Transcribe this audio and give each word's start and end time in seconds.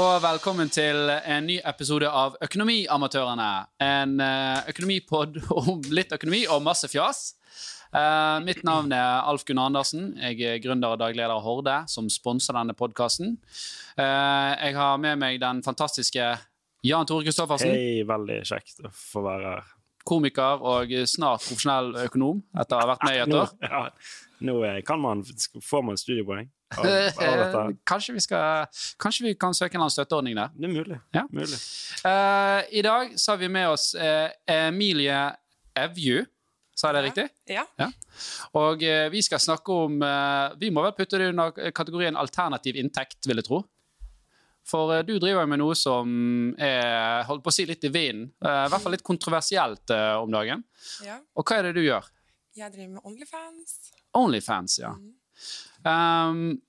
og 0.00 0.22
velkommen 0.22 0.70
til 0.72 1.10
en 1.12 1.44
ny 1.44 1.58
episode 1.66 2.08
av 2.08 2.36
Økonomiamatørene. 2.40 3.48
En 3.84 4.14
uh, 4.22 4.68
økonomipod 4.70 5.34
om 5.52 5.82
litt 5.92 6.14
økonomi 6.16 6.40
og 6.48 6.62
masse 6.64 6.88
fjas. 6.88 7.34
Uh, 7.92 8.38
mitt 8.46 8.62
navn 8.64 8.94
er 8.96 9.26
Alf 9.28 9.44
Gunnar 9.44 9.68
Andersen. 9.68 10.14
Jeg 10.16 10.38
er 10.46 10.62
gründer 10.64 10.94
og 10.94 11.02
dagleder 11.02 11.34
av 11.34 11.42
Horde, 11.44 11.74
som 11.92 12.08
sponser 12.12 12.56
denne 12.56 12.72
podkasten. 12.78 13.34
Eh, 14.00 14.52
jeg 14.62 14.78
har 14.78 15.02
med 15.02 15.20
meg 15.20 15.40
den 15.42 15.60
fantastiske 15.66 16.30
Jan 16.86 17.10
Tore 17.10 17.26
Kristoffersen. 17.26 17.74
Hei, 17.74 18.06
veldig 18.08 18.38
kjekt 18.48 18.80
å 18.86 18.92
få 18.94 19.24
være 19.26 19.52
her. 19.56 19.74
Komiker 20.08 20.64
og 20.64 20.94
snart 21.10 21.44
profesjonell 21.44 21.92
økonom 22.06 22.40
etter 22.56 22.78
å 22.78 22.80
ha 22.86 22.88
vært 22.94 23.04
med 23.04 23.18
i 23.18 23.20
et 23.26 23.36
år. 23.42 23.52
Ja, 23.68 23.84
nå 24.48 24.62
kan 24.88 25.02
man, 25.02 25.26
får 25.60 25.84
man 25.90 26.00
studiepoeng. 26.00 26.48
kanskje, 27.90 28.14
vi 28.14 28.20
skal, 28.22 28.66
kanskje 28.98 29.26
vi 29.26 29.34
kan 29.34 29.54
søke 29.54 29.74
en 29.74 29.82
annen 29.82 29.94
støtteordning 29.94 30.36
der? 30.38 30.52
Det 30.54 30.68
er 30.68 30.74
mulig. 30.74 30.98
Ja. 31.14 31.24
mulig. 31.30 31.58
Uh, 32.04 32.60
I 32.70 32.82
dag 32.86 33.16
så 33.18 33.32
har 33.32 33.40
vi 33.40 33.48
med 33.50 33.72
oss 33.72 33.90
uh, 33.98 34.28
Emilie 34.46 35.18
Evju. 35.74 36.22
Sa 36.78 36.88
jeg 36.88 36.96
det 36.96 37.02
riktig? 37.08 37.26
Ja. 37.50 37.64
ja. 37.80 37.90
Og 38.56 38.84
uh, 38.86 39.08
vi 39.12 39.22
skal 39.26 39.42
snakke 39.42 39.74
om 39.74 39.98
Vi 40.60 40.70
må 40.72 40.84
vel 40.86 40.94
putte 40.96 41.18
det 41.20 41.32
under 41.32 41.72
kategorien 41.74 42.16
alternativ 42.16 42.78
inntekt, 42.78 43.26
vil 43.26 43.42
jeg 43.42 43.48
tro. 43.50 43.64
For 44.70 45.00
du 45.02 45.16
driver 45.18 45.48
med 45.50 45.58
noe 45.58 45.74
som 45.74 46.52
er 46.60 47.24
holdt 47.26 47.42
på 47.42 47.50
å 47.50 47.54
si 47.54 47.64
litt 47.66 47.82
i 47.88 47.90
vinden. 47.90 48.28
I 48.38 48.68
hvert 48.70 48.82
fall 48.84 48.92
litt 48.94 49.02
kontroversielt 49.02 49.90
om 50.20 50.30
dagen. 50.30 50.62
Ja. 51.02 51.16
Og 51.34 51.48
hva 51.48 51.58
er 51.58 51.70
det 51.70 51.80
du 51.80 51.82
gjør? 51.82 52.06
Jeg 52.54 52.70
driver 52.76 52.92
med 52.92 53.08
Onlyfans. 53.08 53.74
Onlyfans, 54.20 54.76
ja. 54.82 54.92
Mm. 54.94 55.16
Um, 55.84 56.60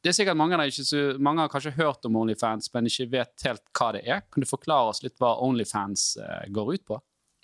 det 0.00 0.12
er 0.12 0.16
sikkert 0.16 0.38
mange, 0.40 0.56
ikke, 0.70 1.00
mange 1.20 1.44
har 1.44 1.52
kanskje 1.52 1.74
hørt 1.76 2.06
om 2.08 2.16
Onlyfans, 2.22 2.70
men 2.72 2.88
ikke 2.88 3.10
vet 3.12 3.44
helt 3.44 3.64
hva 3.76 3.90
det 3.96 4.04
er. 4.06 4.22
Kan 4.32 4.44
du 4.44 4.48
forklare 4.48 4.92
oss 4.92 5.02
litt 5.04 5.18
hva 5.20 5.34
Onlyfans 5.44 6.14
uh, 6.20 6.46
går 6.48 6.72
ut 6.76 6.86
på? 6.88 7.00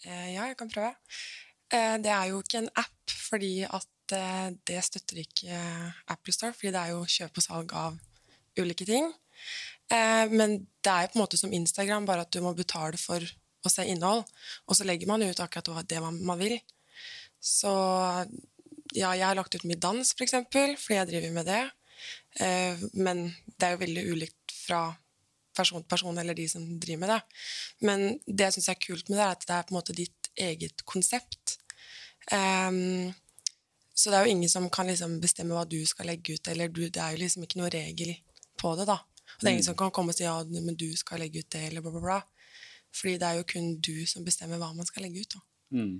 Uh, 0.07 0.29
ja, 0.33 0.47
jeg 0.49 0.57
kan 0.61 0.73
prøve. 0.73 0.95
Uh, 1.73 1.97
det 2.01 2.13
er 2.15 2.31
jo 2.31 2.41
ikke 2.41 2.63
en 2.63 2.73
app, 2.73 3.17
fordi 3.29 3.55
at 3.67 3.93
det 4.07 4.85
støtter 4.87 5.19
ikke 5.19 5.57
Apple 6.15 6.31
Store, 6.31 6.55
fordi 6.55 6.71
det 6.71 6.79
er 6.79 6.93
jo 6.93 7.01
kjøp 7.11 7.41
og 7.41 7.43
salg 7.43 7.73
av 7.75 7.97
ulike 8.55 8.87
ting. 8.87 9.09
men 10.31 10.55
det 10.63 10.93
er 10.93 11.01
jo 11.03 11.11
på 11.11 11.19
en 11.19 11.23
måte 11.25 11.41
som 11.41 11.51
Instagram, 11.51 12.07
bare 12.07 12.23
at 12.23 12.31
du 12.31 12.39
må 12.45 12.53
betale 12.55 13.01
for 13.03 13.19
å 13.67 13.73
se 13.73 13.83
innhold. 13.83 14.23
Og 14.71 14.79
så 14.79 14.87
legger 14.87 15.11
man 15.11 15.27
ut 15.27 15.43
akkurat 15.43 15.89
det 15.91 15.99
man 15.99 16.39
vil. 16.39 16.55
Så 17.43 17.75
ja, 18.95 19.11
jeg 19.17 19.27
har 19.27 19.39
lagt 19.39 19.55
ut 19.57 19.67
mye 19.67 19.81
dans, 19.81 20.03
f.eks., 20.03 20.17
for 20.17 20.27
eksempel, 20.27 20.77
fordi 20.81 21.01
jeg 21.01 21.11
driver 21.11 21.35
med 21.35 21.51
det. 21.51 21.65
Eh, 22.45 22.87
men 22.95 23.27
det 23.57 23.67
er 23.67 23.75
jo 23.75 23.83
veldig 23.83 24.07
ulikt 24.13 24.57
fra 24.67 24.81
person 25.57 25.83
til 25.83 25.89
person, 25.89 26.19
eller 26.21 26.37
de 26.37 26.49
som 26.51 26.65
driver 26.81 27.03
med 27.05 27.15
det. 27.15 27.21
Men 27.89 28.07
det 28.27 28.49
jeg 28.49 28.59
syns 28.59 28.71
er 28.73 28.83
kult 28.83 29.09
med 29.09 29.19
det, 29.19 29.25
er 29.25 29.37
at 29.37 29.47
det 29.47 29.57
er 29.57 29.67
på 29.67 29.75
en 29.75 29.79
måte 29.79 29.97
ditt 29.97 30.31
eget 30.37 30.85
konsept. 30.89 31.59
Um, 32.33 33.15
så 33.97 34.13
det 34.13 34.19
er 34.19 34.27
jo 34.27 34.35
ingen 34.37 34.53
som 34.53 34.69
kan 34.73 34.91
liksom 34.91 35.19
bestemme 35.23 35.57
hva 35.57 35.65
du 35.69 35.79
skal 35.89 36.11
legge 36.11 36.37
ut, 36.37 36.49
eller 36.53 36.69
du, 36.69 36.83
det 36.85 37.01
er 37.01 37.15
jo 37.15 37.23
liksom 37.23 37.47
ikke 37.47 37.61
noe 37.63 37.73
regel 37.73 38.13
på 38.61 38.75
det, 38.77 38.89
da. 38.91 38.99
Og 39.01 39.41
det 39.41 39.49
er 39.49 39.55
ingen 39.55 39.65
mm. 39.65 39.71
som 39.71 39.79
kan 39.79 39.93
komme 39.95 40.13
og 40.13 40.19
si 40.19 40.27
ja, 40.27 40.37
men 40.45 40.77
du 40.77 40.89
skal 40.97 41.23
legge 41.25 41.41
ut 41.41 41.53
det, 41.53 41.69
eller 41.71 41.85
bla, 41.85 41.95
bla, 41.95 42.03
bla. 42.05 42.19
Fordi 42.97 43.17
det 43.21 43.29
er 43.29 43.39
jo 43.39 43.49
kun 43.49 43.71
du 43.85 43.95
som 44.09 44.25
bestemmer 44.25 44.61
hva 44.61 44.73
man 44.77 44.89
skal 44.89 45.07
legge 45.07 45.25
ut, 45.25 45.39
da. 45.39 45.43
Mm. 45.77 45.97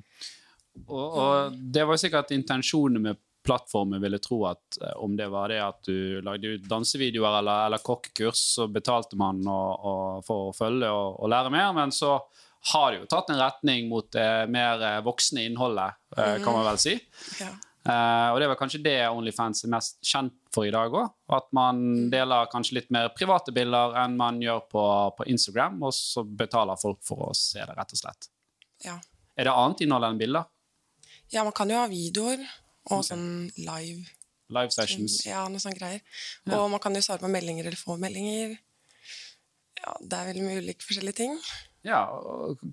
Og, 0.87 1.17
og, 1.19 1.57
det 1.57 1.87
var 1.89 2.01
sikkert 2.01 2.35
intensjonen 2.37 3.03
med 3.03 3.23
plattformen, 3.47 4.03
ville 4.03 4.19
tro, 4.19 4.41
at 4.51 4.79
eh, 4.83 4.97
om 5.03 5.15
det 5.17 5.29
var 5.31 5.53
det 5.53 5.61
at 5.63 5.87
du 5.87 6.21
lagde 6.27 6.57
ut 6.57 6.65
dansevideoer 6.71 7.39
eller, 7.41 7.69
eller 7.69 7.85
kokkekurs, 7.85 8.43
så 8.57 8.67
betalte 8.73 9.19
man 9.19 9.45
og, 9.47 9.87
og 9.87 10.27
for 10.27 10.49
å 10.49 10.57
følge 10.57 10.91
og, 10.91 11.21
og, 11.21 11.31
lære 11.31 11.53
mer, 11.55 11.71
men 11.77 11.95
så 11.95 12.17
har 12.73 12.91
det 12.91 13.05
jo 13.05 13.11
tatt 13.13 13.31
en 13.31 13.39
retning 13.39 13.87
mot 13.91 14.09
det 14.13 14.49
mer 14.51 14.83
eh, 14.83 14.99
voksne 15.07 15.47
innholdet, 15.47 16.01
eh, 16.17 16.41
kan 16.43 16.59
man 16.59 16.67
vel 16.73 16.83
si. 16.83 16.99
Ja. 17.39 17.53
Uh, 17.87 18.33
og 18.35 18.41
det 18.43 18.49
var 18.51 18.59
kanskje 18.59 18.81
det 18.83 18.97
Onlyfans 19.07 19.63
er 19.63 19.71
mest 19.71 20.01
kjent 20.03 20.35
for 20.51 20.67
i 20.67 20.73
dag 20.75 20.91
òg. 20.91 21.13
At 21.37 21.47
man 21.55 21.79
mm. 21.79 22.09
deler 22.11 22.49
kanskje 22.51 22.81
litt 22.81 22.89
mer 22.91 23.13
private 23.15 23.55
bilder 23.55 23.95
enn 24.03 24.17
man 24.19 24.41
gjør 24.43 24.65
på, 24.73 24.87
på 25.21 25.27
Instagram, 25.31 25.79
og 25.87 25.95
så 25.95 26.25
betaler 26.27 26.81
folk 26.81 26.99
for 27.07 27.29
å 27.29 27.37
se 27.39 27.63
det, 27.63 27.77
rett 27.79 27.95
og 27.95 28.01
slett. 28.01 28.27
Ja. 28.83 28.97
Er 29.39 29.47
det 29.47 29.55
annet 29.55 29.85
innhold 29.87 30.09
enn 30.09 30.19
bilder? 30.19 30.51
Ja, 31.35 31.43
man 31.43 31.55
kan 31.57 31.71
jo 31.71 31.79
ha 31.81 31.89
videoer 31.91 32.39
og 32.87 33.01
okay. 33.01 33.11
sånn 33.11 33.29
live 33.59 34.05
Live 34.55 34.71
sessions. 34.71 35.25
Ja, 35.27 35.41
noe 35.51 35.59
sånne 35.59 35.75
greier. 35.75 36.03
Ja. 36.47 36.61
Og 36.61 36.69
man 36.71 36.79
kan 36.83 36.95
jo 36.95 37.03
svare 37.03 37.19
på 37.19 37.31
meldinger 37.31 37.67
eller 37.67 37.81
få 37.81 37.97
meldinger. 37.99 38.55
Ja, 39.81 39.95
det 40.01 40.19
er 40.19 40.29
veldig 40.31 40.45
mye 40.45 40.61
ulike 40.63 40.87
forskjellige 40.87 41.19
ting. 41.19 41.35
Ja, 41.87 42.01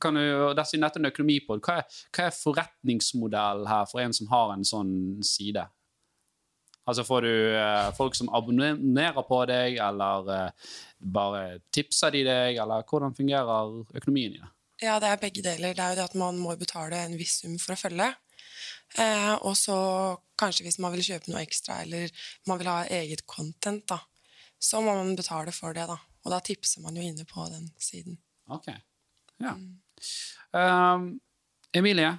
kan 0.01 0.17
du, 0.17 0.23
Siden 0.65 0.85
dette 0.85 0.97
er 0.97 1.03
en 1.03 1.09
økonomipod, 1.11 1.61
hva 1.65 1.81
er, 1.81 1.97
hva 2.13 2.27
er 2.27 2.35
forretningsmodellen 2.37 3.69
her 3.69 3.85
for 3.89 4.01
en 4.01 4.15
som 4.15 4.29
har 4.31 4.53
en 4.55 4.65
sånn 4.65 4.93
side? 5.25 5.65
Altså 6.83 7.05
Får 7.07 7.23
du 7.23 7.33
eh, 7.55 7.91
folk 7.95 8.17
som 8.17 8.31
abonnerer 8.35 9.25
på 9.27 9.37
deg, 9.47 9.77
eller 9.81 10.31
eh, 10.33 10.73
bare 11.13 11.43
tipser 11.73 12.11
de 12.15 12.25
deg, 12.27 12.57
eller 12.59 12.83
hvordan 12.89 13.15
fungerer 13.15 13.77
økonomien 13.95 14.35
i 14.35 14.41
det? 14.41 14.49
Ja, 14.83 14.97
det 14.99 15.13
er 15.13 15.21
begge 15.21 15.45
deler. 15.45 15.77
Det 15.77 15.83
er 15.83 15.93
jo 15.93 16.01
det 16.01 16.09
at 16.09 16.17
man 16.19 16.41
må 16.41 16.57
betale 16.59 17.05
en 17.05 17.15
viss 17.15 17.37
sum 17.43 17.55
for 17.61 17.77
å 17.77 17.79
følge. 17.79 18.09
Eh, 18.99 19.33
og 19.41 19.55
så 19.57 19.75
kanskje 20.39 20.67
hvis 20.67 20.79
man 20.83 20.93
vil 20.93 21.05
kjøpe 21.05 21.31
noe 21.31 21.43
ekstra, 21.43 21.81
eller 21.85 22.11
man 22.49 22.59
vil 22.61 22.69
ha 22.69 22.81
eget 22.93 23.25
content, 23.29 23.85
da, 23.89 23.99
så 24.61 24.81
må 24.83 24.95
man 24.99 25.15
betale 25.17 25.53
for 25.55 25.75
det, 25.75 25.87
da. 25.89 25.97
Og 26.23 26.31
da 26.31 26.39
tipser 26.45 26.83
man 26.83 26.95
jo 26.97 27.03
inne 27.03 27.25
på 27.27 27.45
den 27.51 27.67
siden. 27.81 28.17
Ok. 28.53 28.69
Ja. 29.43 29.55
Mm. 29.57 29.79
Um, 30.53 31.07
Emilie, 31.73 32.13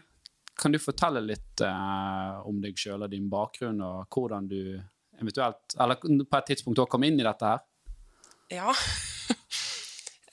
kan 0.59 0.75
du 0.75 0.81
fortelle 0.83 1.23
litt 1.25 1.63
uh, 1.65 2.43
om 2.49 2.59
deg 2.63 2.79
sjøl 2.79 3.07
og 3.07 3.13
din 3.13 3.31
bakgrunn, 3.33 3.81
og 3.85 4.11
hvordan 4.13 4.49
du 4.51 4.59
eventuelt, 5.21 5.77
eller 5.81 6.01
på 6.03 6.41
et 6.41 6.51
tidspunkt 6.51 6.83
òg 6.83 6.91
kom 6.91 7.07
inn 7.07 7.21
i 7.21 7.27
dette 7.27 7.55
her? 7.55 7.63
Ja. 8.53 8.75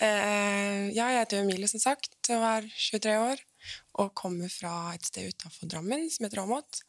uh, 0.02 0.84
ja, 0.98 1.06
jeg 1.06 1.22
heter 1.22 1.46
Emilie, 1.46 1.70
som 1.72 1.82
sagt, 1.84 2.18
og 2.34 2.50
er 2.50 2.68
23 2.74 3.18
år 3.30 3.46
og 4.00 4.14
kommer 4.18 4.52
fra 4.52 4.94
et 4.96 5.06
sted 5.08 5.32
utafor 5.32 5.70
Drammen 5.72 6.08
som 6.12 6.26
heter 6.26 6.44
Åmot. 6.44 6.82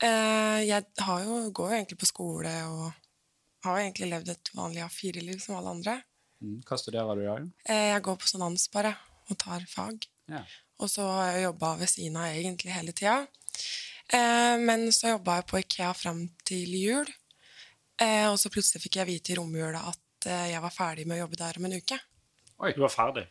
Eh, 0.00 0.60
jeg 0.64 0.86
jo, 0.96 1.40
går 1.52 1.72
jo 1.72 1.76
egentlig 1.76 1.98
på 2.00 2.08
skole 2.08 2.52
og 2.70 2.86
har 3.66 3.82
egentlig 3.82 4.08
levd 4.14 4.32
et 4.32 4.50
vanlig 4.56 4.84
A4-liv 4.86 5.40
som 5.42 5.58
alle 5.58 5.74
andre. 5.76 5.96
Mm, 6.40 6.62
hva 6.64 6.78
studerer 6.80 7.18
du 7.18 7.24
i 7.24 7.28
dag? 7.28 7.48
Eh, 7.68 7.86
jeg 7.92 8.04
går 8.06 8.20
på 8.22 8.30
sonans 8.30 8.64
bare 8.72 8.94
og 9.28 9.38
tar 9.40 9.66
fag. 9.68 10.06
Ja. 10.32 10.44
Og 10.80 10.88
så 10.88 11.04
har 11.04 11.34
jeg 11.34 11.48
jobba 11.50 11.74
ved 11.82 11.92
siden 11.92 12.16
av 12.16 12.30
egentlig 12.30 12.72
hele 12.72 12.94
tida. 12.96 13.18
Eh, 14.08 14.56
men 14.62 14.88
så 14.96 15.14
jobba 15.14 15.40
jeg 15.40 15.48
på 15.50 15.60
Ikea 15.60 15.90
fram 15.96 16.24
til 16.48 16.78
jul. 16.80 17.16
Og 18.00 18.38
så 18.40 18.48
plutselig 18.48 18.80
fikk 18.80 18.94
jeg 18.96 19.08
vite 19.10 19.32
i 19.34 19.34
romjula 19.36 19.82
at 19.90 20.24
jeg 20.48 20.60
var 20.64 20.72
ferdig 20.72 21.02
med 21.04 21.18
å 21.18 21.26
jobbe 21.26 21.36
der 21.36 21.58
om 21.60 21.66
en 21.68 21.74
uke. 21.76 21.98
Oi, 22.64 22.70
du 22.72 22.78
var 22.80 22.94
ferdig? 22.94 23.26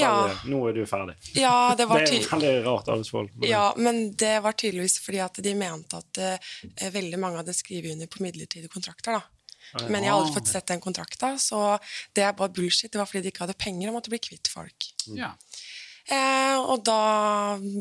Ja. 0.00 0.12
De, 0.28 0.50
nå 0.50 0.60
er 0.68 0.76
du 0.76 0.82
ferdig. 0.88 1.14
Ja, 1.38 1.74
det, 1.78 1.86
det, 1.90 2.02
er 2.18 2.26
veldig 2.32 2.54
rart 2.66 2.90
arbeidsforhold. 2.90 3.46
Ja, 3.48 3.66
men 3.76 4.08
det 4.20 4.34
var 4.44 4.56
tydeligvis 4.58 4.98
fordi 5.04 5.22
at 5.24 5.38
de 5.44 5.54
mente 5.58 6.00
at 6.00 6.20
uh, 6.22 6.90
veldig 6.94 7.20
mange 7.20 7.42
hadde 7.42 7.56
skrevet 7.56 7.94
under 7.94 8.10
på 8.10 8.24
midlertidige 8.26 8.72
kontrakter. 8.72 9.20
da. 9.20 9.24
Men 9.88 10.04
jeg 10.04 10.12
hadde 10.12 10.20
aldri 10.20 10.36
fått 10.36 10.50
sett 10.52 10.68
den 10.70 10.82
kontrakta, 10.82 11.34
så 11.40 11.62
det 12.14 12.26
er 12.26 12.36
bare 12.36 12.52
bullshit. 12.54 12.92
Det 12.92 13.00
var 13.00 13.08
fordi 13.10 13.24
de 13.24 13.32
ikke 13.32 13.46
hadde 13.46 13.56
penger 13.58 13.90
og 13.90 13.98
måtte 13.98 14.12
bli 14.12 14.20
kvitt 14.22 14.50
folk. 14.52 14.90
Mm. 15.08 15.16
Ja. 15.18 15.32
Eh, 16.04 16.58
og 16.60 16.84
da 16.84 16.98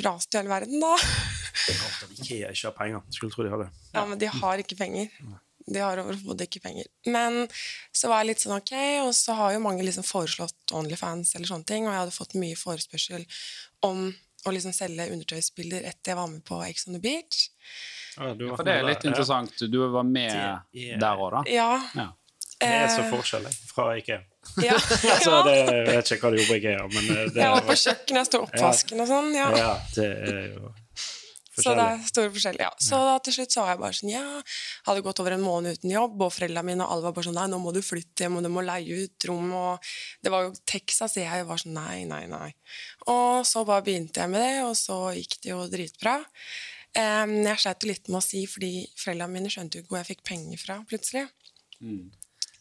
raste 0.06 0.40
hele 0.40 0.52
verden, 0.52 0.80
da. 0.82 0.94
Det 0.96 1.74
er 1.76 1.82
rart 1.82 2.06
at 2.06 2.14
Ikea 2.18 2.54
ikke 2.56 2.70
har 2.70 2.78
penger. 2.78 3.04
Skulle 3.14 3.36
tro 3.36 3.46
de 3.46 3.52
hadde. 3.54 3.70
Ja, 3.92 4.06
men 4.10 4.22
de 4.22 4.32
har 4.32 4.64
ikke 4.64 4.80
penger. 4.80 5.12
De 5.66 5.80
har 5.80 6.02
overhodet 6.02 6.48
ikke 6.48 6.64
penger. 6.66 6.90
Men 7.08 7.46
så 7.96 8.12
var 8.12 8.22
jeg 8.22 8.34
litt 8.34 8.44
sånn 8.44 8.58
ok, 8.58 8.74
og 9.06 9.14
så 9.18 9.38
har 9.40 9.56
jo 9.56 9.64
mange 9.64 9.86
liksom 9.86 10.06
foreslått 10.08 10.76
Onlyfans 10.76 11.36
eller 11.38 11.50
sånne 11.50 11.70
ting, 11.70 11.88
og 11.88 11.94
jeg 11.94 12.04
hadde 12.04 12.16
fått 12.18 12.38
mye 12.40 12.60
forespørsel 12.60 13.26
om 13.88 14.10
å 14.44 14.52
liksom 14.52 14.74
selge 14.76 15.08
undertøysbilder 15.14 15.86
etter 15.88 16.14
jeg 16.14 16.20
var 16.20 16.28
med 16.32 16.44
på 16.48 16.60
Ex 16.66 16.88
on 16.90 16.98
the 16.98 17.04
Beach. 17.04 17.48
Ja, 18.18 18.34
for 18.54 18.66
det 18.68 18.76
er 18.76 18.84
litt 18.86 19.02
der, 19.02 19.14
interessant. 19.14 19.56
Du 19.72 19.80
var 19.94 20.06
med 20.06 20.36
yeah. 20.36 21.00
der 21.00 21.24
òg, 21.24 21.32
da? 21.38 21.44
Ja. 21.50 21.72
ja. 21.96 22.12
Det 22.64 22.70
er 22.70 22.92
så 22.92 23.08
forskjellig 23.12 23.50
forskjell 23.52 23.74
fra 23.74 23.90
IKEA. 23.98 24.22
Ja. 24.60 24.76
altså, 25.16 25.38
det, 25.48 25.54
jeg 25.56 25.84
vet 25.88 26.10
ikke 26.12 26.28
hva 26.28 26.34
du 26.34 26.42
jobber 26.42 26.58
i 26.58 26.60
IKEA, 26.60 26.88
men 26.92 27.06
eh, 27.14 27.28
det 27.32 27.40
Jeg 27.46 27.54
var 27.54 27.64
på 27.64 27.76
kjøkkenet, 27.80 28.18
jeg 28.20 28.28
sto 28.28 28.42
oppvasken 28.44 29.04
og 29.04 29.08
sånn. 29.08 29.30
Ja. 29.38 29.46
ja, 29.56 29.70
det 29.96 30.08
er 30.12 30.50
jo 30.52 30.74
så 31.54 31.74
det 31.78 31.86
er 31.86 32.06
store 32.10 32.32
forskjeller, 32.34 32.66
ja. 32.66 32.72
Så 32.82 32.98
da 33.06 33.14
til 33.24 33.36
slutt 33.36 33.54
så 33.54 33.64
var 33.64 33.74
jeg 33.74 33.82
bare 33.84 33.98
sånn, 34.00 34.12
ja, 34.14 34.26
hadde 34.88 35.04
gått 35.06 35.22
over 35.22 35.36
en 35.36 35.46
måned 35.46 35.78
uten 35.78 35.94
jobb, 35.94 36.16
og 36.26 36.34
foreldrene 36.34 36.66
mine 36.72 36.86
og 36.86 36.96
alle 36.96 37.08
var 37.08 37.16
bare 37.18 37.28
sånn 37.30 37.38
nei, 37.38 37.48
nå 37.52 37.60
må 37.62 37.74
du 37.76 37.82
flytte 37.86 38.26
hjem, 38.26 38.40
og 38.40 38.48
du 38.48 38.52
må 38.54 38.66
leie 38.66 39.06
ut 39.06 39.28
rom, 39.30 39.54
og 39.60 39.94
det 40.26 40.34
var 40.34 40.48
jo 40.48 40.56
Texas, 40.70 41.18
og 41.18 41.26
jeg 41.26 41.48
var 41.50 41.62
sånn 41.62 41.78
nei, 41.78 42.00
nei, 42.10 42.24
nei. 42.32 42.50
Og 43.14 43.44
så 43.48 43.66
bare 43.68 43.86
begynte 43.86 44.24
jeg 44.24 44.34
med 44.34 44.42
det, 44.42 44.56
og 44.66 44.74
så 44.80 44.98
gikk 45.18 45.38
det 45.44 45.54
jo 45.54 45.62
dritbra. 45.72 46.18
Um, 46.94 47.40
jeg 47.42 47.62
sleit 47.62 47.88
litt 47.90 48.10
med 48.10 48.20
å 48.20 48.26
si, 48.26 48.44
fordi 48.50 48.74
foreldrene 49.02 49.34
mine 49.38 49.54
skjønte 49.54 49.80
jo 49.80 49.86
ikke 49.86 49.96
hvor 49.96 50.04
jeg 50.04 50.12
fikk 50.14 50.28
penger 50.30 50.62
fra, 50.62 50.82
plutselig. 50.90 51.26
Mm. 51.82 52.12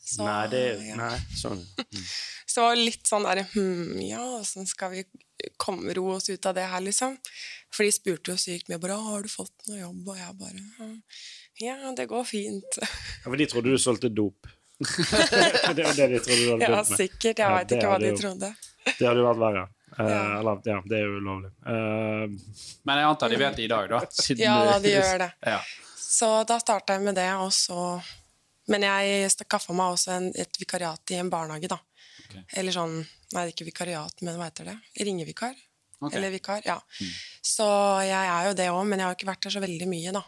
Så, 0.02 0.24
Nei, 0.26 0.46
det 0.50 0.62
ja. 0.82 0.96
Nei, 0.98 1.16
sånn. 1.38 1.60
Så 2.52 2.64
litt 2.74 3.06
sånn 3.08 3.24
der 3.24 3.44
hm, 3.52 4.00
Ja, 4.02 4.22
åssen 4.40 4.66
skal 4.68 4.90
vi 4.96 5.04
komme, 5.56 5.92
ro 5.96 6.08
oss 6.16 6.28
ut 6.30 6.46
av 6.46 6.54
det 6.54 6.64
her, 6.70 6.80
liksom? 6.80 7.16
For 7.72 7.84
de 7.84 7.92
spurte 7.94 8.32
jo 8.32 8.36
sykt 8.40 8.68
mye 8.68 8.78
bare 8.82 8.96
'Har 9.00 9.22
du 9.22 9.28
fått 9.28 9.52
noe 9.68 9.80
jobb?' 9.80 10.08
Og 10.08 10.16
jeg 10.16 10.38
bare 10.38 10.64
«Hm, 10.78 11.02
'Ja, 11.60 11.92
det 11.96 12.08
går 12.08 12.24
fint'. 12.24 12.78
Ja, 12.78 13.24
for 13.24 13.36
de 13.36 13.46
trodde 13.46 13.70
du 13.70 13.78
solgte 13.78 14.08
dop. 14.14 14.46
det 15.76 15.84
var 15.84 15.94
det 15.94 16.06
de 16.10 16.18
trodde 16.18 16.42
du 16.44 16.50
hadde 16.52 16.62
Ja, 16.68 16.82
med. 16.82 16.86
sikkert. 16.98 17.36
Jeg 17.38 17.38
Ja, 17.38 17.54
veit 17.56 17.70
ikke 17.72 17.86
hva 17.88 17.98
de 18.00 18.08
jo- 18.10 18.16
trodde. 18.16 18.54
Det 18.98 19.06
hadde 19.06 19.20
jo 19.20 19.28
vært 19.32 19.38
verre. 19.46 19.68
Uh, 19.92 20.08
Ja. 20.08 20.38
Eller, 20.40 20.60
ja, 20.64 20.80
det 20.88 20.96
er 20.98 21.04
jo 21.04 21.18
ulovlig. 21.20 21.50
Uh, 21.66 22.26
Men 22.84 22.96
jeg 22.98 23.04
antar 23.06 23.28
de 23.28 23.36
vet 23.36 23.56
det 23.56 23.64
i 23.64 23.68
dag, 23.68 23.88
da. 23.90 24.00
siden 24.10 24.38
Ja 24.48 24.64
da, 24.64 24.78
de 24.78 24.88
gjør 24.88 25.18
det. 25.18 25.32
Ja. 25.46 25.60
Så 25.96 26.44
da 26.46 26.58
starta 26.58 26.94
jeg 26.94 27.02
med 27.02 27.14
det, 27.14 27.28
og 27.34 27.52
så 27.52 28.02
Men 28.68 28.82
jeg 28.82 29.30
skaffa 29.30 29.72
meg 29.74 29.92
også 29.92 30.12
en, 30.16 30.32
et 30.36 30.56
vikariat 30.58 31.10
i 31.10 31.14
en 31.18 31.28
barnehage, 31.30 31.68
da. 31.68 31.78
Okay. 32.30 32.42
Eller 32.54 32.72
sånn 32.72 33.06
Nei, 33.36 33.48
ikke 33.52 33.68
vikariat, 33.68 34.24
men 34.24 34.38
hva 34.38 34.50
heter 34.50 34.72
det? 34.72 34.78
Ringevikar? 35.00 35.56
Okay. 36.02 36.18
Eller 36.18 36.32
vikar, 36.34 36.62
ja. 36.66 36.80
Så 37.42 37.64
jeg 38.02 38.30
er 38.34 38.48
jo 38.48 38.54
det 38.58 38.70
òg, 38.72 38.82
men 38.90 38.98
jeg 38.98 39.06
har 39.06 39.18
ikke 39.18 39.28
vært 39.28 39.44
der 39.46 39.54
så 39.54 39.62
veldig 39.62 39.86
mye, 39.90 40.14
da. 40.16 40.22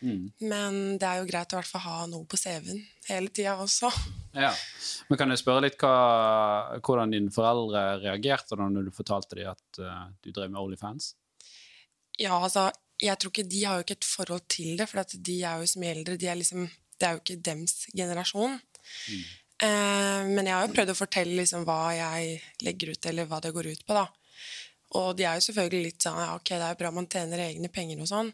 Mm. 0.00 0.28
Men 0.48 0.76
det 1.00 1.08
er 1.08 1.18
jo 1.20 1.26
greit 1.28 1.50
å 1.52 1.58
i 1.58 1.60
hvert 1.60 1.68
fall 1.68 1.82
ha 1.84 1.96
noe 2.08 2.24
på 2.30 2.38
CV-en 2.40 2.78
hele 3.10 3.32
tida 3.34 3.56
også. 3.60 3.90
Ja. 4.32 4.52
Men 5.10 5.18
kan 5.20 5.34
jeg 5.34 5.42
spørre 5.42 5.66
litt 5.66 5.80
hva, 5.82 6.78
hvordan 6.78 7.12
dine 7.12 7.34
foreldre 7.34 7.82
reagerte 8.04 8.56
da 8.56 8.68
når 8.70 8.88
du 8.88 8.94
fortalte 8.94 9.36
dem 9.40 9.50
at 9.50 9.82
uh, 9.82 10.06
du 10.22 10.30
drev 10.30 10.52
med 10.52 10.60
Onlyfans? 10.62 11.10
Ja, 12.20 12.38
altså, 12.38 12.68
jeg 13.00 13.16
tror 13.18 13.32
ikke 13.32 13.48
De 13.48 13.64
har 13.64 13.78
jo 13.78 13.86
ikke 13.86 13.98
et 13.98 14.08
forhold 14.08 14.46
til 14.52 14.78
det, 14.78 14.86
for 14.88 15.02
de 15.28 15.36
er 15.42 15.60
jo 15.60 15.82
mye 15.82 15.94
eldre. 15.96 16.16
De 16.20 16.30
er 16.30 16.38
liksom, 16.38 16.70
det 17.00 17.08
er 17.08 17.16
jo 17.16 17.22
ikke 17.24 17.40
dems 17.50 17.76
generasjon. 17.90 18.58
Eh, 19.60 20.22
men 20.30 20.46
jeg 20.46 20.56
har 20.56 20.64
jo 20.66 20.72
prøvd 20.72 20.94
å 20.94 20.96
fortelle 20.96 21.36
liksom 21.36 21.66
hva 21.68 21.92
jeg 21.92 22.38
legger 22.64 22.94
ut, 22.94 23.08
eller 23.10 23.28
hva 23.28 23.40
det 23.44 23.52
går 23.56 23.70
ut 23.74 23.84
på. 23.84 23.96
da. 23.96 24.06
Og 24.98 25.12
de 25.18 25.26
er 25.28 25.36
jo 25.38 25.46
selvfølgelig 25.46 25.86
litt 25.86 26.06
sånn 26.06 26.18
ja, 26.18 26.32
ok, 26.34 26.48
det 26.50 26.66
er 26.66 26.72
jo 26.72 26.80
bra 26.80 26.90
man 26.94 27.08
tjener 27.10 27.44
egne 27.44 27.68
penger 27.70 28.00
og 28.02 28.08
sånn, 28.10 28.30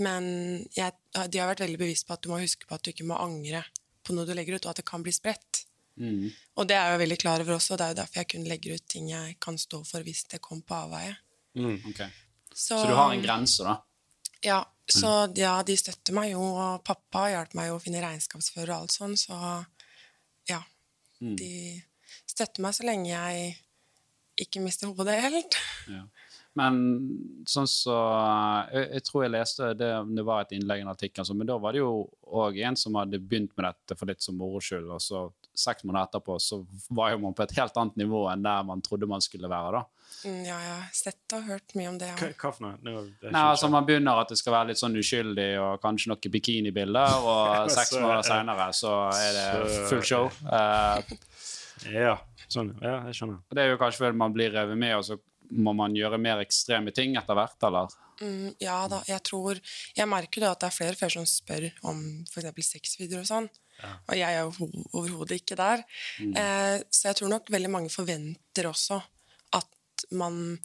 men 0.00 0.24
jeg, 0.72 0.94
de 1.28 1.40
har 1.40 1.50
vært 1.50 1.60
veldig 1.66 1.80
bevisst 1.82 2.06
på 2.08 2.14
at 2.16 2.22
du 2.24 2.30
må 2.30 2.38
huske 2.40 2.68
på 2.68 2.76
at 2.76 2.86
du 2.86 2.92
ikke 2.94 3.08
må 3.10 3.18
angre 3.20 3.60
på 4.06 4.14
noe 4.16 4.24
du 4.24 4.32
legger 4.32 4.56
ut, 4.56 4.64
og 4.64 4.72
at 4.72 4.80
det 4.80 4.86
kan 4.88 5.04
bli 5.04 5.12
spredt. 5.12 5.66
Mm. 6.00 6.30
Og 6.56 6.68
det 6.70 6.78
er 6.78 6.86
jeg 6.86 6.94
jo 6.94 7.02
veldig 7.02 7.18
klar 7.20 7.44
over 7.44 7.58
også, 7.58 7.74
og 7.74 7.80
det 7.80 7.86
er 7.86 7.92
jo 7.92 7.98
derfor 8.00 8.22
jeg 8.22 8.30
kun 8.32 8.48
legger 8.48 8.78
ut 8.78 8.86
ting 8.88 9.10
jeg 9.10 9.36
kan 9.44 9.60
stå 9.60 9.82
for 9.84 10.06
hvis 10.06 10.24
det 10.32 10.40
kommer 10.40 10.64
på 10.64 10.78
avveie. 10.86 11.18
Ok. 11.90 12.00
Så 12.56 12.78
du 12.86 12.94
har 12.96 13.12
en 13.12 13.24
grense, 13.24 13.66
da? 13.66 13.76
Ja, 14.40 14.62
så 14.90 15.10
ja, 15.36 15.58
de 15.66 15.76
støtter 15.76 16.16
meg 16.16 16.32
jo, 16.32 16.40
og 16.40 16.80
pappa 16.86 17.26
hjalp 17.34 17.52
meg 17.58 17.68
jo 17.68 17.76
å 17.76 17.82
finne 17.82 18.00
regnskapsfører 18.02 18.72
og 18.72 18.86
alt 18.86 18.96
sånn, 18.96 19.18
så 19.20 19.36
ja. 20.48 20.62
Mm. 21.20 21.36
De 21.36 21.52
støtter 22.30 22.64
meg 22.64 22.76
så 22.76 22.86
lenge 22.88 23.10
jeg 23.10 23.52
ikke 24.40 24.62
mister 24.64 24.88
hodet 24.88 25.18
helt. 25.20 25.58
Ja. 25.90 26.04
Men 26.58 26.78
sånn 27.48 27.68
så 27.70 27.94
jeg, 28.74 28.86
jeg 28.96 29.04
tror 29.06 29.24
jeg 29.24 29.34
leste 29.36 29.68
det, 29.78 29.90
det 30.16 30.24
var 30.26 30.42
et 30.44 30.54
innlegg 30.56 30.80
i 30.80 30.84
en 30.84 30.92
artikkel, 30.92 31.22
altså, 31.22 31.36
men 31.38 31.46
da 31.46 31.58
var 31.62 31.76
det 31.76 31.82
jo 31.82 31.92
òg 32.42 32.58
en 32.66 32.78
som 32.78 32.98
hadde 32.98 33.20
begynt 33.22 33.52
med 33.54 33.68
dette 33.68 33.96
for 33.98 34.10
litt 34.10 34.24
som 34.24 34.38
moro 34.38 34.62
skyld, 34.64 34.88
og 34.90 35.02
så 35.04 35.28
seks 35.60 35.84
måneder 35.86 36.08
etterpå 36.08 36.36
så 36.42 36.60
var 36.90 37.12
jo 37.14 37.20
man 37.24 37.34
på 37.36 37.44
et 37.44 37.54
helt 37.58 37.76
annet 37.80 37.96
nivå 38.00 38.24
enn 38.32 38.42
der 38.44 38.62
man 38.66 38.82
trodde 38.84 39.08
man 39.10 39.22
skulle 39.24 39.50
være. 39.50 39.80
da. 39.80 39.82
Mm, 40.24 40.40
Ja, 40.44 40.56
jeg 40.60 40.72
har 40.74 40.88
sett 40.92 41.34
og 41.36 41.44
hørt 41.46 41.74
mye 41.78 41.88
om 41.88 41.98
det. 42.00 42.08
Ja. 42.10 42.30
hva 42.42 42.50
for 42.52 42.66
noe? 42.66 42.74
Er 42.82 43.30
Nei, 43.30 43.44
altså 43.52 43.70
Man 43.72 43.86
begynner 43.88 44.20
at 44.20 44.28
det 44.32 44.38
skal 44.40 44.52
være 44.56 44.72
litt 44.72 44.80
sånn 44.82 44.96
uskyldig 45.00 45.48
og 45.62 45.80
kanskje 45.84 46.10
noen 46.12 46.34
bikinibilder, 46.34 47.16
og 47.32 47.70
seks 47.72 47.94
måneder 47.96 48.26
seinere 48.26 48.68
så 48.76 48.94
er 49.14 49.32
det 49.38 49.48
full 49.88 50.02
show. 50.04 50.30
Uh, 50.44 51.00
Ja, 51.88 52.18
sånn. 52.52 52.74
Ja, 52.84 52.98
jeg 53.08 53.16
skjønner. 53.16 53.38
det 53.56 53.62
er 53.62 53.70
jo 53.72 53.78
kanskje 53.80 54.02
fordi 54.04 54.18
man 54.20 54.34
blir 54.36 54.52
revet 54.52 54.76
med, 54.76 54.96
og 54.98 55.04
så 55.06 55.16
må 55.50 55.72
man 55.74 55.94
gjøre 55.96 56.18
mer 56.20 56.42
ekstreme 56.44 56.92
ting 56.94 57.16
etter 57.18 57.34
hvert, 57.38 57.56
eller? 57.66 57.94
Mm, 58.20 58.50
ja 58.60 58.82
da, 58.92 58.98
jeg 59.08 59.22
tror 59.24 59.56
Jeg 59.96 60.06
merker 60.06 60.44
da 60.44 60.50
at 60.52 60.60
det 60.60 60.68
er 60.68 60.74
flere 60.76 60.98
før 60.98 61.08
som 61.14 61.24
spør 61.26 61.70
om 61.88 62.02
f.eks. 62.28 62.68
sexvideoer 62.74 63.22
og 63.24 63.30
sånn. 63.30 63.48
Og 64.08 64.16
jeg 64.16 64.34
er 64.36 64.40
jo 64.40 64.50
ho- 64.50 64.84
overhodet 65.00 65.40
ikke 65.40 65.56
der. 65.56 65.84
Eh, 66.20 66.82
så 66.90 67.08
jeg 67.10 67.16
tror 67.20 67.28
nok 67.28 67.50
veldig 67.50 67.70
mange 67.70 67.90
forventer 67.90 68.68
også 68.70 69.00
at 69.52 70.04
man 70.12 70.58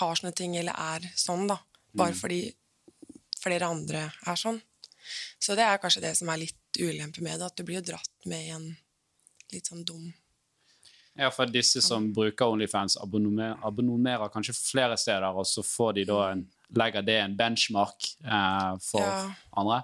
har 0.00 0.14
sånne 0.14 0.34
ting, 0.34 0.56
eller 0.56 0.72
er 0.76 1.00
sånn, 1.16 1.46
da. 1.48 1.58
Bare 1.94 2.12
fordi 2.14 2.54
flere 3.40 3.66
andre 3.70 4.12
er 4.26 4.36
sånn. 4.36 4.60
Så 5.40 5.54
det 5.54 5.62
er 5.64 5.78
kanskje 5.78 6.02
det 6.02 6.16
som 6.18 6.28
er 6.28 6.38
litt 6.42 6.80
ulempe 6.80 7.22
med 7.22 7.38
det, 7.40 7.46
at 7.46 7.56
du 7.56 7.62
blir 7.64 7.78
jo 7.80 7.92
dratt 7.92 8.26
med 8.26 8.46
i 8.46 8.50
en 8.50 8.76
litt 9.52 9.66
sånn 9.70 9.84
dum 9.86 10.12
Ja, 11.16 11.30
for 11.30 11.46
disse 11.46 11.80
som 11.80 12.10
bruker 12.12 12.44
Onlyfans, 12.52 12.98
abonnerer, 13.00 13.56
abonnerer 13.64 14.28
kanskje 14.28 14.52
flere 14.52 14.98
steder, 15.00 15.32
og 15.32 15.46
så 15.46 15.62
får 15.64 15.94
de 15.94 16.04
da 16.04 16.18
en, 16.32 16.42
legger 16.74 17.02
det 17.06 17.18
en 17.22 17.36
benchmark 17.38 18.08
eh, 18.24 18.72
for 18.82 19.00
Ja. 19.04 19.34
andre. 19.56 19.82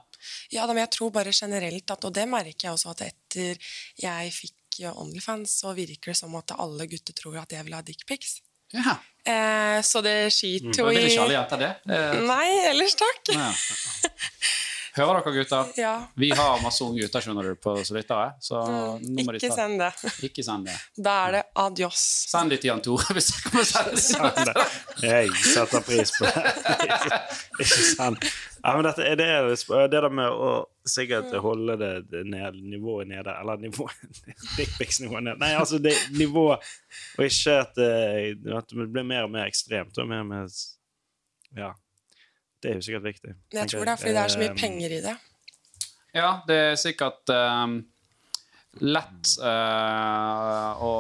Ja, 0.50 0.67
da, 0.67 0.73
men 0.73 0.82
jeg 0.84 0.90
tror 0.94 1.11
bare 1.14 1.32
generelt 1.34 1.90
at, 1.90 2.05
og 2.05 2.12
det 2.14 2.29
merker 2.29 2.69
jeg 2.69 2.73
også, 2.73 2.90
at 2.90 3.00
etter 3.08 3.58
jeg 4.02 4.32
fikk 4.32 4.81
Onlyfans, 4.96 5.58
så 5.61 5.75
virker 5.76 6.12
det 6.12 6.17
som 6.17 6.34
at 6.38 6.55
alle 6.58 6.87
gutter 6.88 7.12
tror 7.12 7.37
at 7.43 7.52
jeg 7.52 7.64
vil 7.67 7.75
ha 7.75 7.82
dickpics. 7.82 8.40
Ja. 8.73 8.94
Eh, 9.26 9.82
så 9.84 10.00
det 10.02 10.32
skiter 10.32 10.73
jo 10.81 10.87
Jeg 10.88 10.96
vil 10.96 11.05
i 11.05 11.11
ikke 11.12 11.23
alle 11.26 11.34
gjette 11.37 11.58
det. 11.61 11.73
Eh, 11.93 12.20
Nei, 12.26 12.49
ellers 12.70 12.94
takk. 12.96 13.34
ja. 13.34 13.50
Hører 14.92 15.22
dere, 15.22 15.32
gutter? 15.38 15.68
Ja. 15.80 15.92
Vi 16.20 16.28
har 16.36 16.58
masse 16.60 16.84
unge 16.84 17.00
gutter 17.00 17.22
skjønner 17.24 17.46
du, 17.48 17.54
på 17.64 17.72
som 17.86 17.96
lyttere, 17.96 18.26
så 18.44 18.58
nå 18.68 19.24
må 19.24 19.32
de 19.32 19.38
Ikke 19.40 19.48
ta 19.48 19.56
send 19.56 19.80
det. 19.80 19.88
Ikke 20.28 20.44
send 20.44 20.66
det. 20.68 20.74
Da 21.06 21.14
er 21.28 21.36
det 21.38 21.42
adios. 21.62 22.02
Send 22.28 22.52
det 22.52 22.58
til 22.60 22.68
Jan 22.72 22.82
Tore 22.84 23.16
hvis 23.16 23.30
jeg 23.32 23.44
kommer 23.46 23.64
sende 24.04 24.44
det. 24.50 24.66
Jeg 25.06 25.30
setter 25.46 25.84
pris 25.86 26.12
på 26.18 26.28
det. 26.28 26.42
Ikke 27.64 27.80
send. 27.94 28.26
Ja, 28.62 28.74
men 28.76 28.84
dette, 28.86 29.02
er 29.08 29.16
det, 29.18 29.28
det 29.66 29.88
der 29.96 30.08
med 30.14 30.28
å 30.30 30.50
sikkert 30.86 31.32
holde 31.42 31.74
det, 31.80 31.88
det 32.12 32.20
ned, 32.30 32.58
nivået 32.70 33.08
nede 33.10 33.32
Eller 33.40 33.58
nivået 33.58 34.20
Dickpics-nivået 34.58 35.24
nede. 35.26 35.38
Nei, 35.40 35.54
altså 35.58 35.80
det 35.82 35.96
nivået 36.18 36.62
Og 37.18 37.24
ikke 37.26 37.56
at, 37.64 37.72
det- 37.74 38.54
at 38.58 38.68
det 38.70 38.86
blir 38.92 39.06
mer 39.08 39.24
og 39.26 39.32
mer 39.34 39.48
ekstremt. 39.50 39.96
Og 39.98 40.06
mer 40.10 40.20
og 40.22 40.28
mer 40.30 40.52
Ja. 41.58 41.72
Det 42.62 42.70
er 42.70 42.78
jo 42.78 42.84
sikkert 42.86 43.08
viktig. 43.08 43.34
Jeg 43.52 43.72
tror 43.72 43.86
det 43.86 43.94
er 43.94 44.02
fordi 44.02 44.14
det 44.14 44.22
er 44.22 44.34
så 44.34 44.42
mye 44.42 44.52
Eh, 44.52 44.60
penger 44.60 44.94
i 44.98 45.00
det. 45.02 45.16
Ja, 46.14 46.31
det 46.46 46.56
er 46.60 46.76
sikkert 46.76 47.32
um, 47.32 47.78
lett 48.84 49.32
uh, 49.40 50.82
å, 50.84 50.92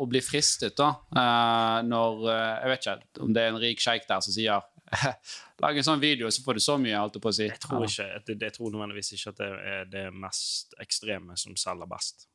å 0.00 0.06
bli 0.10 0.22
fristet, 0.24 0.76
da. 0.78 0.94
uh, 1.16 1.78
når 1.86 2.26
Jeg 2.30 2.72
vet 2.72 2.86
ikke 2.86 3.24
om 3.26 3.34
det 3.34 3.44
er 3.44 3.52
en 3.52 3.60
rik 3.62 3.82
sjeik 3.82 4.06
der 4.08 4.22
som 4.24 4.34
sier 4.34 4.66
Lag 5.62 5.76
en 5.76 5.86
sånn 5.86 6.02
video, 6.02 6.30
så 6.32 6.42
får 6.42 6.58
du 6.58 6.62
så 6.64 6.76
mye, 6.80 6.96
alt 6.98 7.18
på 7.20 7.30
å 7.30 7.34
si. 7.34 7.46
Jeg 7.46 7.60
tror, 7.62 7.84
ikke, 7.86 8.06
jeg, 8.08 8.22
det, 8.26 8.36
jeg 8.48 8.56
tror 8.56 8.72
nødvendigvis 8.74 9.12
ikke 9.16 9.32
at 9.34 9.40
det 9.40 9.48
er 9.74 9.90
det 9.92 10.04
mest 10.16 10.76
ekstreme 10.82 11.36
som 11.38 11.56
selger 11.60 11.90
best. 11.90 12.26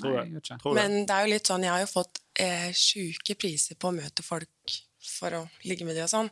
Tror 0.00 0.18
Nei, 0.18 0.24
jeg. 0.34 0.58
Tror. 0.60 0.74
Men 0.76 1.04
det 1.06 1.14
er 1.14 1.26
jo 1.26 1.32
litt 1.34 1.48
sånn, 1.48 1.66
jeg 1.66 1.72
har 1.72 1.84
jo 1.84 1.90
fått 1.90 2.22
eh, 2.40 2.70
sjuke 2.76 3.36
priser 3.38 3.78
på 3.80 3.92
å 3.92 3.96
møte 3.96 4.24
folk 4.24 4.76
for 5.12 5.36
å 5.36 5.42
ligge 5.68 5.86
med 5.88 5.98
de 5.98 6.04
og 6.06 6.10
sånn. 6.12 6.30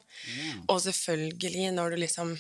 Og 0.67 0.81
selvfølgelig, 0.87 1.69
når 1.77 1.95
du 1.95 2.01
liksom 2.03 2.35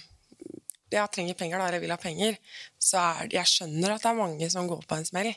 ja, 0.90 1.04
trenger 1.06 1.38
penger, 1.38 1.60
da, 1.60 1.68
eller 1.68 1.82
vil 1.84 1.94
ha 1.94 2.00
penger, 2.00 2.38
så 2.82 2.98
er 2.98 3.30
Jeg 3.36 3.46
skjønner 3.46 3.94
at 3.94 4.02
det 4.02 4.10
er 4.10 4.18
mange 4.18 4.50
som 4.50 4.68
går 4.70 4.86
på 4.90 4.98
en 4.98 5.06
smell. 5.06 5.30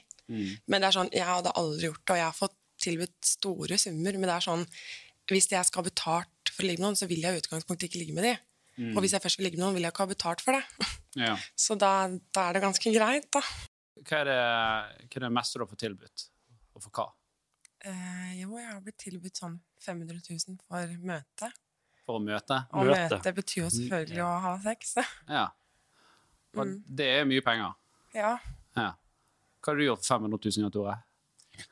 Men 0.65 0.79
det 0.79 0.88
er 0.88 0.95
sånn, 0.95 1.12
jeg 1.13 1.27
hadde 1.27 1.53
aldri 1.60 1.89
gjort 1.89 2.01
det, 2.01 2.13
og 2.15 2.19
jeg 2.22 2.29
har 2.29 2.38
fått 2.38 2.57
tilbudt 2.83 3.27
store 3.27 3.77
summer, 3.79 4.17
men 4.17 4.27
det 4.27 4.33
er 4.33 4.45
sånn 4.48 4.63
Hvis 5.29 5.45
jeg 5.51 5.67
skal 5.67 5.83
ha 5.83 5.88
betalt 5.88 6.51
for 6.51 6.65
å 6.65 6.67
ligge 6.67 6.81
med 6.81 6.89
noen, 6.89 7.00
så 7.00 7.07
vil 7.07 7.22
jeg 7.24 7.38
i 7.38 7.43
utgangspunktet 7.43 7.88
ikke 7.88 8.01
ligge 8.01 8.15
med 8.17 8.25
de. 8.27 8.33
Og 8.91 9.03
hvis 9.03 9.13
jeg 9.13 9.22
først 9.24 9.39
vil 9.39 9.48
ligge 9.48 9.60
med 9.60 9.67
noen, 9.67 9.77
vil 9.77 9.86
jeg 9.86 9.93
ikke 9.93 10.03
ha 10.03 10.12
betalt 10.12 10.43
for 10.43 10.57
det. 10.57 10.65
Ja. 11.13 11.36
Så 11.53 11.75
da, 11.77 12.07
da 12.33 12.48
er 12.50 12.55
det 12.57 12.62
ganske 12.63 12.89
greit, 12.89 13.27
da. 13.29 13.39
Hva 14.01 14.24
er, 14.24 14.29
det, 14.31 14.38
hva 15.05 15.19
er 15.19 15.24
det 15.27 15.27
meste 15.29 15.60
du 15.60 15.62
har 15.62 15.69
fått 15.69 15.83
tilbudt? 15.83 16.24
Og 16.74 16.81
for 16.81 16.89
hva? 16.98 17.05
Eh, 17.86 18.31
jo, 18.39 18.55
jeg 18.57 18.65
har 18.65 18.79
blitt 18.81 18.98
tilbudt 19.03 19.38
sånn 19.38 19.60
500 19.85 20.19
000 20.29 20.57
for 20.67 20.95
møte. 21.11 21.49
For 22.03 22.19
å 22.19 22.23
møte? 22.23 22.57
Og 22.75 22.89
Møte. 22.89 23.15
møte, 23.15 23.33
betyr 23.37 23.61
jo 23.65 23.69
selvfølgelig 23.71 24.23
å 24.25 24.33
ha 24.47 24.53
sex. 24.65 24.95
Ja. 25.37 25.45
Og 26.53 26.75
det 26.85 27.07
er 27.19 27.23
mye 27.25 27.41
penger. 27.45 27.73
ja. 28.17 28.35
Ja. 28.77 28.91
Hva 29.63 29.71
har 29.71 29.77
du 29.79 29.83
gjort 29.85 30.01
for 30.03 30.17
500 30.19 30.39
000, 30.59 30.71
Tore? 30.73 30.93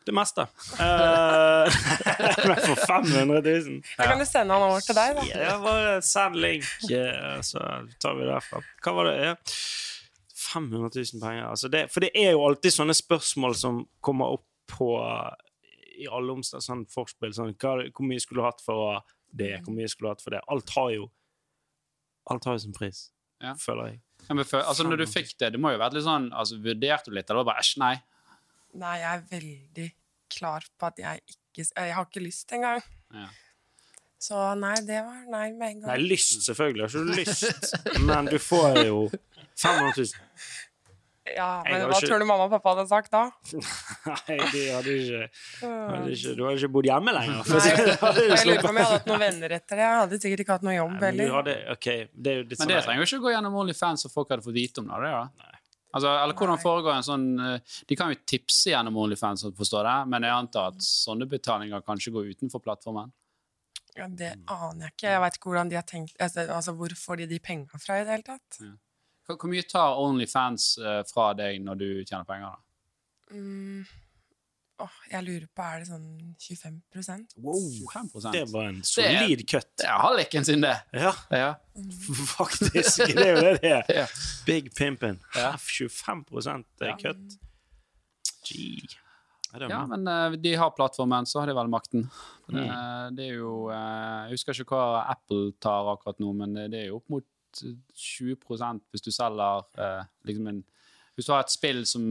Det 0.06 0.14
meste. 0.16 0.46
Eh, 0.80 1.78
men 2.48 2.60
for 2.62 2.80
500 2.88 3.42
000 3.42 3.80
Jeg 3.82 4.06
kan 4.08 4.22
jo 4.22 4.28
sende 4.30 4.54
han 4.56 4.64
over 4.70 4.84
til 4.86 4.96
deg, 4.96 5.18
da. 5.18 5.26
Ja, 5.34 5.56
bare 5.60 5.96
send 6.06 6.38
link, 6.40 6.68
eh, 6.94 7.40
så 7.44 7.60
tar 8.00 8.16
vi 8.16 8.24
det 8.28 8.30
derfra. 8.32 8.62
Hva 8.86 8.94
var 9.00 9.10
det? 9.10 9.16
Ja. 9.26 9.34
500 10.54 10.90
000 10.96 11.22
penger. 11.26 11.46
Altså 11.50 11.68
det, 11.74 11.84
for 11.92 12.06
det 12.06 12.12
er 12.18 12.32
jo 12.36 12.46
alltid 12.48 12.74
sånne 12.78 12.96
spørsmål 12.98 13.58
som 13.60 13.82
kommer 14.06 14.38
opp 14.38 14.46
på 14.72 14.92
i 16.02 16.10
alle 16.10 16.34
omstendigheter. 16.36 16.68
Sånn 16.68 16.86
forspill. 16.92 17.34
Sånn, 17.38 17.54
hva, 17.62 17.74
hvor 17.94 18.08
mye 18.10 18.22
skulle 18.24 18.42
du 18.42 18.48
hatt 18.48 18.62
for 18.66 19.02
det? 19.32 19.54
Hvor 19.66 19.76
mye 19.78 19.90
skulle 19.92 20.10
du 20.10 20.16
hatt 20.16 20.24
for 20.26 20.36
det? 20.36 20.42
Alt 20.52 20.74
har 20.78 20.94
jo 20.98 21.10
Alt 22.30 22.46
har 22.46 22.54
jo 22.54 22.62
sin 22.62 22.74
pris, 22.76 23.08
Ja. 23.42 23.56
føler 23.58 23.88
jeg. 23.90 24.02
Ja, 24.28 24.36
men 24.38 24.46
for, 24.46 24.62
altså, 24.62 24.84
når 24.86 25.00
du 25.02 25.06
fikk 25.10 25.32
det, 25.42 25.48
det 25.56 25.60
må 25.60 25.72
jo 25.72 25.80
ha 25.80 25.88
vært 25.88 25.96
litt 25.98 26.06
sånn 26.06 26.28
altså, 26.38 26.60
Vurderte 26.62 27.10
du 27.10 27.16
litt, 27.18 27.30
eller 27.34 27.48
bare 27.48 27.64
æsj, 27.64 27.72
nei? 27.82 27.96
Nei, 28.78 28.92
jeg 29.02 29.10
er 29.18 29.24
veldig 29.32 29.88
klar 30.32 30.68
på 30.78 30.86
at 30.92 31.02
jeg 31.02 31.24
ikke 31.26 31.66
Jeg 31.66 31.96
har 31.98 32.06
ikke 32.06 32.22
lyst 32.24 32.54
engang. 32.56 32.84
Ja. 33.12 33.26
Så 34.22 34.38
nei, 34.62 34.76
det 34.86 35.02
var 35.04 35.24
nei 35.34 35.48
med 35.58 35.66
en 35.68 35.80
gang. 35.82 35.90
Nei, 35.90 35.98
lyst, 36.14 36.46
selvfølgelig 36.46 36.86
har 36.86 36.94
ikke 36.94 37.08
du 37.10 37.18
lyst, 37.18 37.74
men 38.08 38.30
du 38.30 38.38
får 38.38 38.78
jo 38.86 39.00
500 39.58 39.98
000. 39.98 40.06
Ja, 41.36 41.62
men 41.68 41.84
hva 41.86 41.94
ikke- 42.00 42.08
tror 42.10 42.20
du 42.20 42.26
mamma 42.26 42.48
og 42.48 42.52
pappa 42.56 42.72
hadde 42.74 42.88
sagt 42.90 43.12
da? 43.14 43.20
Nei, 44.10 44.38
de 44.52 44.62
hadde 44.74 44.94
ikke, 44.98 45.20
hadde 45.62 46.14
ikke 46.16 46.34
Du 46.36 46.44
hadde 46.48 46.58
ikke 46.58 46.72
bodd 46.74 46.88
hjemme 46.90 47.14
lenger. 47.14 47.44
Nei, 47.46 47.60
det. 47.78 47.96
Jeg 48.32 48.48
lurer 48.50 48.64
på 48.66 48.72
om 48.72 48.80
jeg 48.82 48.88
hadde 48.90 48.98
hatt 48.98 49.10
noen 49.12 49.24
venner 49.28 49.56
etter 49.60 49.78
det. 49.78 49.86
Jeg 49.86 50.00
hadde 50.02 50.20
sikkert 50.26 50.44
ikke 50.46 50.56
hatt 50.58 50.66
noe 50.66 50.76
jobb 50.80 50.96
heller. 50.98 51.06
men 51.06 51.18
du 51.20 51.24
heller. 51.24 51.38
hadde, 51.38 51.56
ok, 51.78 51.88
det 52.28 52.36
Men 52.42 52.50
det 52.50 52.58
sånn 52.58 52.74
trenger 52.88 53.04
jo 53.06 53.10
ikke 53.12 53.22
gå 53.28 53.34
gjennom 53.36 53.60
OnlyFans 53.62 54.08
og 54.10 54.16
folk 54.18 54.34
hadde 54.34 54.48
fått 54.50 54.58
vite 54.58 54.82
om 54.82 54.90
det. 54.90 55.00
det 55.06 55.14
da. 55.14 55.56
Altså, 55.92 56.08
eller 56.24 56.34
hvordan 56.40 56.56
Nei. 56.56 56.64
foregår 56.64 56.94
en 56.96 57.04
sånn 57.04 57.24
eh, 57.44 57.74
De 57.90 57.96
kan 58.00 58.14
jo 58.14 58.20
tipse 58.32 58.72
gjennom 58.72 58.96
OnlyFans, 59.04 59.44
forstår 59.58 59.84
det, 59.90 59.96
men 60.14 60.24
jeg 60.24 60.32
antar 60.42 60.70
at 60.72 60.86
sånne 60.88 61.28
betalinger 61.30 61.84
kanskje 61.84 62.14
går 62.16 62.30
utenfor 62.32 62.64
plattformen. 62.64 63.12
Ja, 63.98 64.06
det 64.08 64.30
aner 64.48 64.86
jeg 64.88 64.94
ikke. 64.96 65.10
Jeg 65.12 65.20
veit 65.20 65.36
ikke 65.38 65.50
hvordan 65.52 65.70
de 65.70 65.76
har 65.76 65.84
tenkt 65.84 66.16
altså, 66.24 66.46
altså, 66.48 66.72
Hvor 66.80 66.94
får 66.96 67.18
de 67.22 67.26
de 67.34 67.40
penga 67.44 67.76
fra 67.84 67.98
i 68.00 68.06
det 68.08 68.14
hele 68.16 68.24
tatt? 68.24 68.62
Hvor 68.64 68.72
hvor 69.38 69.50
mye 69.52 69.64
tar 69.70 69.98
OnlyFans 70.02 70.78
eh, 70.82 71.02
fra 71.12 71.32
deg 71.38 71.62
når 71.66 71.80
du 71.82 71.90
tjener 72.06 72.24
penger? 72.28 72.56
da? 72.56 73.36
Mm. 73.36 73.84
Oh, 74.82 74.96
jeg 75.12 75.22
lurer 75.28 75.44
på, 75.54 75.62
er 75.62 75.84
det 75.84 75.88
sånn 75.92 76.06
25 76.42 76.80
Wow, 77.38 77.60
25% 77.94 78.32
det 78.34 78.48
var 78.50 78.64
en 78.72 78.80
solid 78.88 79.44
cut. 79.52 79.68
Det 79.78 79.86
er 79.86 80.00
halliken 80.02 80.48
sin, 80.48 80.64
det. 80.66 80.74
Ja, 80.98 81.12
Ja. 81.30 81.52
faktisk. 82.38 83.04
Det 83.14 83.22
er 83.28 83.36
jo 83.36 83.44
det 83.46 83.54
det 83.62 83.72
er. 83.76 83.86
Ja. 84.02 84.08
Big 84.48 84.72
Pimpin. 84.76 85.20
Ja. 85.38 85.52
25 85.62 86.26
Ja. 86.82 86.98
cut. 86.98 87.38
Gee. 88.50 88.88
Ja, 89.54 89.82
men 89.86 90.08
uh, 90.08 90.32
de 90.40 90.54
har 90.56 90.72
plattformen, 90.72 91.26
så 91.28 91.42
har 91.44 91.48
de 91.52 91.54
vel 91.58 91.68
makten. 91.70 92.08
Det, 92.48 92.62
Mm. 92.66 93.16
det 93.16 93.26
er 93.30 93.36
jo 93.38 93.70
uh, 93.70 94.26
Jeg 94.28 94.32
husker 94.34 94.58
ikke 94.64 94.76
hva 94.76 95.06
Apple 95.14 95.52
tar 95.64 95.88
akkurat 95.94 96.18
nå, 96.20 96.34
men 96.36 96.58
det 96.72 96.80
er 96.82 96.88
jo 96.90 96.98
opp 96.98 97.10
mot 97.14 97.24
20% 97.60 98.82
hvis 98.92 99.04
du 99.06 99.12
selger 99.12 99.66
eh, 99.78 100.04
liksom 100.28 100.48
en 100.48 100.62
Hvis 101.16 101.28
du 101.28 101.34
har 101.34 101.42
et 101.44 101.52
spill 101.52 101.82
som, 101.86 102.04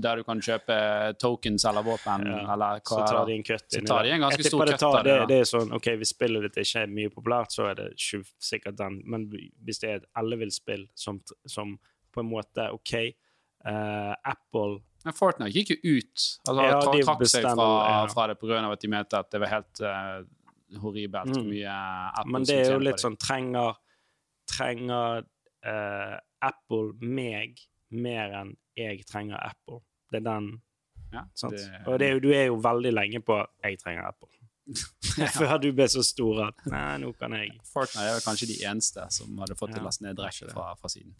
der 0.00 0.16
du 0.16 0.24
kan 0.24 0.40
kjøpe 0.42 0.76
tokens 1.20 1.64
eller 1.68 1.84
våpen, 1.84 2.24
Ja, 2.26 2.38
eller 2.54 2.80
hva 2.80 2.96
Så 2.96 3.02
tar 3.06 3.26
de 3.28 3.34
en 3.36 3.44
cut 3.44 3.66
Så 3.70 3.82
tar 3.86 4.02
de 4.06 4.10
en 4.14 4.20
ganske 4.24 4.44
stor 4.48 4.64
kutt 4.66 4.82
av 4.88 4.96
det, 5.04 5.12
det. 5.20 5.26
Det 5.28 5.38
er 5.42 5.48
sånn, 5.50 5.72
ok, 5.76 5.88
Hvis 6.00 6.14
spillet 6.14 6.46
ditt 6.48 6.56
ikke 6.64 6.82
er 6.86 6.86
mye 6.96 7.12
populært, 7.12 7.52
så 7.52 7.68
er 7.70 7.74
det 7.82 7.88
sikkert 8.40 8.78
den. 8.80 9.02
Men 9.04 9.28
hvis 9.30 9.78
det 9.84 9.90
er 9.90 10.00
et 10.00 10.08
ellevill-spill 10.16 10.88
som, 10.96 11.20
som 11.46 11.76
på 12.14 12.24
en 12.24 12.30
måte 12.32 12.70
OK 12.72 12.94
uh, 13.68 14.14
Apple 14.24 14.80
Men 15.04 15.14
Fortnite 15.14 15.52
gikk 15.54 15.74
jo 15.76 15.98
ut. 16.00 16.24
Altså, 16.48 16.62
Ja, 16.64 16.80
de 16.80 17.04
trakk 17.04 17.26
seg 17.28 17.44
fra, 17.44 17.68
ja. 17.84 18.00
fra 18.10 18.26
det 18.32 18.38
pga. 18.40 18.64
at 18.72 18.80
de 18.82 18.88
mente 18.96 19.18
at 19.20 19.30
det 19.30 19.40
var 19.44 19.52
helt 19.52 19.82
uh, 19.84 20.24
horribelt 20.82 21.30
hvor 21.36 21.44
Mm. 21.44 21.52
mye 21.52 21.76
Apple 22.16 22.32
Men 22.32 22.44
det 22.48 22.56
er 22.64 22.72
jo 22.74 22.80
litt 22.82 23.00
sånn 23.04 23.16
Trenger, 23.20 23.76
trenger 24.48 25.24
eh, 25.66 26.16
Apple 26.42 26.92
meg 27.02 27.58
mer 27.90 28.34
enn 28.42 28.56
jeg 28.78 29.04
trenger 29.08 29.40
Apple? 29.42 29.80
Det 30.12 30.20
er 30.22 30.26
den 30.30 30.50
Ja, 31.12 31.22
sant? 31.34 31.56
det- 31.56 31.86
Og 31.88 31.98
det 31.98 32.08
er 32.08 32.12
jo, 32.18 32.20
du 32.20 32.30
er 32.32 32.44
jo 32.50 32.56
veldig 32.60 32.92
lenge 32.92 33.20
på 33.24 33.38
'jeg 33.64 33.78
trenger 33.80 34.04
Apple'. 34.08 34.34
Før 35.38 35.56
du 35.58 35.72
ble 35.72 35.86
så 35.88 36.02
stor 36.04 36.42
at 36.48 36.66
Nei, 36.68 36.98
nå 37.00 37.14
kan 37.16 37.32
jeg 37.32 37.54
Fortnite 37.64 38.04
er 38.18 38.20
kanskje 38.20 38.46
de 38.50 38.56
eneste 38.68 39.00
som 39.10 39.38
hadde 39.40 39.56
fått 39.56 39.70
til 39.72 39.80
Ja, 39.80 39.82
å 39.82 39.88
laste 39.88 40.04
ned 40.04 40.16
direkte 40.18 40.50
fra, 40.52 40.74
fra 40.76 40.88
siden. 40.92 41.14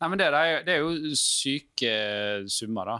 Nei, 0.00 0.08
men 0.08 0.18
det, 0.18 0.26
det, 0.34 0.40
er, 0.48 0.64
det 0.66 0.74
er 0.74 0.80
jo 0.82 1.14
syke 1.14 1.92
summer, 2.50 2.84
da. 2.90 2.96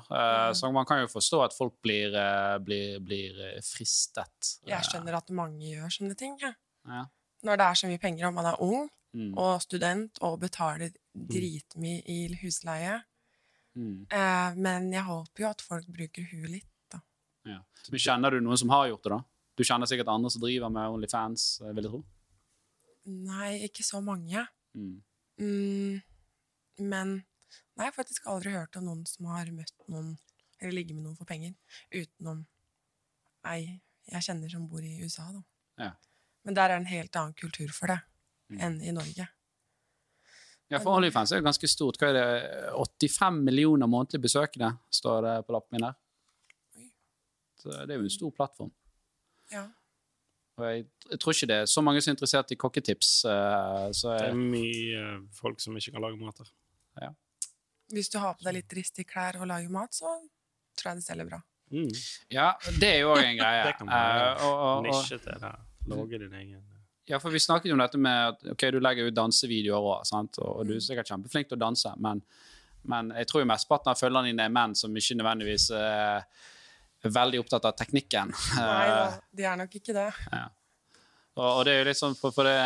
Eh, 0.49 0.53
Så 0.55 0.71
man 0.73 0.87
kan 0.87 1.01
jo 1.03 1.09
forstå 1.11 1.43
at 1.45 1.57
folk 1.57 1.75
blir, 1.83 2.15
eh, 2.15 2.59
blir, 2.63 3.01
blir 3.01 3.41
eh, 3.49 3.61
fristet. 3.61 4.55
Jeg 4.67 4.87
skjønner 4.87 5.19
at 5.19 5.31
mange 5.35 5.59
gjør 5.75 5.91
sånne 5.91 6.17
ting. 6.19 6.39
Ja. 6.43 6.53
Ja. 6.87 7.05
Når 7.43 7.57
det 7.61 7.67
er 7.67 7.75
så 7.83 7.87
mye 7.91 7.99
penger, 8.03 8.27
og 8.31 8.35
man 8.39 8.47
er 8.47 8.63
ung 8.63 8.89
Mm. 9.17 9.31
og 9.41 9.63
student 9.65 10.19
og 10.27 10.37
betaler 10.43 10.93
dritmye 11.17 12.03
i 12.05 12.19
husleie. 12.43 12.99
Mm. 13.79 14.07
Eh, 14.11 14.59
men 14.61 14.91
jeg 14.93 15.07
håper 15.07 15.45
jo 15.45 15.49
at 15.49 15.65
folk 15.65 15.89
bruker 15.95 16.27
huet 16.29 16.51
litt, 16.59 16.71
da. 16.93 17.01
Ja. 17.49 17.63
Men 17.89 18.03
kjenner 18.05 18.35
du 18.35 18.43
noen 18.45 18.61
som 18.61 18.73
har 18.75 18.91
gjort 18.91 19.07
det, 19.07 19.15
da? 19.15 19.21
Du 19.59 19.65
kjenner 19.67 19.91
sikkert 19.91 20.11
andre 20.13 20.31
som 20.31 20.43
driver 20.45 20.73
med 20.75 20.95
Onlyfans, 20.95 21.47
eh, 21.63 21.73
vil 21.73 21.89
jeg 21.89 21.95
tro? 21.95 22.03
Nei, 23.09 23.51
ikke 23.65 23.87
så 23.87 24.03
mange. 24.05 24.45
Mm. 24.77 25.01
Mm, 25.41 26.03
men 26.85 27.15
nei, 27.17 27.87
jeg 27.87 27.89
har 27.89 27.97
faktisk 27.97 28.29
aldri 28.29 28.53
hørt 28.53 28.77
om 28.77 28.87
noen 28.91 29.07
som 29.09 29.31
har 29.33 29.49
møtt 29.55 29.73
noen 29.89 30.17
eller 30.59 30.75
ligget 30.75 30.99
med 30.99 31.07
noen 31.07 31.17
for 31.17 31.29
penger, 31.29 31.55
utenom 31.95 32.45
ei 33.47 33.81
jeg 34.09 34.25
kjenner 34.25 34.51
som 34.51 34.65
bor 34.69 34.83
i 34.83 34.99
USA, 35.03 35.29
da. 35.33 35.43
Ja. 35.79 35.91
Men 36.45 36.57
der 36.57 36.65
er 36.65 36.79
det 36.79 36.81
en 36.83 36.93
helt 36.93 37.17
annen 37.21 37.37
kultur 37.39 37.73
for 37.73 37.93
det 37.93 38.01
Mm. 38.01 38.18
Enn 38.57 38.79
i 38.83 38.95
Norge. 38.95 39.29
Ja, 40.69 40.81
for 40.83 40.99
Onlyfans 40.99 41.33
er 41.33 41.41
jo 41.41 41.47
ganske 41.47 41.69
stort. 41.71 41.97
Hva 42.01 42.11
er 42.11 42.19
det? 42.19 42.27
85 42.77 43.41
millioner 43.47 43.89
månedlige 43.89 44.27
besøkende, 44.27 44.75
står 44.93 45.23
det 45.25 45.35
på 45.47 45.57
lappen 45.57 45.79
min 45.79 45.89
her. 45.89 45.97
Så 47.59 47.73
det 47.73 47.95
er 47.95 47.99
jo 47.99 48.07
en 48.07 48.15
stor 48.15 48.35
plattform. 48.37 48.71
Ja. 49.53 49.65
Og 50.59 50.67
jeg, 50.67 50.85
jeg 51.11 51.21
tror 51.23 51.35
ikke 51.35 51.49
det 51.51 51.59
er 51.63 51.71
så 51.71 51.83
mange 51.87 52.03
som 52.03 52.11
er 52.11 52.19
interessert 52.19 52.53
i 52.53 52.59
kokketips. 52.59 53.11
Så 53.23 54.13
jeg... 54.13 54.25
Det 54.27 54.29
er 54.29 54.39
mye 54.39 55.01
eh, 55.01 55.21
folk 55.35 55.63
som 55.63 55.77
ikke 55.79 55.95
kan 55.97 56.05
lage 56.05 56.21
mat 56.21 56.43
her. 56.43 56.53
Hvis 57.89 58.11
du 58.13 58.19
har 58.21 58.35
på 58.37 58.45
deg 58.45 58.59
litt 58.59 58.69
dristige 58.69 59.09
klær 59.09 59.39
og 59.41 59.49
lager 59.49 59.73
mat, 59.73 59.95
så 59.97 60.11
tror 60.77 60.93
jeg 60.93 61.01
det 61.01 61.07
selger 61.07 61.31
bra. 61.31 61.39
Mm. 61.69 61.93
ja, 62.33 62.55
det 62.81 62.89
er 62.89 62.99
jo 63.03 63.13
òg 63.13 63.23
en 63.23 63.39
greie. 63.43 63.65
Det 63.67 63.77
kan 63.79 63.91
være 63.93 64.27
uh, 64.29 64.45
og, 64.45 64.53
og, 64.53 64.69
og, 64.69 64.83
Nisje 64.89 65.19
til 65.25 65.41
det. 65.45 65.55
Lage 65.89 66.21
din 66.25 66.37
egen 66.41 66.78
ja, 67.09 67.19
for 67.23 67.31
vi 67.33 67.41
snakket 67.41 67.71
jo 67.71 67.75
om 67.77 67.81
dette 67.83 67.99
med 67.99 68.35
at 68.35 68.45
ok, 68.53 68.67
du 68.75 68.79
legger 68.85 69.09
ut 69.09 69.17
dansevideoer 69.17 69.79
òg, 69.81 70.13
og, 70.13 70.39
og 70.45 70.67
du 70.69 70.75
er 70.75 70.79
Mm. 70.79 70.85
sikkert 70.91 71.09
kjempeflink 71.13 71.49
til 71.49 71.57
å 71.59 71.63
danse, 71.65 71.93
men, 72.05 72.23
men 72.85 73.11
jeg 73.17 73.27
tror 73.31 73.43
jo 73.43 73.49
mesteparten 73.51 73.91
av 73.93 73.99
følgerne 74.01 74.31
dine 74.33 74.45
er 74.47 74.53
menn 74.55 74.75
som 74.79 74.95
ikke 74.97 75.17
nødvendigvis 75.19 75.71
eh, 75.71 76.23
er 77.09 77.11
veldig 77.15 77.41
opptatt 77.45 77.65
av 77.71 77.77
teknikken. 77.79 78.33
Nei 78.59 78.87
da, 78.91 79.03
Eh, 79.09 79.19
de 79.39 79.45
er 79.49 79.57
nok 79.61 79.75
ikke 79.81 79.95
det. 79.97 80.09
Og, 81.39 81.45
og 81.47 81.61
det 81.69 81.73
er 81.73 81.79
jo 81.85 81.87
litt 81.87 81.99
sånn 82.01 82.17
for, 82.19 82.33
for 82.35 82.49
det, 82.49 82.57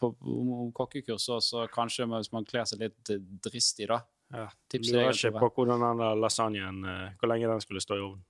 på, 0.00 0.08
om 0.26 0.72
kokkekurs 0.74 1.22
så, 1.28 1.36
så 1.44 1.66
kanskje 1.70 2.08
hvis 2.10 2.32
man 2.34 2.44
kler 2.48 2.64
seg 2.66 2.80
litt 2.82 3.12
dristig, 3.46 3.86
da. 3.92 4.00
ja. 4.34 4.48
Tips 4.68 4.90
Lurer 4.90 5.14
ikke 5.14 5.30
på 5.38 5.50
hvordan 5.60 5.84
den 5.84 6.02
lasagnen 6.20 6.80
eh, 6.90 7.12
Hvor 7.20 7.30
lenge 7.30 7.46
den 7.52 7.62
skulle 7.62 7.80
stå 7.84 7.96
i 8.00 8.02
ovnen. 8.08 8.24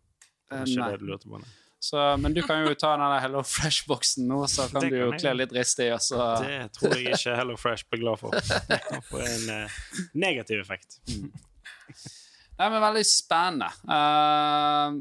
Det 0.51 0.59
var 0.59 0.61
Eh, 0.61 0.69
ikke 0.69 0.83
nei. 0.83 0.91
det 0.91 0.99
du 1.01 1.07
lurte 1.09 1.29
på. 1.31 1.39
Nei. 1.41 1.49
Så, 1.81 1.97
men 2.21 2.35
du 2.37 2.43
kan 2.45 2.61
jo 2.61 2.75
ta 2.77 2.91
den 2.93 3.07
der 3.09 3.23
Hello 3.25 3.41
Fresh-boksen 3.47 4.27
nå, 4.29 4.43
så 4.53 4.67
kan 4.69 4.85
Det 4.85 4.91
du 4.93 4.99
jo 4.99 5.07
jeg. 5.15 5.21
kle 5.23 5.33
litt 5.39 5.55
rist 5.57 5.81
i. 5.81 5.89
så. 5.97 6.19
Det 6.45 6.59
tror 6.77 6.93
jeg 6.99 7.15
ikke 7.17 7.37
Hello 7.39 7.57
Fresh 7.57 7.89
blir 7.89 8.03
glad 8.03 8.21
for. 8.21 8.37
Det 8.37 8.81
kan 8.85 9.23
en 9.25 9.47
eh, 9.55 9.79
negativ 10.13 10.61
effekt. 10.61 10.99
Nei, 12.61 12.69
men 12.69 12.83
veldig 12.85 13.05
spennende. 13.09 13.71
Uh, 13.89 15.01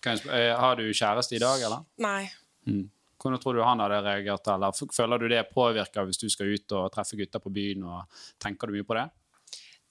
kan 0.00 0.16
jeg 0.16 0.30
eh, 0.32 0.54
har 0.56 0.80
du 0.80 0.86
kjæreste 0.88 1.36
i 1.36 1.42
dag, 1.42 1.60
eller? 1.68 1.84
Nei. 2.00 2.22
Mm. 2.64 2.86
Hvordan 3.20 3.42
tror 3.42 3.58
du 3.58 3.62
han 3.66 3.84
hadde 3.84 4.00
reagert? 4.06 4.48
Eller 4.54 4.80
føler 4.96 5.20
du 5.20 5.28
det 5.28 5.44
påvirker 5.52 6.08
hvis 6.08 6.20
du 6.20 6.28
skal 6.32 6.52
ut 6.54 6.76
og 6.78 6.88
treffe 6.94 7.18
gutter 7.20 7.42
på 7.44 7.52
byen? 7.52 7.84
og 7.84 8.24
Tenker 8.40 8.70
du 8.70 8.78
mye 8.78 8.88
på 8.88 8.96
det? 8.96 9.04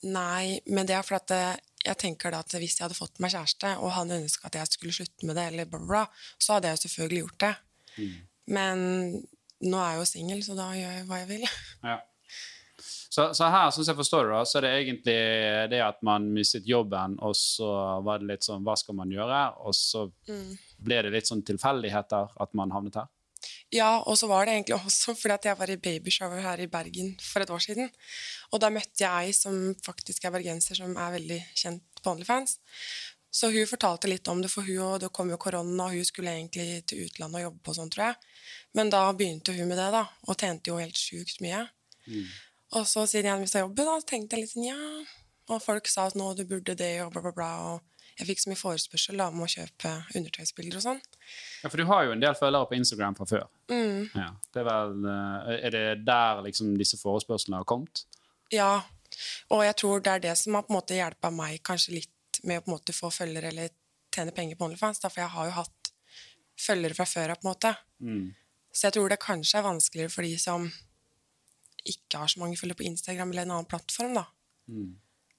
Nei, 0.09 0.59
men 0.73 0.87
det 0.89 0.97
er 0.97 1.05
fordi 1.05 1.21
at 1.21 1.35
eh, 1.35 1.63
jeg 1.85 1.99
tenker 2.01 2.33
da 2.33 2.41
at 2.43 2.57
hvis 2.57 2.79
jeg 2.79 2.85
hadde 2.85 2.97
fått 2.97 3.21
meg 3.23 3.33
kjæreste, 3.33 3.75
og 3.81 3.93
han 3.95 4.13
ønska 4.17 4.49
at 4.49 4.57
jeg 4.59 4.71
skulle 4.73 4.95
slutte 4.95 5.29
med 5.29 5.37
det, 5.37 5.45
eller 5.51 5.69
bla, 5.69 5.81
bla, 5.85 6.03
så 6.41 6.57
hadde 6.57 6.71
jeg 6.71 6.79
jo 6.79 6.83
selvfølgelig 6.87 7.23
gjort 7.23 7.39
det. 7.45 7.53
Men 8.55 8.83
nå 9.65 9.79
er 9.79 9.95
jeg 9.95 10.01
jo 10.01 10.09
singel, 10.09 10.43
så 10.45 10.57
da 10.57 10.67
gjør 10.75 10.99
jeg 10.99 11.07
hva 11.09 11.21
jeg 11.23 11.31
vil. 11.31 11.47
Ja. 11.85 12.01
Så, 13.15 13.29
så 13.37 13.47
her, 13.47 13.69
som 13.71 13.85
jeg 13.87 13.95
forstår 13.95 14.27
det, 14.27 14.31
da, 14.35 14.39
så 14.43 14.57
er 14.59 14.65
det 14.65 14.71
egentlig 14.81 15.19
det 15.71 15.77
at 15.85 16.01
man 16.03 16.25
mistet 16.35 16.65
jobben, 16.67 17.15
og 17.23 17.37
så 17.39 17.69
var 18.03 18.19
det 18.19 18.27
litt 18.33 18.43
sånn 18.43 18.65
Hva 18.65 18.75
skal 18.75 18.97
man 18.97 19.13
gjøre? 19.13 19.37
Og 19.63 19.77
så 19.77 20.01
ble 20.83 20.97
det 21.05 21.13
litt 21.13 21.29
sånn 21.29 21.45
tilfeldigheter 21.47 22.35
at 22.43 22.57
man 22.59 22.73
havnet 22.75 22.99
her. 22.99 23.07
Ja, 23.75 23.89
og 24.07 24.15
så 24.15 24.29
var 24.31 24.45
det 24.45 24.53
egentlig 24.53 24.77
også 24.77 25.15
fordi 25.17 25.35
at 25.35 25.47
jeg 25.49 25.59
var 25.59 25.71
i 25.71 25.79
babyshower 25.87 26.39
her 26.39 26.61
i 26.63 26.69
Bergen 26.71 27.15
for 27.19 27.43
et 27.43 27.51
år 27.51 27.63
siden. 27.63 27.89
Og 28.55 28.61
da 28.63 28.69
møtte 28.71 29.03
jeg 29.03 29.27
ei 29.27 29.33
som 29.35 29.73
faktisk 29.83 30.23
er 30.23 30.31
bergenser, 30.37 30.79
som 30.79 30.95
er 30.95 31.17
veldig 31.17 31.41
kjent 31.59 31.99
på 31.99 32.13
OnlyFans. 32.13 32.55
Så 33.35 33.49
hun 33.51 33.67
fortalte 33.67 34.07
litt 34.07 34.27
om 34.31 34.39
det, 34.39 34.47
for 34.51 34.63
hun, 34.63 34.79
og 34.79 35.01
det 35.03 35.11
kom 35.11 35.27
jo 35.33 35.37
korona, 35.41 35.89
og 35.89 35.97
hun 35.97 36.07
skulle 36.07 36.31
egentlig 36.31 36.85
til 36.87 37.03
utlandet 37.03 37.41
og 37.41 37.43
jobbe 37.49 37.63
på 37.67 37.73
sånn, 37.75 37.89
tror 37.91 38.05
jeg. 38.05 38.15
Men 38.79 38.91
da 38.93 39.01
begynte 39.11 39.55
hun 39.57 39.67
med 39.67 39.79
det, 39.81 39.89
da, 39.91 40.05
og 40.23 40.37
tjente 40.39 40.71
jo 40.71 40.79
helt 40.79 40.99
sjukt 40.99 41.41
mye. 41.43 41.65
Og 42.79 42.87
så 42.87 43.03
siden 43.11 43.27
jeg 43.33 43.41
mista 43.41 43.59
jobben, 43.59 43.89
da, 43.91 43.97
tenkte 44.07 44.37
jeg 44.37 44.45
litt 44.45 44.53
sånn, 44.53 44.69
ja 44.69 44.79
Og 45.51 45.59
folk 45.61 45.87
sa 45.91 46.07
at 46.07 46.15
nå 46.15 46.31
du 46.33 46.45
burde 46.47 46.77
det, 46.79 46.93
og 47.03 47.11
bla, 47.11 47.21
bla, 47.21 47.33
bla. 47.35 47.49
Og 47.73 47.94
jeg 48.15 48.27
fikk 48.29 48.41
så 48.41 48.51
mye 48.51 48.59
forespørsel 48.59 49.19
da, 49.19 49.27
om 49.27 49.43
å 49.43 49.49
kjøpe 49.51 49.91
undertøysbilder 50.15 50.79
og 50.79 50.83
sånn. 50.85 50.99
Ja, 51.63 51.69
For 51.69 51.81
du 51.81 51.87
har 51.89 52.05
jo 52.07 52.13
en 52.15 52.23
del 52.23 52.37
følgere 52.39 52.69
på 52.69 52.77
Instagram 52.77 53.17
fra 53.17 53.27
før. 53.27 53.47
Mm. 53.71 54.05
Ja. 54.15 54.29
Det 54.55 54.61
er, 54.61 54.67
vel, 54.69 55.07
eh, 55.11 55.55
er 55.67 55.75
det 55.75 55.85
der 56.07 56.43
liksom 56.45 56.75
disse 56.79 56.99
forespørslene 57.01 57.59
har 57.59 57.67
kommet? 57.67 58.05
Ja, 58.53 58.85
og 59.51 59.65
jeg 59.65 59.75
tror 59.81 60.03
det 60.03 60.13
er 60.13 60.23
det 60.29 60.37
som 60.39 60.55
har 60.55 60.63
på 60.63 60.73
en 60.73 60.79
måte 60.79 60.97
hjelpa 60.97 61.31
meg 61.33 61.59
kanskje 61.65 61.97
litt 61.97 62.39
med 62.47 62.61
å 62.61 62.65
på 62.65 62.71
en 62.71 62.77
måte 62.77 62.95
få 62.95 63.11
følgere 63.11 63.51
eller 63.51 63.73
tjene 64.15 64.33
penger 64.35 64.55
på 64.59 64.69
OnlyFans, 64.69 65.01
da, 65.03 65.11
for 65.11 65.23
jeg 65.25 65.33
har 65.35 65.49
jo 65.49 65.57
hatt 65.59 65.91
følgere 66.65 66.95
fra 66.95 67.07
før 67.09 67.33
av, 67.33 67.39
på 67.41 67.47
en 67.47 67.51
måte. 67.51 67.71
Mm. 67.99 68.25
Så 68.71 68.87
jeg 68.87 68.95
tror 68.95 69.11
det 69.11 69.23
kanskje 69.23 69.59
er 69.59 69.67
vanskeligere 69.67 70.13
for 70.13 70.27
de 70.27 70.37
som 70.39 70.69
ikke 71.85 72.21
har 72.21 72.31
så 72.31 72.41
mange 72.41 72.57
følgere 72.59 72.79
på 72.79 72.87
Instagram 72.87 73.33
eller 73.33 73.47
en 73.47 73.57
annen 73.57 73.69
plattform, 73.69 74.15
da. 74.17 74.25
Mm. 74.71 74.93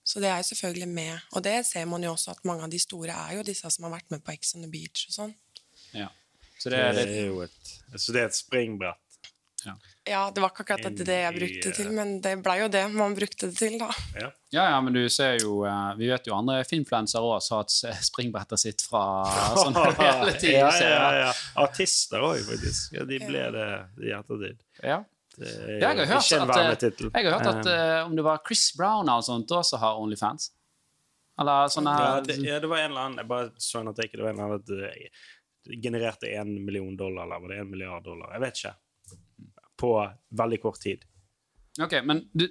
Så 0.06 0.20
det 0.22 0.28
er 0.30 0.38
jo 0.38 0.46
selvfølgelig 0.52 0.88
med. 0.88 1.24
Og 1.34 1.42
det 1.42 1.56
ser 1.66 1.88
man 1.90 2.04
jo 2.06 2.12
også 2.14 2.30
at 2.36 2.44
mange 2.46 2.62
av 2.62 2.70
de 2.70 2.78
store 2.78 3.10
er 3.26 3.40
jo 3.40 3.42
disse 3.46 3.70
som 3.74 3.88
har 3.88 3.96
vært 3.96 4.12
med 4.14 4.22
på 4.22 4.34
Ex 4.36 4.54
on 4.54 4.62
the 4.62 4.70
Beach 4.70 5.08
og 5.10 5.16
sånn. 5.16 5.34
Ja. 5.96 6.06
Så 6.60 6.70
det 6.70 6.78
Det 6.94 7.02
er 7.02 7.10
er 7.16 7.26
jo 7.26 7.40
et, 7.44 7.74
så 7.98 8.14
det 8.14 8.22
er 8.22 8.30
et 8.30 8.38
springbrett. 8.38 9.02
Ja, 10.06 10.30
det 10.30 10.38
var 10.38 10.52
ikke 10.52 10.62
akkurat 10.62 10.84
det, 10.94 11.06
det 11.08 11.14
jeg 11.18 11.34
brukte 11.34 11.68
det 11.68 11.74
til, 11.74 11.88
men 11.90 12.10
det 12.22 12.36
blei 12.44 12.60
jo 12.60 12.68
det 12.70 12.84
man 12.94 13.16
brukte 13.18 13.48
det 13.50 13.56
til, 13.58 13.74
da. 13.80 13.88
Ja. 14.14 14.28
Ja, 14.54 14.66
ja, 14.70 14.76
men 14.80 14.94
du 14.94 15.00
ser 15.10 15.40
jo 15.42 15.64
eh, 15.66 15.88
Vi 15.98 16.06
vet 16.06 16.28
jo 16.28 16.36
andre 16.36 16.60
finfluensere 16.64 17.26
òg 17.26 17.40
har 17.42 17.64
hatt 17.64 17.74
springbrettet 18.06 18.62
sitt 18.62 18.84
fra 18.86 19.02
sånne 19.58 19.82
ja, 19.82 19.90
ja, 19.90 19.96
reality-serier. 20.04 21.18
ja. 21.24 21.32
Artister 21.64 22.22
òg, 22.22 22.38
faktisk. 22.46 22.94
Ja, 22.94 23.08
de 23.10 23.18
ble 23.26 23.42
det 23.58 23.66
i 24.06 24.14
ettertid. 24.14 24.62
Ja. 24.86 25.00
Er 25.40 25.80
Jeg 25.80 25.86
har 25.86 26.10
hørt 26.10 26.26
ikke 26.26 26.38
en 26.38 26.44
eh, 26.44 26.52
vernetittel. 26.54 27.10
Jeg 27.14 27.26
har 27.26 27.38
hørt 27.38 27.50
at 27.52 27.70
eh, 27.72 28.02
om 28.06 28.14
det 28.16 28.24
var 28.26 28.42
Chris 28.46 28.68
Brown 28.76 29.08
eller 29.08 29.24
sånt, 29.26 29.52
også 29.52 29.80
har 29.82 30.00
Onlyfans. 30.00 30.50
Eller 31.40 31.72
sånn 31.72 31.88
ja, 31.90 32.20
det, 32.24 32.38
ja, 32.40 32.60
det 32.62 32.68
var 32.70 32.80
en 32.80 32.94
eller 32.94 33.02
annen 33.02 33.20
Jeg 33.20 33.28
bare 33.28 33.50
så 33.60 33.82
at 33.84 33.98
det 33.98 34.06
Det 34.14 34.22
var 34.22 34.30
en 34.30 34.38
eller 34.38 34.54
annen 34.56 34.62
at 34.62 35.74
genererte 35.82 36.30
én 36.32 36.54
million 36.64 36.96
dollar, 36.96 37.26
eller 37.26 37.42
var 37.42 37.52
det 37.52 37.60
én 37.60 37.68
milliard 37.68 38.04
dollar? 38.04 38.32
Jeg 38.32 38.40
vet 38.40 38.62
ikke. 38.62 38.72
På 39.76 39.90
veldig 40.38 40.58
kort 40.62 40.80
tid. 40.80 41.04
Ok, 41.82 41.98
men 42.04 42.22
du, 42.32 42.46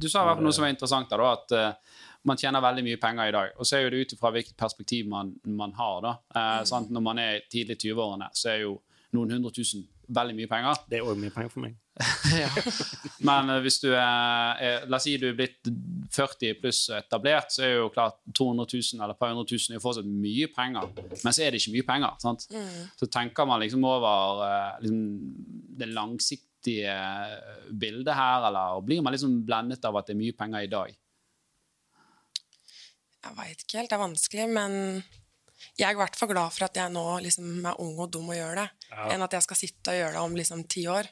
du 0.00 0.08
sa 0.08 0.22
i 0.24 0.26
hvert 0.26 0.40
fall 0.40 0.46
noe 0.48 0.56
som 0.56 0.64
var 0.64 0.72
interessant, 0.72 1.12
da, 1.12 1.18
da 1.20 1.28
at 1.36 1.54
uh, 1.54 2.00
man 2.26 2.40
tjener 2.40 2.64
veldig 2.64 2.84
mye 2.86 3.00
penger 3.00 3.28
i 3.28 3.34
dag. 3.36 3.52
Og 3.60 3.68
så 3.68 3.76
er 3.76 3.84
jo 3.84 3.92
det 3.92 4.00
ut 4.00 4.14
ifra 4.16 4.32
hvilket 4.34 4.56
perspektiv 4.58 5.08
man, 5.12 5.34
man 5.44 5.74
har. 5.76 6.00
da. 6.02 6.12
Eh, 6.34 6.60
sant? 6.64 6.90
Når 6.90 7.02
man 7.04 7.20
er 7.20 7.42
tidlig 7.52 7.76
i 7.76 7.90
20-årene, 7.90 8.30
så 8.32 8.48
er 8.54 8.62
jo 8.62 8.78
noen 9.14 9.34
hundre 9.36 9.52
tusen 9.54 9.84
veldig 10.08 10.36
mye 10.38 10.50
penger. 10.50 10.80
Det 10.88 10.98
er 10.98 11.04
òg 11.04 11.20
mye 11.20 11.34
penger 11.34 11.52
for 11.52 11.66
meg. 11.66 11.76
Men 13.28 13.50
eh, 13.54 13.60
hvis 13.62 13.76
du 13.84 13.88
er, 13.92 14.58
er 14.58 14.86
La 14.90 14.98
oss 14.98 15.04
si 15.06 15.12
du 15.20 15.28
er 15.28 15.36
blitt 15.38 15.68
40 16.14 16.56
pluss 16.60 16.80
etablert, 16.96 17.52
så 17.54 17.62
er 17.66 17.72
jo 17.76 17.90
klart 17.94 18.18
200 18.34 18.66
000 18.66 18.98
eller 19.04 19.14
et 19.14 19.20
par 19.20 19.30
hundre 19.32 19.46
tusen 19.50 19.74
er 19.74 19.78
jo 19.78 19.84
fortsatt 19.84 20.08
mye 20.08 20.48
penger. 20.54 20.90
Men 21.22 21.36
så 21.36 21.44
er 21.46 21.54
det 21.54 21.62
ikke 21.62 21.74
mye 21.76 21.86
penger. 21.92 22.18
sant? 22.22 22.46
Så 22.98 23.06
tenker 23.14 23.46
man 23.50 23.62
liksom 23.62 23.86
over 23.86 24.42
eh, 24.48 24.82
liksom, 24.82 25.00
det 25.78 25.90
langsiktige 25.94 26.98
bildet 27.70 28.14
her, 28.18 28.48
eller 28.50 28.82
blir 28.86 29.02
man 29.04 29.14
liksom 29.14 29.40
blendet 29.46 29.84
av 29.86 29.98
at 30.00 30.10
det 30.10 30.16
er 30.16 30.22
mye 30.24 30.36
penger 30.38 30.66
i 30.66 30.70
dag? 30.72 30.94
Jeg 33.24 33.36
veit 33.38 33.62
ikke 33.64 33.78
helt, 33.80 33.88
det 33.90 33.96
er 33.96 34.02
vanskelig, 34.04 34.46
men 34.52 34.74
jeg 35.78 35.86
er 35.88 35.94
i 35.94 35.98
hvert 35.98 36.16
fall 36.18 36.28
glad 36.28 36.52
for 36.52 36.66
at 36.66 36.76
jeg 36.76 36.92
nå 36.92 37.04
liksom 37.24 37.64
er 37.70 37.78
ung 37.80 37.94
og 38.04 38.10
dum 38.12 38.26
og 38.28 38.36
gjør 38.36 38.58
det, 38.60 38.66
Ja. 38.90 39.06
enn 39.14 39.22
at 39.24 39.32
jeg 39.32 39.46
skal 39.46 39.56
sitte 39.56 39.94
og 39.94 40.00
gjøre 40.00 40.12
det 40.18 40.24
om 40.26 40.34
liksom 40.36 40.64
ti 40.68 40.82
år. 40.92 41.08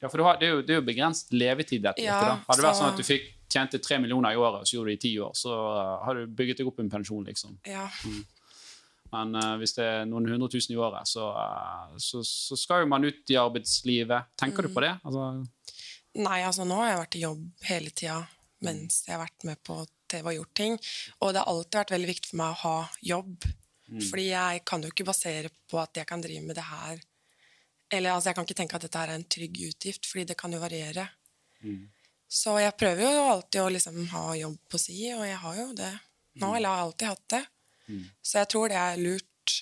Ja, 0.00 0.08
for 0.08 0.18
du 0.18 0.24
har, 0.26 0.38
det, 0.40 0.48
er 0.48 0.56
jo, 0.56 0.62
det 0.66 0.74
er 0.74 0.80
jo 0.80 0.86
begrenset 0.86 1.30
levetid. 1.32 1.82
dette. 1.84 2.02
Ja, 2.02 2.18
da. 2.20 2.34
Hadde 2.48 2.60
det 2.60 2.66
vært 2.66 2.76
så- 2.76 2.82
sånn 2.82 2.92
at 2.92 2.98
du 2.98 3.06
fikk 3.06 3.28
tjente 3.50 3.80
tre 3.82 3.98
millioner 3.98 4.32
i 4.34 4.38
året, 4.38 4.66
så 4.66 4.76
gjorde 4.76 4.90
du 4.90 4.96
det 4.96 4.98
i 4.98 5.02
ti 5.08 5.12
år, 5.18 5.32
så 5.34 5.50
uh, 5.50 6.04
har 6.04 6.14
du 6.14 6.26
bygget 6.26 6.58
deg 6.60 6.68
opp 6.70 6.78
en 6.82 6.90
pensjon, 6.90 7.24
liksom. 7.26 7.56
Ja, 7.66 7.88
Men 9.12 9.34
uh, 9.34 9.56
hvis 9.58 9.74
det 9.74 9.84
er 9.84 10.04
noen 10.06 10.28
hundre 10.30 10.48
tusen 10.52 10.74
i 10.76 10.78
året, 10.78 11.08
så, 11.10 11.30
uh, 11.34 11.96
så, 11.98 12.22
så 12.22 12.58
skal 12.58 12.84
jo 12.84 12.90
man 12.92 13.04
ut 13.04 13.30
i 13.30 13.38
arbeidslivet. 13.40 14.28
Tenker 14.38 14.62
du 14.62 14.70
på 14.74 14.84
det? 14.84 14.92
Altså, 15.04 15.46
Nei, 16.14 16.40
altså 16.42 16.64
nå 16.66 16.74
har 16.78 16.88
jeg 16.90 17.00
vært 17.04 17.16
i 17.18 17.24
jobb 17.24 17.42
hele 17.68 17.90
tida 17.94 18.20
mens 18.66 19.04
jeg 19.06 19.14
har 19.14 19.22
vært 19.22 19.44
med 19.48 19.60
på 19.64 19.76
TV 20.10 20.26
og 20.26 20.34
gjort 20.36 20.54
ting. 20.58 20.74
Og 21.22 21.30
det 21.32 21.40
har 21.40 21.48
alltid 21.48 21.78
vært 21.80 21.92
veldig 21.94 22.08
viktig 22.10 22.30
for 22.32 22.40
meg 22.42 22.50
å 22.50 22.60
ha 22.60 22.88
jobb. 23.02 23.46
Fordi 24.10 24.24
jeg 24.28 24.64
kan 24.68 24.82
jo 24.84 24.90
ikke 24.92 25.06
basere 25.08 25.48
på 25.70 25.78
at 25.80 25.96
jeg 25.96 26.06
kan 26.06 26.20
drive 26.22 26.42
med 26.46 26.58
det 26.58 26.66
her 26.68 27.00
Eller 27.90 28.12
altså, 28.14 28.30
jeg 28.30 28.36
kan 28.38 28.46
ikke 28.46 28.58
tenke 28.60 28.76
at 28.78 28.84
dette 28.86 29.00
er 29.02 29.14
en 29.16 29.24
trygg 29.26 29.56
utgift, 29.68 30.06
fordi 30.06 30.24
det 30.30 30.36
kan 30.38 30.52
jo 30.54 30.60
variere. 30.62 31.08
Så 32.30 32.52
jeg 32.62 32.76
prøver 32.78 33.02
jo 33.16 33.24
alltid 33.32 33.60
å 33.64 33.70
liksom 33.74 33.96
ha 34.12 34.24
jobb 34.38 34.58
på 34.70 34.78
si, 34.78 35.00
og 35.12 35.24
jeg 35.26 35.38
har 35.42 35.56
jo 35.58 35.72
det 35.74 35.90
nå. 36.40 36.52
Eller 36.56 36.68
har 36.70 36.84
alltid 36.84 37.08
hatt 37.10 37.26
det. 37.34 37.42
Så 38.22 38.38
jeg 38.38 38.48
tror 38.52 38.68
det 38.70 38.76
er 38.78 39.00
lurt. 39.02 39.56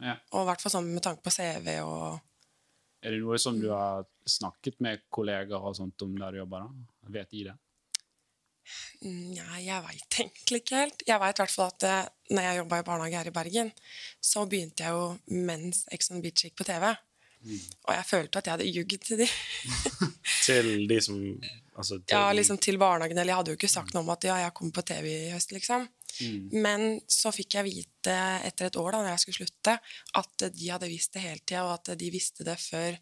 ja. 0.00 0.14
Og 0.30 0.44
i 0.44 0.46
hvert 0.50 0.62
fall 0.62 0.72
sånn 0.76 0.92
med 0.94 1.02
tanke 1.02 1.22
på 1.26 1.32
CV 1.34 1.80
og 1.82 2.20
Er 3.02 3.10
det 3.12 3.18
noe 3.20 3.36
som 3.38 3.58
du 3.60 3.66
har 3.74 4.06
snakket 4.24 4.78
med 4.80 5.02
kolleger 5.12 5.58
og 5.60 5.74
sånt 5.76 6.00
om 6.06 6.14
der 6.16 6.32
du 6.32 6.38
jobber? 6.38 6.64
da? 6.64 7.10
Vet 7.18 7.30
de 7.34 7.42
det? 7.50 7.56
Nei, 9.04 9.58
jeg 9.66 9.82
veit 9.84 10.18
egentlig 10.22 10.60
ikke 10.62 10.78
helt. 10.80 11.02
Jeg 11.04 11.20
veit 11.20 11.36
i 11.36 11.42
hvert 11.42 11.52
fall 11.52 11.72
at 11.74 11.84
eh, 11.84 12.06
når 12.32 12.46
jeg 12.46 12.58
jobba 12.62 12.78
i 12.80 12.86
barnehage 12.86 13.18
her 13.18 13.28
i 13.28 13.34
Bergen, 13.34 13.72
så 14.24 14.46
begynte 14.48 14.86
jeg 14.86 14.94
jo 14.96 15.42
mens 15.50 15.82
Ex 15.92 16.08
on 16.14 16.22
Beach 16.24 16.46
gikk 16.46 16.56
på 16.56 16.64
TV. 16.70 16.86
Og 17.44 17.92
jeg 17.92 18.06
følte 18.08 18.40
at 18.40 18.48
jeg 18.48 18.56
hadde 18.56 18.70
jugd 18.72 18.96
til 19.04 19.20
de. 19.20 19.28
Til 20.44 20.88
de 20.88 20.98
som 21.00 21.20
Altså 21.74 21.96
til 21.98 22.14
Ja, 22.14 22.28
liksom 22.30 22.58
til 22.62 22.76
barnehagen, 22.78 23.18
eller 23.18 23.32
jeg 23.32 23.38
hadde 23.40 23.52
jo 23.54 23.58
ikke 23.58 23.70
sagt 23.72 23.94
noe 23.94 24.04
om 24.04 24.10
at 24.14 24.24
ja, 24.28 24.36
jeg 24.44 24.54
kommer 24.54 24.76
på 24.76 24.84
TV 24.86 25.08
i 25.10 25.32
høst, 25.32 25.50
liksom. 25.56 25.88
Men 26.54 27.00
så 27.10 27.32
fikk 27.34 27.56
jeg 27.58 27.66
vite 27.66 28.14
etter 28.46 28.68
et 28.68 28.78
år 28.78 28.94
da 28.94 29.00
når 29.00 29.10
jeg 29.10 29.22
skulle 29.24 29.40
slutte, 29.40 29.74
at 30.20 30.44
de 30.54 30.68
hadde 30.70 30.90
visst 30.92 31.16
det 31.16 31.24
hele 31.24 31.42
tida, 31.42 31.64
og 31.66 31.72
at 31.80 31.98
de 31.98 32.10
visste 32.14 32.46
det 32.46 32.54
før 32.62 32.94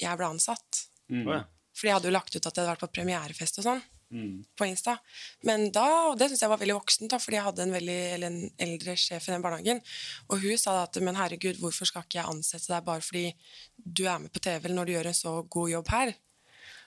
jeg 0.00 0.20
ble 0.20 0.30
ansatt. 0.30 0.86
Mm. 1.12 1.26
ja. 1.28 1.42
For 1.74 1.90
jeg 1.90 1.98
hadde 1.98 2.08
jo 2.08 2.14
lagt 2.14 2.32
ut 2.32 2.38
at 2.38 2.46
jeg 2.46 2.62
hadde 2.62 2.70
vært 2.70 2.84
på 2.86 2.92
premierefest 2.94 3.60
og 3.60 3.66
sånn. 3.66 3.84
Mm. 4.14 4.44
På 4.54 4.66
Insta. 4.68 4.96
Men 5.42 5.66
da, 5.74 5.86
og 6.10 6.18
det 6.20 6.28
syns 6.30 6.44
jeg 6.44 6.52
var 6.52 6.60
veldig 6.60 6.76
voksent, 6.76 7.10
da, 7.10 7.18
fordi 7.18 7.38
jeg 7.40 7.46
hadde 7.48 7.64
en 7.64 7.74
veldig, 7.74 8.00
eller 8.14 8.30
en 8.30 8.66
eldre 8.68 8.94
sjef 9.00 9.26
i 9.26 9.32
den 9.34 9.42
barnehagen. 9.42 9.80
Og 10.28 10.44
hun 10.44 10.60
sa 10.60 10.76
at 10.84 11.00
men 11.02 11.18
herregud, 11.18 11.58
hvorfor 11.62 11.90
skal 11.90 12.06
ikke 12.06 12.20
jeg 12.20 12.30
ansette 12.30 12.70
deg 12.70 12.86
bare 12.86 13.02
fordi 13.02 13.24
du 13.74 14.04
er 14.06 14.22
med 14.22 14.30
på 14.30 14.42
TV, 14.44 14.60
eller 14.60 14.78
når 14.78 14.86
du 14.86 14.94
gjør 14.94 15.10
en 15.10 15.18
så 15.18 15.32
god 15.56 15.72
jobb 15.72 15.90
her? 15.96 16.14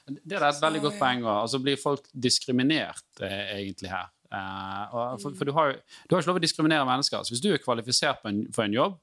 Det 0.07 0.37
er 0.37 0.45
et 0.47 0.61
veldig 0.63 0.83
godt 0.85 1.01
poeng. 1.01 1.25
også. 1.25 1.41
Altså 1.41 1.59
blir 1.65 1.81
folk 1.81 2.07
diskriminert 2.13 3.19
eh, 3.19 3.57
egentlig 3.57 3.91
her? 3.91 4.07
Eh, 4.31 4.95
og, 4.95 5.19
for, 5.23 5.35
for 5.35 5.47
du 5.47 5.51
har 5.55 5.75
du 5.75 6.15
har 6.15 6.23
ikke 6.23 6.31
lov 6.31 6.39
å 6.39 6.45
diskriminere 6.45 6.87
mennesker. 6.87 7.27
Så 7.27 7.35
hvis 7.35 7.43
du 7.43 7.51
er 7.51 7.63
kvalifisert 7.63 8.23
på 8.23 8.31
en, 8.31 8.45
for 8.55 8.63
en 8.63 8.79
jobb, 8.79 8.95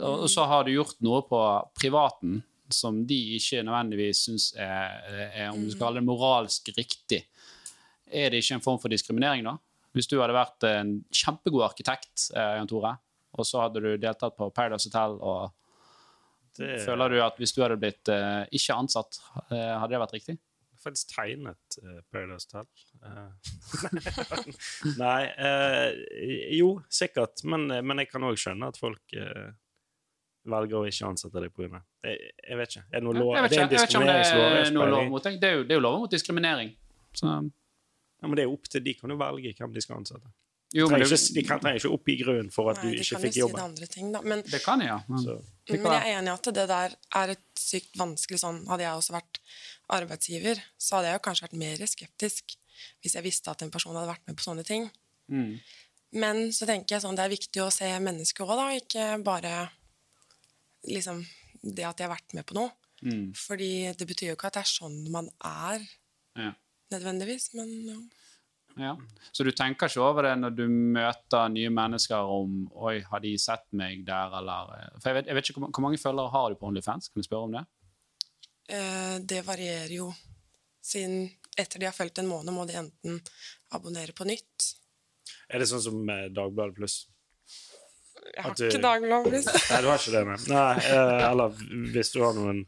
og, 0.00 0.26
og 0.26 0.28
så 0.32 0.48
har 0.50 0.66
du 0.66 0.74
gjort 0.74 0.98
noe 1.04 1.22
på 1.30 1.40
privaten 1.78 2.40
som 2.72 3.04
de 3.06 3.18
ikke 3.36 3.62
nødvendigvis 3.66 4.24
syns 4.26 4.46
er, 4.58 4.96
er 5.28 5.50
om 5.52 5.62
du 5.62 5.70
skal 5.70 5.86
kalle 5.86 6.00
det 6.00 6.08
moralsk 6.08 6.70
riktig, 6.76 7.22
er 8.06 8.30
det 8.30 8.42
ikke 8.42 8.58
en 8.58 8.64
form 8.64 8.80
for 8.82 8.92
diskriminering 8.92 9.46
da? 9.46 9.56
Hvis 9.96 10.08
du 10.10 10.18
hadde 10.20 10.36
vært 10.36 10.66
en 10.68 10.98
kjempegod 11.14 11.64
arkitekt, 11.70 12.28
eh, 12.36 12.56
Jan 12.58 12.68
Tore, 12.68 12.96
og 13.36 13.46
så 13.48 13.62
hadde 13.64 13.82
du 13.84 13.90
deltatt 14.00 14.36
på 14.36 14.50
Paradise 14.54 14.88
Hotel 14.88 15.16
og 15.20 15.54
Det 16.56 16.78
Føler 16.86 17.12
du 17.12 17.18
at 17.20 17.36
hvis 17.36 17.52
du 17.52 17.60
hadde 17.60 17.76
blitt 17.76 18.08
uh, 18.08 18.48
ikke 18.48 18.76
ansatt, 18.80 19.18
uh, 19.50 19.76
hadde 19.76 19.90
det 19.92 19.98
vært 20.00 20.14
riktig? 20.16 20.36
Jeg 20.36 20.78
har 20.78 20.84
faktisk 20.86 21.10
tegnet 21.12 21.76
uh, 21.82 21.98
Paradise 22.12 22.48
Hotel. 22.48 22.64
Nei 25.02 25.20
Jo, 26.56 26.70
sikkert. 26.88 27.44
Men, 27.44 27.68
men 27.84 28.00
jeg 28.00 28.08
kan 28.08 28.24
òg 28.24 28.40
skjønne 28.40 28.72
at 28.72 28.80
folk 28.80 29.16
velger 30.48 30.78
å 30.80 30.86
ikke 30.88 31.10
ansette 31.10 31.42
deg 31.44 31.52
pga. 31.52 31.82
Jeg, 32.06 32.32
jeg 32.40 32.58
vet 32.62 32.72
ikke. 32.72 32.84
Er 32.88 32.96
det 32.96 33.04
noe 33.04 33.18
lov? 33.18 33.34
Det 33.36 33.60
er 33.60 33.66
en 33.66 33.74
diskrimineringslov? 33.74 34.40
er 34.40 34.56
er 34.56 35.38
det 35.44 35.52
er 35.52 35.76
jo 35.76 35.84
lov 35.84 36.00
mot 36.06 36.16
diskriminering. 36.16 36.72
Så, 37.16 37.36
Ja, 38.26 38.32
men 38.32 38.40
det 38.40 38.44
er 38.46 38.52
opp 38.52 38.66
til 38.72 38.82
de 38.82 38.96
kan 38.98 39.12
jo 39.14 39.16
velge 39.20 39.54
hvem 39.54 39.72
de 39.76 39.84
skal 39.84 40.00
ansette. 40.00 40.32
jo, 40.74 40.88
men 40.88 40.96
Trenger 40.96 41.12
det, 41.12 41.20
ikke, 41.20 41.34
de 41.36 41.44
kan, 41.46 41.62
trenger 41.62 41.80
ikke 41.80 41.92
oppgi 41.94 42.16
grunnen 42.24 42.50
for 42.52 42.72
at 42.72 42.82
Nei, 42.82 42.90
du 42.90 43.00
ikke 43.00 43.20
kan 43.20 43.26
jo 43.28 43.48
si 43.48 43.80
det 43.80 43.88
ting. 43.94 44.12
Men, 44.26 44.42
det 44.50 44.60
kan 44.64 44.82
jeg, 44.82 44.90
ja. 44.90 44.98
Men, 45.06 45.24
men 45.70 45.88
jeg 45.94 46.02
er 46.02 46.18
enig 46.18 46.32
i 46.32 46.34
at 46.34 46.50
det 46.58 46.66
der 46.72 46.96
er 47.22 47.34
et 47.36 47.46
sykt 47.60 47.96
vanskelig 47.98 48.42
sånn 48.42 48.62
Hadde 48.70 48.84
jeg 48.84 48.98
også 48.98 49.14
vært 49.14 49.40
arbeidsgiver, 49.96 50.60
så 50.78 50.98
hadde 50.98 51.12
jeg 51.12 51.18
jo 51.20 51.24
kanskje 51.28 51.46
vært 51.46 51.58
mer 51.62 51.86
skeptisk 51.86 52.56
hvis 53.00 53.14
jeg 53.16 53.24
visste 53.24 53.48
at 53.48 53.62
en 53.64 53.70
person 53.72 53.94
hadde 53.96 54.10
vært 54.10 54.26
med 54.28 54.36
på 54.36 54.44
sånne 54.44 54.64
ting. 54.66 54.90
mm, 55.32 55.54
Men 56.20 56.42
så 56.52 56.66
tenker 56.68 56.96
jeg 56.96 57.04
sånn, 57.06 57.16
det 57.16 57.24
er 57.24 57.32
viktig 57.32 57.62
å 57.64 57.70
se 57.72 57.88
mennesket 58.02 58.44
òg, 58.44 58.52
da. 58.58 58.66
Ikke 58.76 59.06
bare 59.24 59.54
liksom 60.86 61.22
det 61.62 61.86
at 61.86 61.96
de 61.96 62.04
har 62.06 62.12
vært 62.12 62.36
med 62.36 62.46
på 62.46 62.58
noe. 62.58 62.70
mm, 63.02 63.32
Fordi 63.38 63.70
det 63.96 64.06
betyr 64.08 64.32
jo 64.32 64.36
ikke 64.36 64.50
at 64.50 64.58
det 64.58 64.64
er 64.66 64.72
sånn 64.74 64.98
man 65.14 65.30
er, 65.40 65.86
ja. 66.36 66.52
Nødvendigvis. 66.94 67.50
Men 67.54 67.72
ja. 67.88 67.98
Ja. 68.76 68.90
Så 69.32 69.44
du 69.46 69.50
tenker 69.56 69.88
ikke 69.88 70.02
over 70.04 70.26
det 70.26 70.34
når 70.36 70.52
du 70.52 70.66
møter 70.68 71.48
nye 71.48 71.70
mennesker 71.72 72.28
om 72.28 72.66
Oi, 72.76 72.98
har 73.08 73.22
de 73.24 73.30
sett 73.40 73.64
meg 73.72 74.02
der, 74.04 74.34
eller 74.36 74.74
eh, 74.76 74.90
For 75.00 75.08
jeg 75.08 75.16
vet, 75.22 75.30
jeg 75.30 75.38
vet 75.38 75.48
ikke 75.50 75.62
hvor, 75.62 75.70
hvor 75.72 75.86
mange 75.86 76.00
følgere 76.02 76.32
har 76.34 76.50
du 76.52 76.58
på 76.60 76.68
OnlyFans? 76.68 77.08
Kan 77.08 77.22
du 77.24 77.26
spørre 77.26 77.48
om 77.48 77.56
det? 77.56 77.64
Eh, 78.68 79.16
det 79.32 79.40
varierer 79.46 79.94
jo. 79.96 80.10
Siden 80.84 81.30
etter 81.56 81.80
de 81.80 81.88
har 81.88 81.96
fulgt 81.96 82.20
en 82.20 82.28
måned, 82.28 82.52
må 82.52 82.66
de 82.68 82.76
enten 82.82 83.20
abonnere 83.72 84.12
på 84.12 84.26
nytt. 84.28 84.74
er 85.48 85.58
det 85.62 85.68
sånn 85.70 85.80
som 85.82 85.96
med 86.04 86.34
Dagbladet 86.36 86.76
Pluss? 86.76 87.06
Jeg 88.34 88.42
har 88.44 88.54
du- 88.58 88.66
ikke 88.68 88.82
Dagbladet 88.82 89.32
Pluss. 89.32 89.48
Nei, 89.70 89.80
du 89.80 89.88
har 89.88 89.98
ikke 90.02 90.12
det, 90.18 90.24
nei. 90.26 90.36
nei 90.52 90.74
eh, 90.84 91.30
eller 91.30 91.56
hvis 91.94 92.12
du 92.12 92.20
har 92.26 92.34
noen 92.36 92.60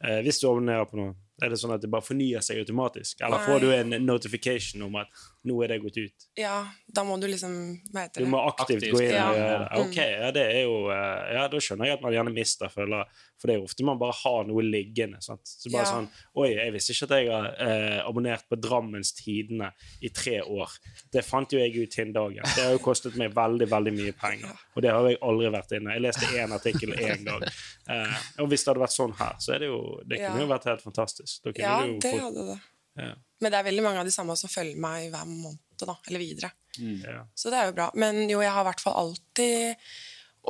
eh, 0.00 0.22
Hvis 0.24 0.40
du 0.40 0.48
abonnerer 0.48 0.88
på 0.88 0.96
noe 1.02 1.14
Er 1.42 1.52
det 1.52 1.58
sånn 1.60 1.72
at 1.74 1.82
det 1.84 1.90
bare 1.92 2.04
fornyer 2.04 2.44
seg 2.44 2.60
automatisk? 2.62 3.20
Eller 3.24 3.44
får 3.46 3.62
du 3.64 3.68
en 3.74 3.94
notification 4.04 4.82
om 4.86 4.98
at 5.00 5.22
nå 5.48 5.54
er 5.64 5.68
det 5.68 5.78
gått 5.82 5.96
ut? 5.96 6.24
Ja, 6.36 6.66
da 6.92 7.02
må 7.04 7.16
du 7.20 7.26
liksom 7.26 7.52
Hva 7.94 8.02
heter 8.06 8.20
Du 8.20 8.26
må 8.28 8.40
aktivt 8.46 8.82
Aktivt. 8.82 8.92
gå 8.92 9.00
inn 9.06 9.14
Ja. 9.14 9.30
og 9.30 9.36
gjøre 9.38 9.58
det. 9.58 9.70
Mm. 9.70 9.80
Ok, 9.86 9.96
ja, 9.96 10.30
det 10.36 10.42
er 10.54 10.62
jo 10.66 10.74
eh, 10.90 11.32
Ja, 11.34 11.48
da 11.48 11.56
skjønner 11.56 11.86
jeg 11.86 11.94
at 11.96 12.02
man 12.02 12.12
gjerne 12.12 12.32
mister 12.34 12.68
følgere. 12.68 13.06
For 13.40 13.48
det 13.48 13.54
er 13.54 13.58
jo 13.60 13.64
ofte 13.64 13.84
man 13.88 13.98
bare 13.98 14.12
har 14.12 14.44
noe 14.44 14.60
liggende. 14.62 15.22
Sant? 15.24 15.40
Så 15.48 15.70
bare 15.72 15.86
Ja. 15.86 15.92
sånn 15.94 16.08
Oi, 16.36 16.48
jeg 16.58 16.72
visste 16.74 16.92
ikke 16.92 17.08
at 17.08 17.14
jeg 17.16 17.30
har 17.32 17.46
eh, 17.58 18.00
abonnert 18.04 18.44
på 18.50 18.58
Drammens 18.60 19.12
Tidende 19.16 19.70
i 20.02 20.08
tre 20.10 20.42
år. 20.42 20.68
Det 21.10 21.24
fant 21.24 21.48
jo 21.50 21.58
jeg 21.58 21.72
ut 21.88 21.94
hin 21.94 22.12
dagen. 22.12 22.42
Det 22.44 22.62
har 22.66 22.72
jo 22.72 22.78
kostet 22.84 23.16
meg 23.16 23.32
veldig, 23.32 23.68
veldig 23.70 23.92
mye 23.96 24.12
penger. 24.12 24.52
Og 24.76 24.82
det 24.82 24.90
har 24.92 25.08
jeg 25.08 25.18
aldri 25.22 25.48
vært 25.56 25.72
inne. 25.80 25.94
Jeg 25.96 26.02
leste 26.02 26.26
én 26.36 26.52
artikkel 26.52 26.92
én 27.00 27.24
gang. 27.24 27.42
Eh, 27.88 28.18
og 28.40 28.48
hvis 28.52 28.62
det 28.64 28.74
hadde 28.74 28.84
vært 28.84 28.98
sånn 28.98 29.16
her, 29.18 29.34
så 29.40 29.54
er 29.54 29.58
det 29.64 29.68
jo 29.72 29.80
Det 30.06 30.18
kunne 30.18 30.36
Ja. 30.36 30.44
jo 30.44 30.46
vært 30.52 30.64
helt 30.68 30.82
fantastisk. 30.82 31.42
Da 31.42 31.52
kunne 31.52 31.64
Ja, 31.64 31.80
det 31.80 31.88
jo 31.88 31.98
det 31.98 32.12
fått 32.12 32.20
hadde 32.20 32.46
det. 32.52 32.60
Ja, 33.00 33.16
Men 33.40 33.52
det 33.52 33.58
er 33.58 33.66
veldig 33.70 33.84
mange 33.86 34.02
av 34.02 34.08
de 34.08 34.14
samme 34.14 34.36
som 34.36 34.52
følger 34.52 34.80
meg 34.80 35.10
hver 35.12 35.28
måned, 35.28 35.60
da, 35.80 35.96
eller 36.06 36.20
videre. 36.22 36.52
ja. 36.78 37.22
Så 37.34 37.52
det 37.52 37.60
er 37.60 37.70
jo 37.70 37.76
bra. 37.78 37.90
Men 37.96 38.22
jo, 38.28 38.40
jeg 38.44 38.52
har 38.52 38.64
i 38.64 38.68
hvert 38.68 38.82
fall 38.84 38.98
alltid 39.00 39.86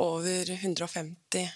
over 0.00 0.50
150 0.56 1.52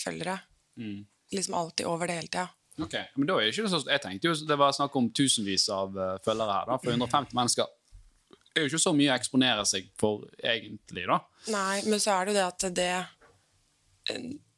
følgere. 0.00 0.38
Mm. 0.80 1.02
Liksom 1.34 1.54
alltid 1.54 1.86
over 1.86 2.08
det 2.08 2.20
hele 2.20 2.32
tida. 2.32 2.48
Ok, 2.78 2.94
men 3.18 3.26
da 3.26 3.36
er 3.36 3.48
det 3.48 3.54
ikke 3.56 3.66
så, 3.66 3.80
sånn 3.82 3.90
Jeg 3.90 4.02
tenkte 4.04 4.28
jo 4.28 4.34
det 4.46 4.56
var 4.60 4.74
snakk 4.76 4.94
om 5.00 5.08
tusenvis 5.10 5.64
av 5.74 5.96
eh, 5.98 6.16
følgere 6.22 6.54
her. 6.60 6.68
da, 6.70 6.76
For 6.78 6.94
150 6.94 7.34
mennesker 7.34 7.66
er 8.54 8.64
jo 8.64 8.70
ikke 8.70 8.82
så 8.82 8.92
mye 8.96 9.12
å 9.12 9.16
eksponere 9.18 9.64
seg 9.68 9.88
for 9.98 10.26
egentlig, 10.38 11.06
da. 11.10 11.18
Nei, 11.52 11.82
men 11.86 12.02
så 12.02 12.14
er 12.14 12.26
det 12.28 12.32
jo 12.32 12.38
det 12.38 12.46
at 12.46 12.68
det 12.78 12.92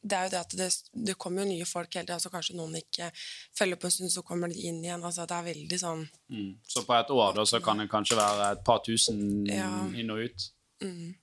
det 0.03 0.17
er 0.17 0.25
jo 0.25 0.31
det 0.33 0.39
at 0.41 0.55
det, 0.57 0.69
det 1.09 1.15
kommer 1.21 1.43
jo 1.45 1.51
nye 1.51 1.65
folk 1.69 1.93
hele 1.95 2.07
tida, 2.09 2.19
så 2.23 2.31
kanskje 2.33 2.57
noen 2.57 2.79
ikke 2.79 3.11
følger 3.59 3.77
på 3.77 3.87
en 3.87 3.91
stund, 3.97 4.13
så 4.15 4.23
kommer 4.25 4.49
de 4.49 4.57
inn 4.69 4.79
igjen. 4.85 5.03
Altså, 5.05 5.27
det 5.29 5.37
er 5.37 5.49
veldig 5.53 5.79
sånn 5.83 6.07
Mm. 6.31 6.55
Så 6.69 6.85
på 6.87 6.95
et 6.95 7.11
år 7.11 7.35
da, 7.35 7.45
så 7.45 7.59
kan 7.61 7.79
det 7.83 7.89
kanskje 7.91 8.17
være 8.17 8.53
et 8.53 8.65
par 8.65 8.79
tusen 8.87 9.47
Ja. 9.47 9.69
inn 9.95 10.11
og 10.11 10.19
ut. 10.25 10.51
mm. 10.81 11.15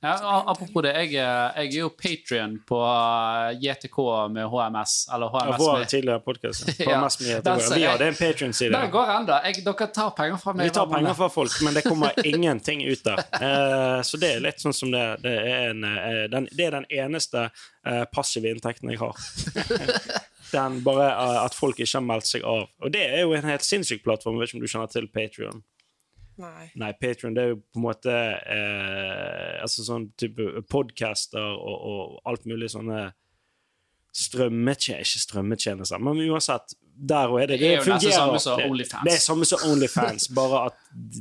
Ja. 0.00 0.12
Ja, 0.22 0.44
apropos 0.46 0.82
det, 0.86 0.92
jeg, 0.94 1.14
er- 1.18 1.56
jeg 1.58 1.72
er 1.72 1.78
jo 1.80 1.88
Patrion 1.90 2.52
på 2.68 2.78
eh, 2.86 3.56
JTK 3.64 3.96
med 4.30 4.46
HMS. 4.52 4.92
Eller 5.14 5.32
Ja, 5.34 5.40
HMS 5.48 5.58
Vår 5.58 5.78
med 5.78 5.88
tidligere 5.90 6.20
podkast. 6.22 6.68
Ja. 6.78 7.00
JTK. 7.08 7.74
Vi 7.74 7.82
hadde 7.84 8.06
en 8.12 8.14
Patrion-side. 8.14 8.72
Den 8.76 8.90
går. 8.94 9.10
Jeg, 9.48 9.64
dere 9.66 9.88
tar 9.96 10.10
penger 10.16 10.36
fra 10.38 10.54
meg. 10.54 10.68
Vi 10.68 10.74
tar 10.76 10.86
penger 10.92 11.14
fra 11.18 11.28
folk, 11.34 11.56
men 11.66 11.74
det 11.74 11.82
kommer 11.88 12.14
ingenting 12.32 12.84
ut 12.86 13.02
der. 13.08 13.24
Eh, 13.40 14.02
så 14.06 14.20
det 14.22 14.30
er 14.36 14.44
litt 14.46 14.62
sånn 14.62 14.76
som 14.76 14.92
det 14.94 15.02
Det 15.24 15.34
er, 15.34 15.70
en, 15.72 15.82
eh, 15.84 16.24
den, 16.30 16.46
det 16.54 16.68
er 16.68 16.76
den 16.78 16.86
eneste 16.94 17.48
eh, 17.48 18.04
passive 18.14 18.52
inntekten 18.54 18.92
jeg 18.94 19.00
har. 19.02 19.18
den 20.52 20.78
bare 20.86 21.08
eh, 21.10 21.40
At 21.44 21.54
folk 21.58 21.80
ikke 21.82 21.98
har 21.98 22.06
meldt 22.06 22.28
seg 22.30 22.46
av. 22.46 22.68
Og 22.84 22.94
det 22.94 23.02
er 23.08 23.24
jo 23.26 23.34
en 23.36 23.50
helt 23.50 23.66
sinnssyk 23.66 24.04
plattform. 24.06 24.38
Jeg 24.38 24.46
vet 24.46 24.54
ikke 24.54 24.60
om 24.62 24.64
du 24.66 24.72
kjenner 24.72 24.94
til 24.94 25.10
Patrion? 25.12 25.62
Nei. 26.38 26.68
Nei, 26.78 26.92
Patreon 27.00 27.38
er 27.38 27.52
jo 27.52 27.60
på 27.60 27.80
en 27.80 27.86
måte 27.88 28.14
eh, 28.14 29.54
altså 29.62 29.86
sånn 29.86 30.10
type 30.20 30.62
podcaster 30.70 31.42
og, 31.42 31.78
og 31.90 32.20
alt 32.30 32.46
mulig 32.46 32.70
sånne 32.74 33.08
strømmetjenester 34.18 35.02
Ikke 35.04 35.24
strømmetjenester, 35.26 36.00
men 36.02 36.22
uansett. 36.30 36.74
Der 37.00 37.28
òg 37.30 37.42
er 37.42 37.46
det. 37.46 37.58
Det 37.60 37.68
er 37.68 37.76
jo 37.84 37.92
nesten 37.92 38.12
samme 38.12 38.38
som 38.42 38.58
OnlyFans. 38.58 39.04
Det 39.06 39.12
er 39.14 39.20
samme 39.22 39.44
som 39.46 39.58
Onlyfans, 39.70 40.28
bare 40.34 40.64
at 40.66 40.74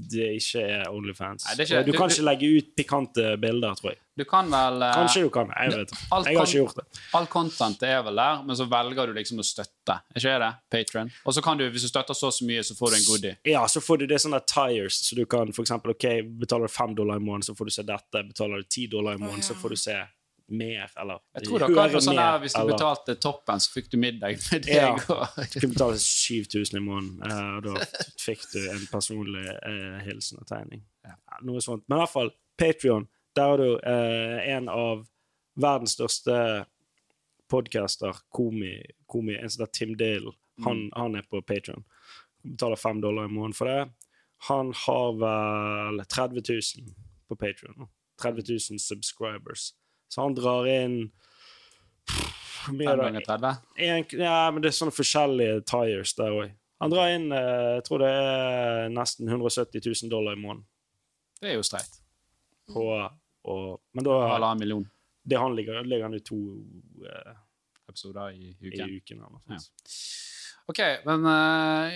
det 0.10 0.30
ikke 0.42 0.62
er 0.64 0.88
Onlyfans. 0.90 1.46
Nei, 1.46 1.54
er 1.54 1.62
ikke- 1.66 1.86
du 1.86 1.92
du- 1.92 1.98
kan 1.98 2.10
du- 2.10 2.14
ikke 2.16 2.24
legge 2.26 2.58
ut 2.58 2.76
pikante 2.76 3.38
bilder, 3.42 3.76
tror 3.76 3.92
jeg. 3.92 3.98
Du 4.18 4.24
kan 4.26 4.50
vel 4.50 4.82
eh, 4.82 4.94
Kanskje 4.96 5.22
du 5.22 5.30
kan. 5.30 5.52
Jeg 5.54 5.70
vet 5.72 5.92
ikke. 5.92 5.98
Jeg 6.26 6.38
har 6.38 6.46
ikke 6.46 6.58
gjort 6.58 6.76
det. 6.76 6.86
All 7.14 7.26
content 7.28 7.84
er 7.84 8.02
vel 8.02 8.16
der, 8.16 8.44
men 8.44 8.56
så 8.56 8.66
velger 8.68 9.06
du 9.06 9.14
liksom 9.14 9.38
å 9.38 9.44
støtte. 9.46 10.00
Er 10.16 10.18
ikke 10.18 10.40
det? 10.40 10.54
Patron. 10.72 11.12
Og 11.26 11.34
så 11.34 11.44
kan 11.44 11.58
du, 11.58 11.70
hvis 11.70 11.84
du 11.84 11.88
støtter 11.88 12.14
så 12.16 12.28
og 12.28 12.34
så 12.34 12.44
mye, 12.46 12.64
så 12.66 12.74
får 12.76 12.90
du 12.90 12.96
en 12.96 13.06
goodie. 13.06 13.38
Ja, 13.46 13.66
så 13.68 13.80
får 13.80 14.00
du 14.00 14.08
det 14.08 14.18
sånne 14.20 14.42
tires, 14.48 14.98
så 15.06 15.16
du 15.16 15.26
kan 15.26 15.54
for 15.54 15.62
eksempel, 15.64 15.92
ok, 15.94 16.24
betaler 16.40 16.66
du 16.66 16.74
fem 16.74 16.96
dollar 16.96 17.18
i 17.18 17.20
måneden, 17.20 17.44
så 17.44 17.56
får 17.56 17.66
du 17.66 17.72
se 17.72 17.84
dette. 17.84 18.24
Betaler 18.34 18.58
du 18.58 18.64
ti 18.64 18.88
dollar 18.88 19.14
i 19.14 19.18
måneden, 19.18 19.44
så 19.44 19.54
får 19.54 19.70
du 19.70 19.76
se 19.76 19.94
mer, 20.50 20.92
eller 20.98 21.20
Jeg 21.36 21.44
tror 21.48 21.60
dere 21.60 21.74
kan 21.76 21.90
få 21.92 22.00
sånn 22.06 22.16
der, 22.16 22.40
Hvis 22.40 22.54
du 22.54 22.60
eller- 22.62 22.74
betalte 22.78 23.16
toppen, 23.20 23.60
så 23.60 23.72
fikk 23.74 23.90
du 23.92 23.98
middag 23.98 24.38
med 24.52 24.62
deg. 24.64 24.74
Ja. 24.76 24.94
og- 24.94 25.52
Du 25.52 25.60
kunne 25.60 25.74
betale 25.74 25.98
7000 26.00 26.78
i 26.78 26.84
måneden, 26.86 27.22
eh, 27.28 27.58
og 27.58 27.64
da 27.64 27.74
fikk 28.20 28.46
du 28.54 28.60
en 28.72 28.88
personlig 28.92 29.46
eh, 29.50 30.00
hilsen 30.06 30.40
og 30.40 30.48
tegning. 30.48 30.84
Ja, 31.06 31.16
noe 31.44 31.60
sånt. 31.62 31.84
Men 31.90 31.98
i 31.98 32.02
hvert 32.06 32.14
fall, 32.14 32.32
Patrion, 32.58 33.08
der 33.36 33.54
er 33.54 33.58
du 33.58 33.80
eh, 33.84 34.56
en 34.56 34.70
av 34.70 35.06
verdens 35.58 35.96
største 35.98 36.66
podcaster, 37.50 38.14
komi, 38.34 38.82
komi, 39.08 39.38
en 39.40 39.50
som 39.50 39.64
heter 39.66 39.72
Tim 39.80 39.96
Dale. 39.96 40.34
Han, 40.66 40.90
han 40.96 41.16
er 41.16 41.22
på 41.30 41.42
Patrion. 41.46 41.84
Betaler 42.44 42.80
fem 42.80 43.00
dollar 43.02 43.26
i 43.26 43.32
måneden 43.32 43.54
for 43.56 43.66
det. 43.70 43.90
Han 44.50 44.72
har 44.74 45.14
vel 45.22 46.02
30 46.06 46.42
000 46.50 46.96
på 47.30 47.36
Patrion. 47.38 47.88
30 48.22 48.44
000 48.72 48.80
subscribers. 48.82 49.74
Så 50.08 50.24
han 50.24 50.36
drar 50.38 50.68
inn 50.72 50.98
hvor 52.08 52.76
mye 52.76 52.90
Fem 52.90 52.98
det? 53.00 53.04
ganger 53.06 53.28
30. 53.28 53.60
en, 53.88 54.06
ja, 54.20 54.40
men 54.52 54.64
det 54.64 54.70
er 54.72 54.76
sånne 54.76 54.96
forskjellige 54.96 55.62
tires 55.70 56.12
der 56.18 56.36
òg. 56.36 56.52
Han 56.84 56.92
drar 56.94 57.14
inn 57.16 57.32
eh, 57.34 57.78
jeg 57.78 57.86
tror 57.88 58.04
det 58.04 58.10
er 58.12 58.92
nesten 58.94 59.30
170 59.32 59.82
000 59.88 60.12
dollar 60.12 60.36
i 60.36 60.42
måneden. 60.42 60.66
Det 61.40 61.54
er 61.54 61.58
jo 61.58 61.66
streit. 61.66 62.00
På, 62.68 62.84
og, 63.48 63.66
men 63.96 64.06
da 64.06 64.20
Halvannen 64.34 64.62
million 64.66 64.86
det 65.28 65.38
han 65.38 65.56
ligger, 65.56 65.84
ligger 65.84 66.04
han 66.08 66.16
i 66.16 66.24
to 66.24 66.38
uh, 67.04 67.34
episoder 67.90 68.32
i 68.32 68.54
i 68.60 68.70
uken. 68.72 68.94
uken. 68.96 69.18
Eller 69.18 69.34
noe 69.36 69.58
Ja. 69.58 69.60
Ok, 70.68 70.82
men 71.08 71.24
uh, 71.24 71.94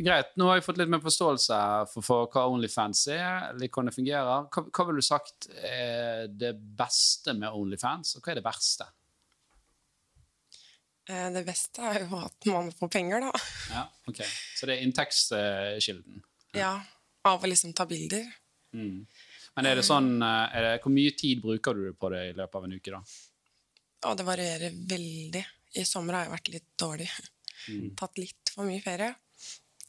greit. 0.00 0.30
Nå 0.40 0.46
har 0.48 0.56
jeg 0.56 0.64
fått 0.64 0.78
litt 0.80 0.88
mer 0.88 1.02
forståelse 1.04 1.56
for, 1.92 2.04
for 2.06 2.30
hva 2.32 2.46
Onlyfans 2.48 3.02
er, 3.12 3.50
litt 3.60 3.68
hvordan 3.74 3.90
det 3.90 3.96
fungerer. 3.98 4.46
Hva, 4.48 4.62
hva 4.64 4.86
ville 4.88 5.02
du 5.04 5.04
sagt 5.04 5.50
er 5.60 6.30
det 6.32 6.54
beste 6.78 7.34
med 7.36 7.52
Onlyfans, 7.52 8.14
og 8.16 8.24
hva 8.24 8.32
er 8.32 8.40
det 8.40 8.46
verste? 8.46 8.88
Eh, 11.08 11.28
Det 11.34 11.42
beste 11.44 11.84
er 11.84 12.06
jo 12.06 12.20
at 12.22 12.48
man 12.48 12.70
får 12.72 12.92
penger, 12.96 13.26
da. 13.26 13.44
Ja, 13.74 13.84
ok. 14.08 14.22
Så 14.56 14.68
det 14.70 14.78
er 14.78 14.86
inntektskilden. 14.86 16.24
Ja, 16.56 16.78
Av 17.24 17.40
å 17.44 17.48
liksom 17.48 17.72
ta 17.76 17.86
bilder. 17.88 18.24
Mm. 18.76 19.04
Men 19.56 19.68
er 19.68 19.78
det 19.78 19.84
sånn, 19.86 20.16
eh, 20.22 20.56
er 20.56 20.66
det, 20.66 20.72
hvor 20.82 20.92
mye 20.92 21.12
tid 21.16 21.40
bruker 21.44 21.76
du 21.76 21.92
på 21.96 22.10
det 22.12 22.24
i 22.30 22.34
løpet 22.36 22.58
av 22.58 22.64
en 22.66 22.74
uke, 22.76 22.90
da? 22.92 23.00
Ja, 24.04 24.14
det 24.16 24.26
varierer 24.26 24.74
veldig. 24.90 25.44
I 25.80 25.84
sommer 25.88 26.18
har 26.18 26.26
jeg 26.26 26.34
vært 26.34 26.52
litt 26.52 26.66
dårlig. 26.80 27.08
Tatt 27.96 28.18
litt 28.18 28.50
for 28.54 28.68
mye 28.68 28.82
ferie. 28.84 29.14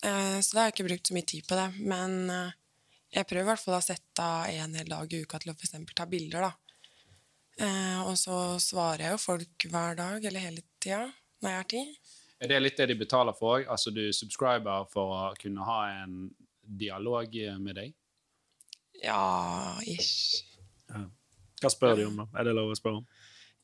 Eh, 0.03 0.39
Så 0.41 0.53
da 0.55 0.61
har 0.61 0.69
jeg 0.69 0.75
ikke 0.77 0.87
brukt 0.89 1.07
så 1.09 1.15
mye 1.17 1.25
tid 1.31 1.47
på 1.47 1.57
det. 1.59 1.67
Men 1.79 2.29
eh, 2.29 2.51
jeg 3.15 3.27
prøver 3.29 3.45
i 3.45 3.49
hvert 3.51 3.63
fall 3.63 3.77
å 3.79 3.83
sette 3.85 4.21
av 4.21 4.49
en 4.51 4.75
hel 4.79 4.91
dag 4.91 5.13
i 5.13 5.21
uka 5.23 5.39
til 5.39 5.51
å 5.53 5.55
for 5.57 5.67
eksempel 5.67 5.95
ta 5.97 6.05
bilder. 6.05 6.47
da. 6.49 6.53
Eh, 7.65 7.99
Og 8.05 8.15
så 8.19 8.39
svarer 8.59 9.07
jeg 9.07 9.15
jo 9.15 9.23
folk 9.25 9.67
hver 9.71 9.95
dag 9.99 10.25
eller 10.25 10.39
hele 10.39 10.63
tida 10.79 11.05
når 11.41 11.49
jeg 11.49 11.57
har 11.61 11.69
tid. 11.75 11.95
Er 12.41 12.47
det 12.51 12.61
litt 12.61 12.77
det 12.77 12.89
de 12.91 12.95
betaler 12.99 13.33
for 13.37 13.59
òg? 13.59 13.67
Altså 13.71 13.93
du 13.95 14.03
subscriber 14.13 14.87
for 14.91 15.13
å 15.15 15.21
kunne 15.39 15.63
ha 15.63 15.79
en 16.03 16.33
dialog 16.65 17.31
med 17.61 17.75
deg? 17.75 17.93
Ja, 19.03 19.79
ish. 19.85 20.43
Hva 21.61 21.71
spør 21.71 21.95
de 21.95 22.05
om, 22.09 22.17
da? 22.19 22.25
Er 22.39 22.47
det 22.47 22.55
lov 22.55 22.71
å 22.73 22.77
spørre 22.77 22.99
om? 22.99 23.07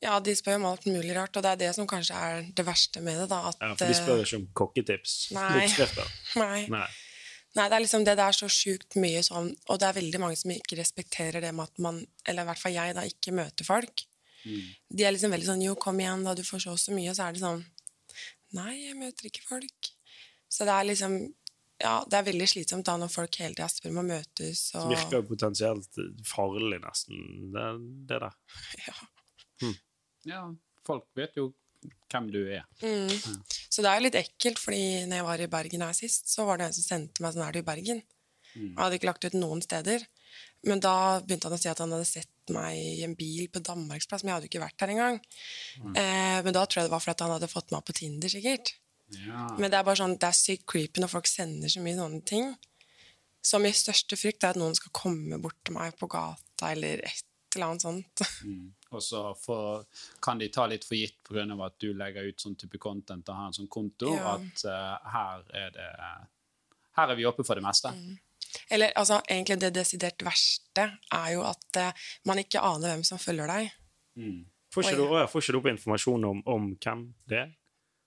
Ja, 0.02 0.18
de 0.18 0.34
spør 0.34 0.58
om 0.58 0.66
alt 0.72 0.86
mulig 0.90 1.14
rart, 1.14 1.36
og 1.38 1.44
det 1.44 1.50
er 1.52 1.60
det 1.60 1.70
som 1.76 1.86
kanskje 1.86 2.18
er 2.18 2.46
det 2.50 2.64
verste 2.66 3.00
med 3.04 3.20
det. 3.22 3.28
da, 3.30 3.44
at... 3.52 3.60
Ja, 3.62 3.72
for 3.78 3.86
de 3.86 3.94
spør 3.94 4.22
ikke 4.24 4.40
om 4.40 4.46
kokketips. 4.58 5.16
Nei. 5.36 5.66
Nei. 6.42 6.60
Nei. 6.72 6.86
Nei, 7.52 7.66
det 7.68 7.76
er 7.76 7.84
liksom 7.84 8.04
det, 8.06 8.16
det 8.16 8.24
er 8.24 8.36
så 8.36 8.48
sjukt 8.48 8.96
mye 8.96 9.20
sånn, 9.22 9.50
og 9.68 9.78
det 9.80 9.88
er 9.88 9.98
veldig 9.98 10.20
mange 10.22 10.38
som 10.40 10.54
ikke 10.54 10.78
respekterer 10.78 11.44
det 11.44 11.50
med 11.52 11.68
at 11.68 11.82
man, 11.84 12.00
eller 12.24 12.46
i 12.46 12.48
hvert 12.48 12.62
fall 12.62 12.72
jeg, 12.74 12.96
da, 12.96 13.04
ikke 13.04 13.34
møter 13.36 13.68
folk. 13.68 14.06
De 14.42 15.04
er 15.04 15.12
liksom 15.14 15.30
veldig 15.30 15.46
sånn 15.46 15.60
'jo, 15.62 15.76
kom 15.78 16.00
igjen, 16.00 16.24
da, 16.26 16.34
du 16.34 16.42
får 16.42 16.64
så 16.64 16.72
så 16.80 16.94
mye', 16.96 17.12
og 17.12 17.18
så 17.18 17.28
er 17.28 17.36
det 17.36 17.42
sånn 17.44 17.62
'nei, 18.56 18.72
jeg 18.88 18.96
møter 18.98 19.28
ikke 19.28 19.44
folk'. 19.46 19.92
Så 20.48 20.66
det 20.68 20.74
er 20.74 20.88
liksom 20.90 21.20
Ja, 21.82 22.04
det 22.06 22.14
er 22.14 22.26
veldig 22.28 22.46
slitsomt 22.46 22.86
da 22.86 22.92
når 22.96 23.08
folk 23.10 23.36
hele 23.42 23.56
tida 23.56 23.66
spør 23.66 23.90
om 23.90 23.96
å 23.98 24.02
møtes, 24.06 24.60
Det 24.70 24.82
virker 24.92 25.16
jo 25.16 25.22
potensielt 25.26 25.96
farlig, 26.22 26.78
nesten, 26.78 27.50
det, 27.50 27.64
det 28.06 28.20
der. 28.22 28.36
ja. 28.86 28.94
Ja, 30.28 30.46
folk 30.86 31.08
vet 31.18 31.36
jo 31.38 31.50
hvem 32.12 32.28
du 32.30 32.40
er. 32.44 32.64
Mm. 32.82 33.10
Så 33.68 33.82
det 33.82 33.90
er 33.90 33.98
jo 33.98 34.06
litt 34.06 34.18
ekkelt, 34.20 34.60
fordi 34.62 35.04
når 35.08 35.18
jeg 35.18 35.28
var 35.28 35.42
i 35.42 35.50
Bergen 35.50 35.84
her 35.86 35.96
sist, 35.96 36.30
så 36.30 36.46
var 36.46 36.60
det 36.60 36.68
en 36.68 36.76
som 36.76 36.86
sendte 36.86 37.24
meg 37.24 37.34
sånn 37.34 37.46
'er 37.46 37.52
du 37.56 37.62
i 37.62 37.70
Bergen?' 37.70 38.02
Jeg 38.52 38.76
hadde 38.76 38.98
ikke 38.98 39.08
lagt 39.08 39.24
ut 39.24 39.38
noen 39.38 39.62
steder. 39.64 40.02
Men 40.68 40.80
da 40.82 41.20
begynte 41.24 41.48
han 41.48 41.56
å 41.56 41.60
si 41.60 41.70
at 41.70 41.80
han 41.82 41.92
hadde 41.94 42.08
sett 42.08 42.52
meg 42.54 42.76
i 42.76 43.02
en 43.06 43.16
bil 43.18 43.48
på 43.52 43.62
Danmarksplass, 43.64 44.22
men 44.22 44.30
jeg 44.30 44.36
hadde 44.36 44.48
jo 44.48 44.52
ikke 44.52 44.64
vært 44.66 44.78
der 44.82 44.92
engang. 44.94 45.18
Eh, 45.96 46.38
men 46.44 46.54
da 46.54 46.64
tror 46.66 46.82
jeg 46.82 46.88
det 46.88 46.94
var 46.94 47.02
fordi 47.02 47.24
han 47.26 47.34
hadde 47.34 47.50
fått 47.50 47.72
meg 47.72 47.80
opp 47.80 47.88
på 47.90 47.96
Tinder, 47.98 48.28
sikkert. 48.28 48.74
Ja. 49.16 49.46
Men 49.58 49.70
det 49.70 49.78
er 49.78 49.86
bare 49.88 49.98
sånn, 49.98 50.18
det 50.20 50.28
er 50.28 50.36
sykt 50.36 50.66
creepy 50.70 51.02
når 51.02 51.12
folk 51.12 51.28
sender 51.30 51.72
så 51.72 51.82
mye 51.84 51.98
sånne 51.98 52.22
ting. 52.28 52.52
Så 53.42 53.58
min 53.58 53.74
største 53.74 54.16
frykt 54.20 54.44
er 54.44 54.54
at 54.54 54.60
noen 54.60 54.76
skal 54.78 54.94
komme 54.94 55.40
bort 55.42 55.58
til 55.66 55.74
meg 55.74 55.96
på 55.98 56.08
gata 56.10 56.70
eller 56.70 57.02
et 57.08 57.56
eller 57.56 57.72
annet 57.72 57.84
sånt. 57.88 58.22
Og 58.92 59.02
så 59.02 59.22
får, 59.40 59.86
kan 60.20 60.40
de 60.40 60.50
ta 60.52 60.66
litt 60.68 60.84
for 60.84 60.98
gitt 60.98 61.16
pga. 61.24 61.46
at 61.66 61.78
du 61.80 61.92
legger 61.96 62.28
ut 62.28 62.40
sånn 62.40 62.56
type 62.60 62.78
content 62.78 63.28
og 63.28 63.38
har 63.38 63.46
en 63.46 63.56
sånn 63.56 63.70
konto, 63.72 64.12
Ja. 64.14 64.34
at 64.36 64.64
uh, 64.68 65.10
her 65.12 65.44
er 65.54 65.70
det 65.70 65.88
Her 66.92 67.08
er 67.08 67.16
vi 67.16 67.24
oppe 67.24 67.44
for 67.44 67.56
det 67.56 67.64
meste. 67.64 67.88
Eller 68.68 68.92
altså, 68.94 69.22
egentlig 69.28 69.60
det 69.60 69.70
desidert 69.72 70.20
verste 70.22 70.90
er 71.10 71.32
jo 71.32 71.42
at 71.48 71.78
uh, 71.80 71.92
man 72.28 72.38
ikke 72.42 72.60
aner 72.60 72.92
hvem 72.92 73.04
som 73.04 73.18
følger 73.18 73.48
deg. 73.48 73.70
Mm. 74.20 74.44
Får 74.72 74.84
ikke, 74.84 74.96
du, 75.00 75.26
får 75.28 75.42
ikke 75.42 75.52
du 75.52 75.58
opp 75.58 75.70
informasjon 75.72 76.24
om, 76.24 76.42
om 76.48 76.68
hvem 76.76 77.06
det 77.28 77.38
er? 77.38 77.50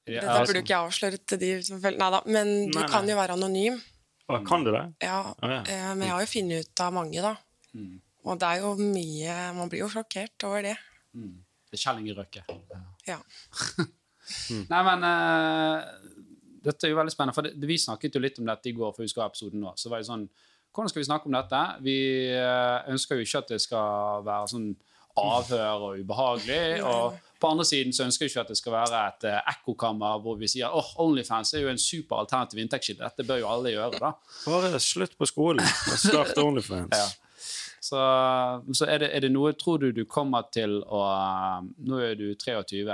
Ja, 0.05 0.21
altså- 0.21 0.53
burde 0.53 0.61
du 0.61 0.63
ikke 0.65 0.77
avsløre 0.85 1.17
til 1.17 1.39
de 1.41 1.51
som 1.65 1.81
følger 1.81 1.97
Nei 1.97 2.09
da, 2.13 2.21
men 2.29 2.53
du 2.69 2.77
Nei, 2.79 2.87
kan 2.87 3.05
nei. 3.05 3.13
jo 3.13 3.17
være 3.17 3.37
anonym. 3.39 3.81
Å, 4.25 4.39
kan 4.45 4.63
du 4.65 4.71
det? 4.73 4.83
Ja, 5.05 5.19
ah, 5.41 5.49
ja. 5.49 5.59
eh, 5.69 5.89
men 5.93 6.07
jeg 6.07 6.13
har 6.13 6.21
jo 6.25 6.29
funnet 6.31 6.65
ut 6.65 6.81
av 6.81 6.93
mange, 6.93 7.21
da. 7.21 7.35
Mm. 7.77 8.01
Og 8.25 8.39
det 8.41 8.47
er 8.47 8.63
jo 8.63 8.73
mye 8.79 9.35
Man 9.57 9.69
blir 9.71 9.83
jo 9.85 9.91
sjokkert 9.91 10.47
over 10.47 10.65
det. 10.65 10.75
Mm. 11.13 11.37
Det 11.69 11.77
er 11.77 11.83
Kjell 11.83 12.01
Inge 12.01 12.15
Røkke. 12.17 12.43
Ja. 13.07 13.19
Nei, 14.71 14.81
men 14.87 15.05
uh, 15.05 15.83
dette 16.65 16.87
er 16.87 16.93
jo 16.93 16.97
veldig 16.99 17.13
spennende, 17.13 17.35
for 17.37 17.45
det, 17.45 17.69
vi 17.69 17.77
snakket 17.81 18.17
jo 18.17 18.23
litt 18.23 18.39
om 18.41 18.49
dette 18.49 18.71
i 18.71 18.75
går 18.75 18.95
før 18.95 19.05
vi 19.05 19.11
skulle 19.11 19.27
ha 19.27 19.33
episoden 19.33 19.61
nå. 19.61 19.75
Så 19.77 19.91
var 19.91 20.01
det 20.01 20.09
sånn, 20.09 20.25
hvordan 20.73 20.91
skal 20.91 21.01
vi 21.01 21.07
snakke 21.09 21.29
om 21.29 21.37
dette? 21.37 21.61
Vi 21.85 21.97
uh, 22.33 22.81
ønsker 22.93 23.19
jo 23.19 23.27
ikke 23.27 23.43
at 23.43 23.53
det 23.53 23.61
skal 23.63 24.25
være 24.25 24.51
sånn 24.55 24.69
avhør 25.15 25.83
og 25.89 25.99
ubehagelig, 26.01 26.81
og 26.83 27.19
på 27.39 27.51
andre 27.53 27.65
siden 27.67 27.93
så 27.95 28.03
ønsker 28.07 28.25
vi 28.25 28.31
ikke 28.33 28.41
at 28.43 28.49
det 28.51 28.57
skal 28.59 28.73
være 28.75 29.03
et 29.11 29.27
uh, 29.29 29.37
ekkokammer 29.53 30.23
hvor 30.23 30.39
vi 30.39 30.49
sier 30.51 30.73
åh, 30.75 30.89
Onlyfans 31.03 31.53
er 31.55 31.63
jo 31.63 31.71
en 31.71 31.79
super 31.79 32.19
alternativ 32.23 32.59
inntektskilde, 32.63 33.05
dette 33.05 33.27
bør 33.27 33.39
jo 33.43 33.51
alle 33.51 33.75
gjøre, 33.75 34.01
da. 34.01 34.11
Bare 34.47 34.81
slutt 34.83 35.15
på 35.19 35.29
skolen 35.29 35.63
og 35.63 36.01
start 36.01 36.35
Onlyfans. 36.45 36.91
Ja. 36.91 37.24
Så, 37.85 37.99
så 38.73 38.87
er, 38.89 39.03
det, 39.03 39.09
er 39.13 39.25
det 39.25 39.29
noe 39.33 39.51
Tror 39.59 39.83
du 39.83 39.91
du 39.93 40.05
kommer 40.09 40.47
til 40.53 40.79
å 40.81 41.01
Nå 41.85 41.99
er 42.01 42.15
du 42.17 42.31
23. 42.33 42.85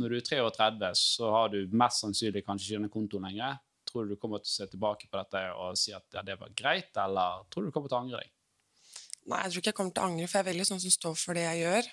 Når 0.00 0.12
du 0.12 0.16
er 0.18 0.24
33, 0.26 0.90
så 0.98 1.30
har 1.32 1.52
du 1.52 1.60
mest 1.72 2.02
sannsynlig 2.02 2.42
kanskje 2.44 2.66
ikke 2.66 2.80
denne 2.80 2.92
kontoen 2.92 3.28
lenger. 3.28 3.60
Tror 3.88 4.04
du 4.04 4.14
du 4.14 4.20
kommer 4.20 4.42
til 4.42 4.50
å 4.50 4.56
se 4.58 4.66
tilbake 4.70 5.08
på 5.08 5.16
dette 5.16 5.44
og 5.56 5.78
si 5.78 5.94
at 5.96 6.04
ja, 6.18 6.24
det 6.26 6.36
var 6.40 6.52
greit, 6.56 6.90
eller 7.00 7.46
tror 7.48 7.64
du 7.64 7.70
du 7.70 7.74
kommer 7.74 7.88
til 7.90 7.96
å 7.96 8.02
angre 8.04 8.20
deg? 8.20 8.34
Nei, 9.30 9.38
jeg 9.44 9.52
tror 9.52 9.62
ikke 9.62 9.70
jeg 9.70 9.78
kommer 9.78 9.94
til 9.94 10.02
å 10.02 10.08
angre, 10.10 10.26
for 10.26 10.38
jeg 10.38 10.44
er 10.44 10.50
veldig 10.50 10.66
sånn 10.68 10.82
som 10.82 10.94
står 10.96 11.16
for 11.22 11.38
det 11.38 11.46
jeg 11.46 11.62
gjør. 11.62 11.88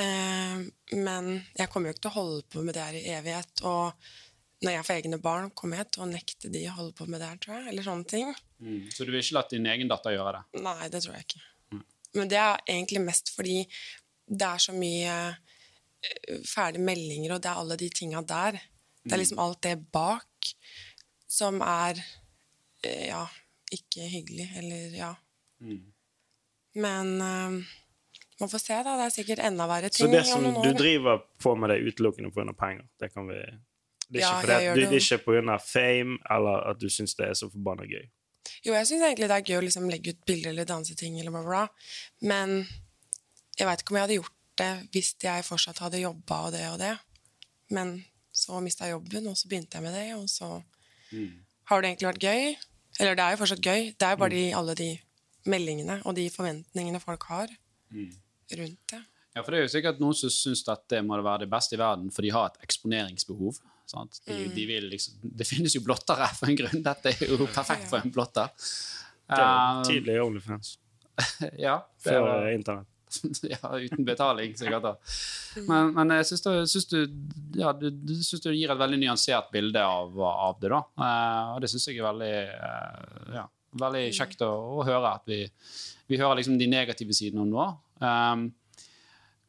Eh, 0.00 0.60
men 0.98 1.30
jeg 1.56 1.70
kommer 1.72 1.90
jo 1.90 1.96
ikke 1.96 2.04
til 2.06 2.12
å 2.12 2.18
holde 2.18 2.44
på 2.52 2.64
med 2.66 2.76
det 2.76 2.84
her 2.84 2.98
i 2.98 3.14
evighet. 3.16 3.64
Og 3.70 4.12
når 4.60 4.74
jeg 4.74 4.86
får 4.86 4.98
egne 4.98 5.18
barn, 5.22 5.52
kommer 5.56 5.80
jeg 5.80 5.88
til 5.94 6.04
å 6.04 6.08
nekte 6.10 6.50
de 6.52 6.66
å 6.68 6.74
holde 6.76 6.96
på 6.96 7.06
med 7.08 7.22
det 7.22 7.30
her, 7.30 7.38
tror 7.40 7.56
jeg. 7.56 7.68
Eller 7.72 7.86
sånne 7.86 8.08
ting. 8.10 8.32
Så 8.92 9.06
du 9.06 9.12
vil 9.12 9.22
ikke 9.22 9.38
la 9.38 9.44
din 9.48 9.68
egen 9.72 9.88
datter 9.88 10.14
gjøre 10.14 10.34
det? 10.36 10.60
Nei, 10.66 10.90
det 10.92 11.00
tror 11.04 11.16
jeg 11.16 11.28
ikke. 11.28 11.44
Men 12.18 12.30
det 12.30 12.40
er 12.42 12.64
egentlig 12.66 13.02
mest 13.04 13.30
fordi 13.32 13.62
det 14.30 14.46
er 14.46 14.62
så 14.62 14.74
mye 14.74 15.14
eh, 15.30 16.40
ferdige 16.46 16.84
meldinger, 16.86 17.34
og 17.34 17.42
det 17.42 17.50
er 17.50 17.62
alle 17.62 17.78
de 17.80 17.88
tinga 17.94 18.22
der. 18.26 18.58
Det 19.02 19.14
er 19.14 19.22
liksom 19.22 19.40
alt 19.42 19.62
det 19.64 19.76
bak 19.94 20.50
som 21.30 21.62
er 21.64 22.02
eh, 22.84 23.08
ja, 23.08 23.22
ikke 23.72 24.10
hyggelig, 24.12 24.50
eller 24.60 24.98
ja. 24.98 25.14
Men 26.80 27.16
uh, 27.20 27.72
man 28.40 28.48
får 28.52 28.62
se, 28.62 28.76
da. 28.76 28.96
Det 28.98 29.06
er 29.08 29.14
sikkert 29.14 29.42
enda 29.44 29.66
verre 29.70 29.90
ting. 29.90 30.06
Så 30.06 30.12
det 30.12 30.24
som 30.28 30.44
du 30.44 30.70
driver 30.76 31.22
på 31.42 31.54
med 31.58 31.72
det 31.72 31.80
utelukkende 31.86 32.30
pga. 32.34 32.52
penger, 32.52 32.86
det 33.00 33.10
kan 33.14 33.28
vi 33.28 33.40
Det 34.10 34.22
er 34.22 34.26
ikke, 34.26 34.50
ja, 34.50 34.60
det, 34.74 34.74
det 34.74 34.80
det 34.80 34.88
er 34.88 34.96
jo. 34.96 35.02
ikke 35.04 35.18
pga. 35.26 35.58
fame 35.62 36.18
eller 36.34 36.64
at 36.72 36.80
du 36.80 36.88
syns 36.90 37.14
det 37.14 37.28
er 37.28 37.36
så 37.38 37.50
forbanna 37.50 37.86
gøy. 37.86 38.08
Jo, 38.64 38.74
jeg 38.74 38.88
syns 38.88 39.04
egentlig 39.06 39.28
det 39.30 39.36
er 39.36 39.46
gøy 39.46 39.58
å 39.60 39.64
liksom 39.64 39.88
legge 39.90 40.14
ut 40.14 40.24
bilder 40.26 40.50
eller 40.50 40.68
danseting, 40.68 41.18
eller 41.20 41.34
bla, 41.34 41.42
bla. 41.46 41.62
Men 42.26 42.64
jeg 43.58 43.68
veit 43.68 43.84
ikke 43.84 43.94
om 43.94 44.00
jeg 44.00 44.06
hadde 44.08 44.18
gjort 44.18 44.36
det 44.60 44.72
hvis 44.94 45.12
jeg 45.22 45.46
fortsatt 45.46 45.82
hadde 45.84 46.02
jobba 46.02 46.40
og 46.48 46.56
det 46.56 46.64
og 46.72 46.80
det. 46.82 46.94
Men 47.70 48.00
så 48.34 48.58
mista 48.64 48.88
jeg 48.88 48.96
jobben, 48.96 49.28
og 49.30 49.38
så 49.38 49.48
begynte 49.50 49.78
jeg 49.78 49.86
med 49.86 49.94
det, 49.94 50.08
og 50.16 50.26
så 50.30 50.50
har 51.70 51.82
det 51.82 51.92
egentlig 51.92 52.10
vært 52.10 52.26
gøy. 52.26 52.42
Eller 53.00 53.16
det 53.16 53.24
er 53.24 53.34
jo 53.34 53.40
fortsatt 53.44 53.64
gøy. 53.64 53.92
Det 53.94 54.06
er 54.06 54.16
jo 54.16 54.20
bare 54.24 54.34
de, 54.34 54.44
alle 54.58 54.74
de 54.78 54.90
meldingene 55.48 56.00
og 56.04 56.16
de 56.18 56.26
forventningene 56.32 57.00
folk 57.00 57.24
har 57.30 57.52
rundt 58.58 58.92
det. 58.92 59.02
Ja, 59.36 59.44
for 59.44 59.54
det 59.54 59.60
er 59.60 59.68
jo 59.68 59.72
sikkert 59.72 60.00
noen 60.02 60.16
som 60.18 60.32
syns 60.34 60.64
at 60.68 60.82
det 60.90 61.00
må 61.06 61.18
være 61.22 61.44
det 61.44 61.52
beste 61.52 61.76
i 61.76 61.80
verden, 61.80 62.10
for 62.10 62.26
de 62.26 62.32
har 62.34 62.50
et 62.50 62.64
eksponeringsbehov. 62.66 63.60
Sant? 63.90 64.20
De, 64.26 64.36
de 64.54 64.66
vil 64.68 64.86
liksom, 64.92 65.18
det 65.22 65.48
finnes 65.48 65.74
jo 65.74 65.82
blottere 65.84 66.28
for 66.36 66.50
en 66.50 66.58
grunn. 66.58 66.84
Dette 66.86 67.14
er 67.14 67.32
jo 67.32 67.48
perfekt 67.50 67.88
for 67.90 68.02
en 68.02 68.14
blotter. 68.14 68.52
Eh, 69.30 69.82
tidlig 69.88 70.20
Onlyfans. 70.22 70.76
ja, 71.66 71.80
det 71.98 72.10
Før 72.10 72.26
var, 72.26 72.48
internett. 72.54 72.88
ja, 73.42 73.78
uten 73.78 74.04
betaling, 74.04 74.54
sikkert. 74.56 74.82
da. 74.82 74.92
Men, 75.66 75.92
men 75.96 76.14
jeg 76.14 76.28
syns, 76.30 76.44
du, 76.44 76.50
syns, 76.70 76.86
du, 76.90 76.98
ja, 77.58 77.72
du, 77.74 77.88
du 77.90 78.14
syns 78.22 78.44
du 78.44 78.52
gir 78.54 78.70
et 78.70 78.78
veldig 78.78 79.00
nyansert 79.02 79.50
bilde 79.54 79.82
av, 79.82 80.14
av 80.30 80.60
det, 80.62 80.70
da. 80.70 80.84
Uh, 80.94 81.56
og 81.56 81.64
det 81.64 81.72
syns 81.72 81.88
jeg 81.90 81.98
er 81.98 82.06
veldig, 82.06 82.36
uh, 82.54 83.34
ja, 83.40 83.44
veldig 83.82 84.04
kjekt 84.14 84.46
å, 84.46 84.52
å 84.78 84.86
høre. 84.86 85.16
At 85.18 85.26
vi, 85.30 85.42
vi 86.10 86.20
hører 86.20 86.40
liksom 86.40 86.58
de 86.60 86.70
negative 86.70 87.16
sidene 87.16 87.48
nå. 87.50 87.66
Um, 87.98 88.48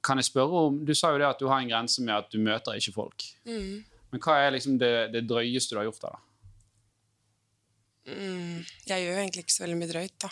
kan 0.02 0.18
jeg 0.18 0.32
spørre 0.32 0.66
om, 0.66 0.82
Du 0.86 0.96
sa 0.98 1.12
jo 1.14 1.22
det 1.22 1.30
at 1.30 1.40
du 1.40 1.46
har 1.46 1.62
en 1.62 1.70
grense 1.70 2.02
med 2.02 2.16
at 2.16 2.34
du 2.34 2.42
møter 2.42 2.78
ikke 2.80 2.96
folk. 2.96 3.26
Mm. 3.46 3.84
Men 4.12 4.20
hva 4.24 4.36
er 4.44 4.52
liksom 4.58 4.78
det, 4.82 4.92
det 5.14 5.22
drøyeste 5.30 5.76
du 5.76 5.80
har 5.80 5.88
gjort? 5.88 6.02
da? 6.04 6.12
Mm. 8.12 8.64
Jeg 8.90 9.06
gjør 9.06 9.20
egentlig 9.22 9.44
ikke 9.46 9.56
så 9.56 9.64
veldig 9.64 9.78
mye 9.80 9.92
drøyt, 9.92 10.16
da. 10.24 10.30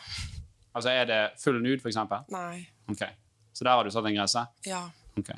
Altså 0.76 0.92
Er 0.94 1.08
det 1.10 1.20
full 1.42 1.62
nude, 1.64 1.80
for 1.82 1.90
eksempel? 1.92 2.26
Nei. 2.34 2.66
Ok. 2.92 3.04
Så 3.54 3.66
der 3.66 3.74
har 3.78 3.84
du 3.88 3.92
satt 3.94 4.06
en 4.10 4.18
grense? 4.18 4.44
Ja. 4.68 4.84
Ok. 5.20 5.32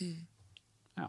Ja. 0.00 1.08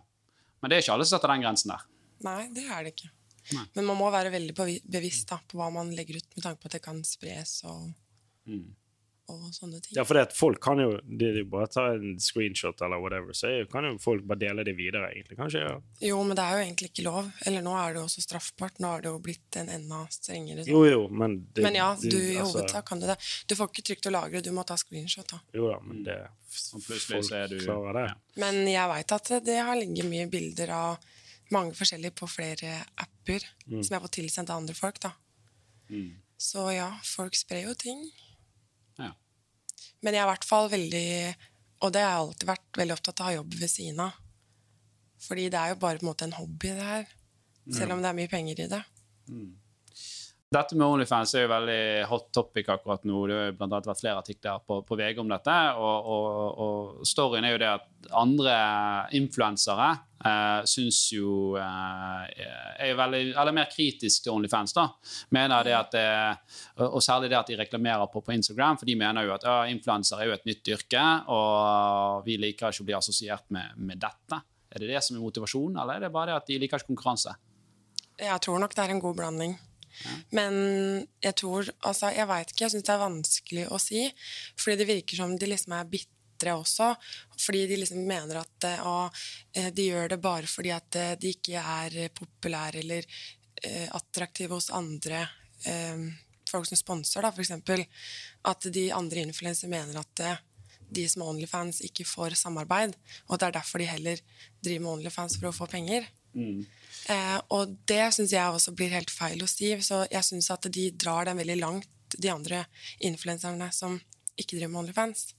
Men 0.62 0.70
det 0.72 0.78
er 0.80 0.84
ikke 0.84 0.96
alle 0.98 1.06
som 1.08 1.18
setter 1.18 1.34
den 1.34 1.46
grensen 1.46 1.74
der. 1.74 1.86
Nei, 2.26 2.42
det 2.56 2.66
er 2.68 2.84
det 2.88 2.94
ikke. 2.96 3.12
Nei. 3.56 3.64
Men 3.78 3.88
man 3.88 3.98
må 3.98 4.10
være 4.14 4.32
veldig 4.34 4.54
bevisst 4.92 5.30
da, 5.32 5.40
på 5.50 5.58
hva 5.58 5.70
man 5.74 5.90
legger 5.96 6.20
ut, 6.20 6.28
med 6.36 6.46
tanke 6.46 6.62
på 6.62 6.70
at 6.70 6.78
det 6.78 6.86
kan 6.86 7.02
spres 7.08 7.60
og, 7.70 7.90
Mm. 8.50 8.72
Og 9.30 9.54
sånne 9.54 9.80
ting. 9.84 9.94
Ja, 9.98 10.04
for 10.08 10.18
det 10.18 10.24
at 10.28 10.36
folk 10.36 10.60
kan 10.64 10.82
jo 10.82 10.92
de, 11.06 11.30
de 11.36 11.44
bare 11.48 11.70
tar 11.72 11.98
en 11.98 12.18
screenshot 12.22 12.82
eller 12.86 13.02
whatever, 13.02 13.36
så 13.38 13.52
kan 13.72 13.86
jo 13.88 13.94
folk 14.02 14.26
bare 14.30 14.42
dele 14.42 14.66
det 14.68 14.74
videre, 14.78 15.12
egentlig. 15.14 15.38
Kanskje, 15.40 15.62
ja. 15.66 15.76
Jo, 16.10 16.22
men 16.26 16.38
det 16.40 16.46
er 16.46 16.58
jo 16.58 16.66
egentlig 16.66 16.90
ikke 16.92 17.06
lov. 17.08 17.30
Eller 17.46 17.66
nå 17.66 17.76
er 17.78 17.94
det 17.94 18.02
jo 18.02 18.08
også 18.08 18.24
straffbart. 18.26 18.82
Nå 18.84 18.94
har 18.94 19.06
det 19.06 19.12
jo 19.12 19.22
blitt 19.30 19.60
en 19.62 19.72
enda 19.76 20.02
strengere 20.14 20.66
sånn. 20.66 20.74
Jo, 20.74 20.84
jo, 20.90 21.06
men 21.22 21.38
det, 21.54 21.66
Men 21.68 21.80
ja, 21.80 21.90
du, 22.02 22.10
i 22.18 22.38
altså, 22.38 22.60
hovedsak 22.60 22.90
kan 22.90 23.04
du 23.04 23.08
det. 23.10 23.20
Du 23.48 23.56
får 23.60 23.72
ikke 23.72 23.86
trygt 23.92 24.10
å 24.10 24.16
lagre, 24.16 24.44
du 24.46 24.52
må 24.56 24.66
ta 24.68 24.78
screenshot. 24.80 25.30
da. 25.30 25.42
Jo 25.56 25.70
da, 25.72 25.80
men 25.86 26.04
det 26.08 26.20
Og 26.74 26.82
plutselig 26.82 27.24
så 27.30 27.44
er 27.44 27.52
du 27.52 27.60
klarer 27.62 28.02
det. 28.02 28.08
ja. 28.10 28.18
Men 28.42 28.62
jeg 28.70 28.90
veit 28.94 29.18
at 29.20 29.32
det 29.46 29.60
har 29.68 29.78
ligget 29.78 30.10
mye 30.10 30.30
bilder 30.32 30.74
av 30.74 31.10
mange 31.54 31.74
forskjellige 31.78 32.14
på 32.18 32.28
flere 32.30 32.76
apper 33.02 33.46
som 33.66 33.82
jeg 33.82 33.96
har 33.96 34.04
fått 34.06 34.18
tilsendt 34.20 34.52
av 34.54 34.62
andre 34.62 34.76
folk. 34.78 35.00
da. 35.02 35.14
Mm. 35.90 36.12
Så 36.40 36.72
ja, 36.72 36.90
folk 37.04 37.36
sprer 37.36 37.66
jo 37.68 37.74
ting. 37.76 38.06
Ja. 39.00 39.14
Men 40.04 40.16
jeg 40.16 40.22
er 40.22 40.28
i 40.28 40.32
hvert 40.32 40.48
fall 40.48 40.70
veldig 40.72 41.08
Og 41.84 41.94
det 41.96 42.02
har 42.04 42.14
jeg 42.14 42.24
alltid 42.26 42.50
vært 42.50 42.80
veldig 42.82 42.96
opptatt 42.96 43.22
av 43.22 43.26
å 43.26 43.30
ha 43.30 43.38
jobb 43.38 43.56
ved 43.62 43.72
siden 43.72 44.04
av. 44.04 44.18
Fordi 45.24 45.48
det 45.52 45.60
er 45.60 45.74
jo 45.74 45.80
bare 45.80 46.00
på 46.00 46.06
en 46.06 46.10
måte 46.10 46.28
en 46.28 46.36
hobby, 46.36 46.74
det 46.76 46.88
her. 46.90 47.10
Selv 47.76 47.94
om 47.96 48.04
det 48.04 48.10
er 48.10 48.18
mye 48.18 48.32
penger 48.32 48.62
i 48.64 48.68
det. 48.72 48.82
Dette 50.50 50.76
med 50.76 50.88
Onlyfans 50.88 51.36
er 51.38 51.44
jo 51.46 51.52
veldig 51.52 51.82
hot 52.10 52.30
topic 52.34 52.72
akkurat 52.74 53.04
nå. 53.06 53.22
Det 53.30 53.38
har 53.38 53.58
blant 53.58 53.76
annet 53.76 53.90
vært 53.92 54.02
flere 54.02 54.24
artikler 54.24 54.64
på, 54.66 54.80
på 54.88 54.98
VG 54.98 55.22
om 55.22 55.30
dette. 55.30 55.58
Og, 55.78 56.12
og, 56.16 56.64
og 56.66 57.08
storyen 57.08 57.46
er 57.46 57.54
jo 57.54 57.62
det 57.62 57.72
at 57.76 58.10
andre 58.18 58.56
influensere 59.20 59.92
eh, 60.26 60.62
syns 60.70 61.00
jo 61.14 61.56
uh, 61.56 62.26
er 62.30 62.96
veldig, 62.98 63.22
eller 63.34 63.56
mer 63.56 63.70
kritisk 63.72 64.26
til 64.26 64.36
Onlyfans. 64.36 64.76
da. 64.76 64.88
Mener 65.36 65.68
det 65.68 65.76
at 65.78 65.92
det, 65.96 66.06
og 66.80 67.00
og 67.00 67.04
særlig 67.04 67.30
det 67.32 67.40
at 67.40 67.52
de 67.52 67.60
reklamerer 67.60 68.12
på, 68.12 68.22
på 68.26 68.36
Instagram, 68.36 68.80
for 68.80 68.90
de 68.90 68.98
mener 69.00 69.28
jo 69.28 69.36
at 69.36 69.48
uh, 69.48 69.72
influenser 69.72 70.20
er 70.20 70.30
jo 70.30 70.38
et 70.38 70.48
nytt 70.50 70.74
yrke, 70.76 71.06
og 71.32 72.26
vi 72.28 72.38
liker 72.42 72.74
ikke 72.74 72.86
å 72.86 72.90
bli 72.90 72.98
assosiert 72.98 73.48
med, 73.56 73.78
med 73.78 74.02
dette. 74.02 74.42
Er 74.70 74.84
det 74.84 74.92
det 74.92 75.02
som 75.06 75.18
er 75.18 75.24
motivasjonen, 75.24 75.80
eller 75.82 75.98
er 75.98 76.08
det 76.08 76.14
bare 76.14 76.34
det 76.34 76.42
at 76.42 76.52
de 76.52 76.60
liker 76.62 76.82
ikke 76.82 76.94
konkurranse? 76.94 77.34
Jeg 78.20 78.44
tror 78.44 78.60
nok 78.62 78.76
det 78.76 78.84
er 78.84 78.94
en 78.94 79.02
god 79.02 79.18
blanding. 79.18 79.58
Men 80.36 80.54
jeg 81.24 81.36
tror 81.36 81.70
Altså, 81.82 82.12
jeg 82.14 82.28
veit 82.30 82.52
ikke. 82.52 82.66
Jeg 82.66 82.76
syns 82.76 82.88
det 82.88 82.94
er 82.94 83.02
vanskelig 83.02 83.66
å 83.74 83.80
si. 83.82 84.06
Fordi 84.60 84.78
det 84.80 84.90
virker 84.90 85.22
som 85.22 85.36
de 85.40 85.50
liksom 85.50 85.76
er 85.76 85.90
bitre 86.40 86.56
også. 86.56 86.96
Fordi 87.40 87.68
de 87.68 87.78
liksom 87.82 88.06
mener 88.08 88.42
at 88.42 88.64
eh, 88.64 89.22
eh, 89.54 89.72
de 89.74 89.90
gjør 89.90 90.10
det 90.10 90.22
bare 90.22 90.48
fordi 90.48 90.72
at 90.72 90.96
eh, 90.96 91.16
de 91.20 91.34
ikke 91.36 91.60
er 91.60 92.10
populære 92.10 92.80
eller 92.80 93.06
attraktive 93.92 94.56
hos 94.56 94.70
andre 94.72 95.26
folk 96.48 96.64
som 96.70 96.78
sponser, 96.80 97.26
da, 97.26 97.34
eksempel. 97.36 97.82
At 98.48 98.64
de 98.72 98.86
andre 98.96 99.20
influensere 99.20 99.68
mener 99.68 100.00
at 100.00 100.22
de 100.88 101.04
som 101.12 101.26
er 101.26 101.32
Onlyfans, 101.34 101.82
ikke 101.84 102.06
får 102.08 102.38
samarbeid. 102.40 102.96
Og 103.28 103.36
at 103.36 103.42
det 103.42 103.48
er 103.50 103.58
derfor 103.58 103.84
de 103.84 103.90
heller 103.90 104.22
driver 104.64 104.86
med 104.86 104.92
Onlyfans 104.94 105.36
for 105.36 105.50
å 105.50 105.58
få 105.58 105.68
penger. 105.68 106.08
Eh, 107.12 107.38
og 107.52 107.76
det 107.90 108.14
syns 108.16 108.32
jeg 108.32 108.54
også 108.56 108.72
blir 108.78 108.96
helt 108.96 109.12
feil 109.12 109.42
hos 109.44 109.58
Steve, 109.58 109.82
Så 109.84 110.06
jeg 110.12 110.24
syns 110.24 110.50
at 110.56 110.72
de 110.72 110.90
drar 110.92 111.26
den 111.26 111.38
veldig 111.38 111.60
langt, 111.60 111.90
de 112.16 112.32
andre 112.32 112.66
influenserne 113.00 113.72
som 113.76 114.00
ikke 114.38 114.56
driver 114.56 114.72
med 114.72 114.82
Onlyfans. 114.86 115.34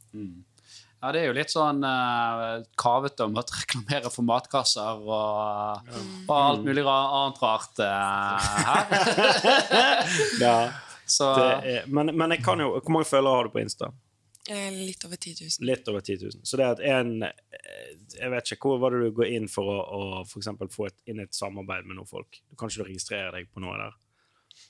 Ja, 1.00 1.12
det 1.14 1.22
er 1.22 1.30
jo 1.30 1.36
litt 1.38 1.52
sånn 1.52 1.80
uh, 1.80 2.60
kavete 2.80 3.24
å 3.24 3.32
måtte 3.32 3.56
reklamere 3.62 4.12
for 4.12 4.26
matkasser 4.28 5.00
og, 5.00 5.88
og 6.26 6.34
alt 6.36 6.66
mulig 6.66 6.84
annet 6.84 7.40
rart 7.40 7.80
uh, 7.80 8.52
her. 8.68 8.84
Ja, 10.44 10.56
Så 11.08 11.32
det 11.38 11.48
er, 11.72 11.88
men, 11.88 12.12
men 12.14 12.36
jeg 12.36 12.44
kan 12.44 12.60
jo 12.62 12.74
Hvor 12.76 12.92
mange 12.94 13.08
følgere 13.08 13.38
har 13.40 13.48
du 13.48 13.54
på 13.54 13.62
Insta? 13.62 13.90
Eh, 14.50 14.68
litt 14.72 15.04
over 15.04 15.16
10 15.16 15.34
000. 15.60 15.66
Litt 15.68 15.88
over 15.88 16.00
10 16.00 16.16
000. 16.22 16.30
Så 16.42 16.56
det 16.56 16.66
at 16.66 16.80
en 16.82 17.22
eh, 17.22 17.32
Jeg 18.16 18.30
vet 18.32 18.52
ikke, 18.52 18.68
hvor 18.68 18.80
var 18.82 18.94
det 18.94 19.04
du 19.04 19.16
går 19.16 19.32
inn 19.36 19.48
for 19.52 19.68
å, 19.68 19.78
å 19.80 20.22
for 20.26 20.40
eksempel 20.40 20.70
få 20.72 20.88
et, 20.88 20.96
inn 21.12 21.20
et 21.22 21.34
samarbeid 21.36 21.86
med 21.86 22.00
noen 22.00 22.08
folk? 22.08 22.40
Du 22.50 22.56
kan 22.58 22.72
ikke 22.72 22.88
registrere 22.88 23.34
deg 23.36 23.50
på 23.52 23.62
noe 23.62 23.76
der? 23.78 23.98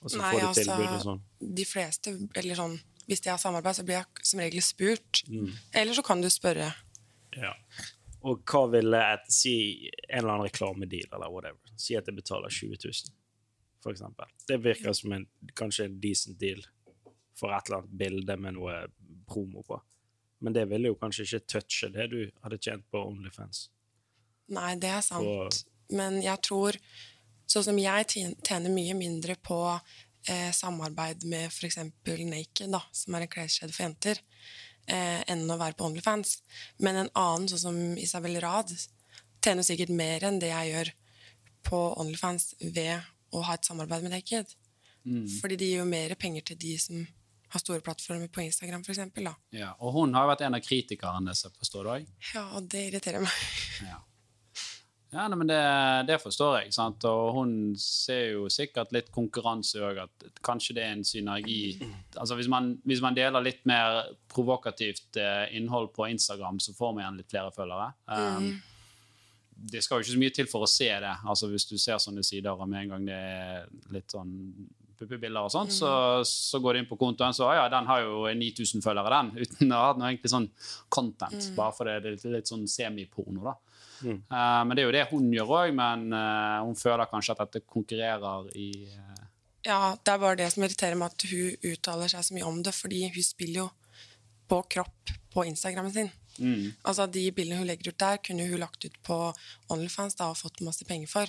Og 0.05 0.13
så 0.13 0.21
Nei, 0.21 0.33
får 0.33 0.41
du 0.41 0.49
altså, 0.49 0.65
tilbud 0.67 0.91
og 0.91 1.05
sånn? 1.07 1.23
De 1.61 1.67
fleste, 1.69 2.15
eller 2.43 2.59
sånn 2.59 2.77
Hvis 3.11 3.25
de 3.25 3.33
har 3.33 3.41
samarbeid, 3.43 3.75
så 3.81 3.83
blir 3.87 3.97
jeg 3.99 4.27
som 4.29 4.41
regel 4.43 4.63
spurt. 4.63 5.25
Mm. 5.27 5.49
Eller 5.75 5.97
så 5.99 6.05
kan 6.07 6.23
du 6.23 6.29
spørre. 6.31 6.69
Ja. 7.35 7.55
Og 8.23 8.45
hva 8.47 8.67
ville 8.71 9.01
et 9.15 9.31
Si 9.33 9.55
en 10.09 10.19
eller 10.21 10.35
annen 10.37 10.47
reklamedeal 10.47 11.09
eller 11.17 11.33
whatever. 11.33 11.73
Si 11.81 11.97
at 11.99 12.07
jeg 12.07 12.15
betaler 12.21 12.53
20 12.53 12.79
000, 12.85 13.15
for 13.83 13.95
eksempel. 13.95 14.31
Det 14.47 14.61
virker 14.63 14.95
som 14.95 15.17
en, 15.17 15.27
kanskje 15.59 15.89
en 15.89 15.99
decent 16.03 16.39
deal 16.39 16.63
for 17.35 17.51
et 17.57 17.67
eller 17.67 17.81
annet 17.83 17.99
bilde 17.99 18.37
med 18.37 18.55
noe 18.59 18.77
promo 19.27 19.65
på. 19.67 19.81
Men 20.41 20.55
det 20.57 20.69
ville 20.71 20.93
jo 20.93 20.99
kanskje 21.01 21.27
ikke 21.27 21.47
touche 21.57 21.91
det 21.93 22.07
du 22.13 22.21
hadde 22.45 22.59
tjent 22.63 22.87
på 22.93 23.03
Onlyfans. 23.11 23.67
Nei, 24.55 24.75
det 24.81 24.91
er 24.91 25.01
sant. 25.01 25.27
Og- 25.27 25.97
Men 25.97 26.23
jeg 26.23 26.39
tror 26.43 26.77
Sånn 27.51 27.65
som 27.65 27.79
jeg 27.79 28.07
tjener 28.47 28.71
mye 28.71 28.95
mindre 28.95 29.35
på 29.35 29.81
eh, 30.29 30.51
samarbeid 30.53 31.25
med 31.25 31.49
f.eks. 31.51 31.79
Naked, 31.81 32.71
da, 32.73 32.83
som 32.93 33.15
er 33.17 33.27
en 33.27 33.33
kleskjede 33.33 33.73
for 33.75 33.87
jenter, 33.87 34.21
eh, 34.87 35.21
enn 35.31 35.47
å 35.51 35.59
være 35.61 35.77
på 35.79 35.87
Onlyfans. 35.89 36.39
Men 36.79 37.05
en 37.05 37.13
annen, 37.15 37.49
sånn 37.49 37.65
som 37.65 37.79
Isabel 37.99 38.41
Rad, 38.43 38.73
tjener 39.41 39.65
sikkert 39.65 39.93
mer 39.95 40.27
enn 40.29 40.41
det 40.43 40.51
jeg 40.53 40.75
gjør 40.75 40.93
på 41.71 41.79
Onlyfans 42.01 42.55
ved 42.61 43.01
å 43.33 43.45
ha 43.47 43.55
et 43.57 43.65
samarbeid 43.69 44.05
med 44.05 44.13
Naked. 44.17 44.57
Fordi 45.41 45.57
de 45.57 45.71
gir 45.71 45.81
jo 45.81 45.89
mer 45.89 46.13
penger 46.21 46.43
til 46.51 46.59
de 46.61 46.75
som 46.79 47.07
har 47.51 47.63
store 47.63 47.81
plattformer 47.83 48.29
på 48.31 48.43
Instagram, 48.45 48.83
f.eks. 48.87 49.01
Da. 49.17 49.33
ja, 49.57 49.73
Og 49.81 49.95
hun 49.97 50.15
har 50.15 50.27
jo 50.27 50.31
vært 50.35 50.45
en 50.47 50.55
av 50.55 50.63
kritikerne, 50.63 51.35
så 51.35 51.51
forstår 51.57 51.85
du 51.87 51.91
òg. 51.97 52.07
Ja, 52.35 52.45
og 52.55 52.69
det 52.71 52.85
irriterer 52.91 53.25
meg. 53.25 53.33
Ja, 53.83 53.97
ja 55.11 55.27
nei, 55.27 55.37
men 55.41 55.49
det, 55.51 55.59
det 56.07 56.19
forstår 56.23 56.61
jeg. 56.61 56.73
Sant? 56.77 57.05
Og 57.09 57.33
hun 57.35 57.53
ser 57.81 58.37
jo 58.37 58.49
sikkert 58.53 58.93
litt 58.95 59.11
konkurranse 59.15 59.83
òg, 59.83 59.99
at 60.05 60.27
kanskje 60.47 60.77
det 60.79 60.85
er 60.87 60.93
en 60.95 61.07
synergi 61.07 61.61
Altså 62.15 62.37
Hvis 62.39 62.51
man, 62.53 62.77
hvis 62.87 63.03
man 63.03 63.17
deler 63.17 63.43
litt 63.43 63.65
mer 63.67 64.13
provokativt 64.31 65.19
eh, 65.19 65.49
innhold 65.59 65.91
på 65.97 66.07
Instagram, 66.13 66.61
så 66.63 66.75
får 66.77 66.93
man 66.95 67.03
igjen 67.05 67.23
litt 67.23 67.33
flere 67.33 67.55
følgere. 67.55 67.89
Um, 68.07 68.53
Det 69.61 69.83
skal 69.85 69.99
jo 69.99 70.07
ikke 70.07 70.15
så 70.15 70.21
mye 70.23 70.37
til 70.37 70.47
for 70.49 70.65
å 70.65 70.71
se 70.71 70.89
det. 70.89 71.17
Altså 71.29 71.51
Hvis 71.51 71.67
du 71.69 71.75
ser 71.77 71.99
sånne 72.01 72.23
sider, 72.25 72.55
og 72.55 72.69
med 72.71 72.85
en 72.87 72.95
gang 72.95 73.09
det 73.11 73.19
er 73.19 73.67
litt 73.93 74.15
sånn 74.15 74.31
puppebilder 75.01 75.47
og 75.49 75.53
sånt, 75.53 75.73
så, 75.73 75.91
så 76.29 76.61
går 76.61 76.77
du 76.77 76.81
inn 76.83 76.89
på 76.89 76.99
kontoen, 77.01 77.33
så 77.33 77.47
«Å 77.49 77.55
ja, 77.57 77.67
den 77.73 77.87
har 77.89 78.03
jo 78.05 78.27
9000 78.37 78.85
følgere, 78.85 79.11
den, 79.17 79.31
uten 79.45 79.73
å 79.73 79.83
ha 79.87 79.93
noe 79.97 80.11
egentlig 80.13 80.33
sånn 80.33 80.49
content, 80.93 81.51
bare 81.57 81.73
fordi 81.77 81.95
det 82.05 82.11
er 82.11 82.17
litt, 82.19 82.27
litt 82.37 82.51
sånn 82.53 82.67
semiporno, 82.69 83.41
da. 83.49 83.55
Eh, 84.05 84.61
men 84.67 84.77
det 84.77 84.83
er 84.83 84.87
jo 84.89 84.95
det 84.97 85.07
hun 85.11 85.27
gjør 85.35 85.51
òg, 85.59 85.75
men 85.77 86.13
eh, 86.17 86.61
hun 86.65 86.77
føler 86.79 87.09
kanskje 87.11 87.35
at 87.37 87.43
dette 87.47 87.61
konkurrerer 87.67 88.49
i 88.57 88.71
eh, 88.95 89.27
Ja, 89.67 89.97
det 89.97 90.13
er 90.15 90.19
bare 90.23 90.39
det 90.41 90.47
som 90.55 90.65
irriterer 90.65 90.97
meg 90.97 91.13
at 91.13 91.27
hun 91.31 91.73
uttaler 91.73 92.09
seg 92.09 92.25
så 92.25 92.35
mye 92.37 92.47
om 92.49 92.63
det, 92.65 92.73
fordi 92.75 93.03
hun 93.13 93.27
spiller 93.27 93.61
jo 93.67 93.69
på 94.49 94.63
kropp 94.77 95.13
på 95.35 95.45
Instagrammen 95.47 95.93
sin. 95.93 96.09
mm, 96.39 96.73
Altså 96.85 97.07
De 97.07 97.27
bildene 97.31 97.59
hun 97.61 97.69
legger 97.69 97.93
ut 97.93 97.99
der, 98.01 98.17
kunne 98.25 98.49
hun 98.49 98.59
lagt 98.59 98.85
ut 98.85 98.97
på 99.07 99.19
Onlyfans 99.71 100.17
da, 100.19 100.31
og 100.33 100.37
fått 100.41 100.61
masse 100.67 100.85
penger 100.89 101.07
for. 101.13 101.27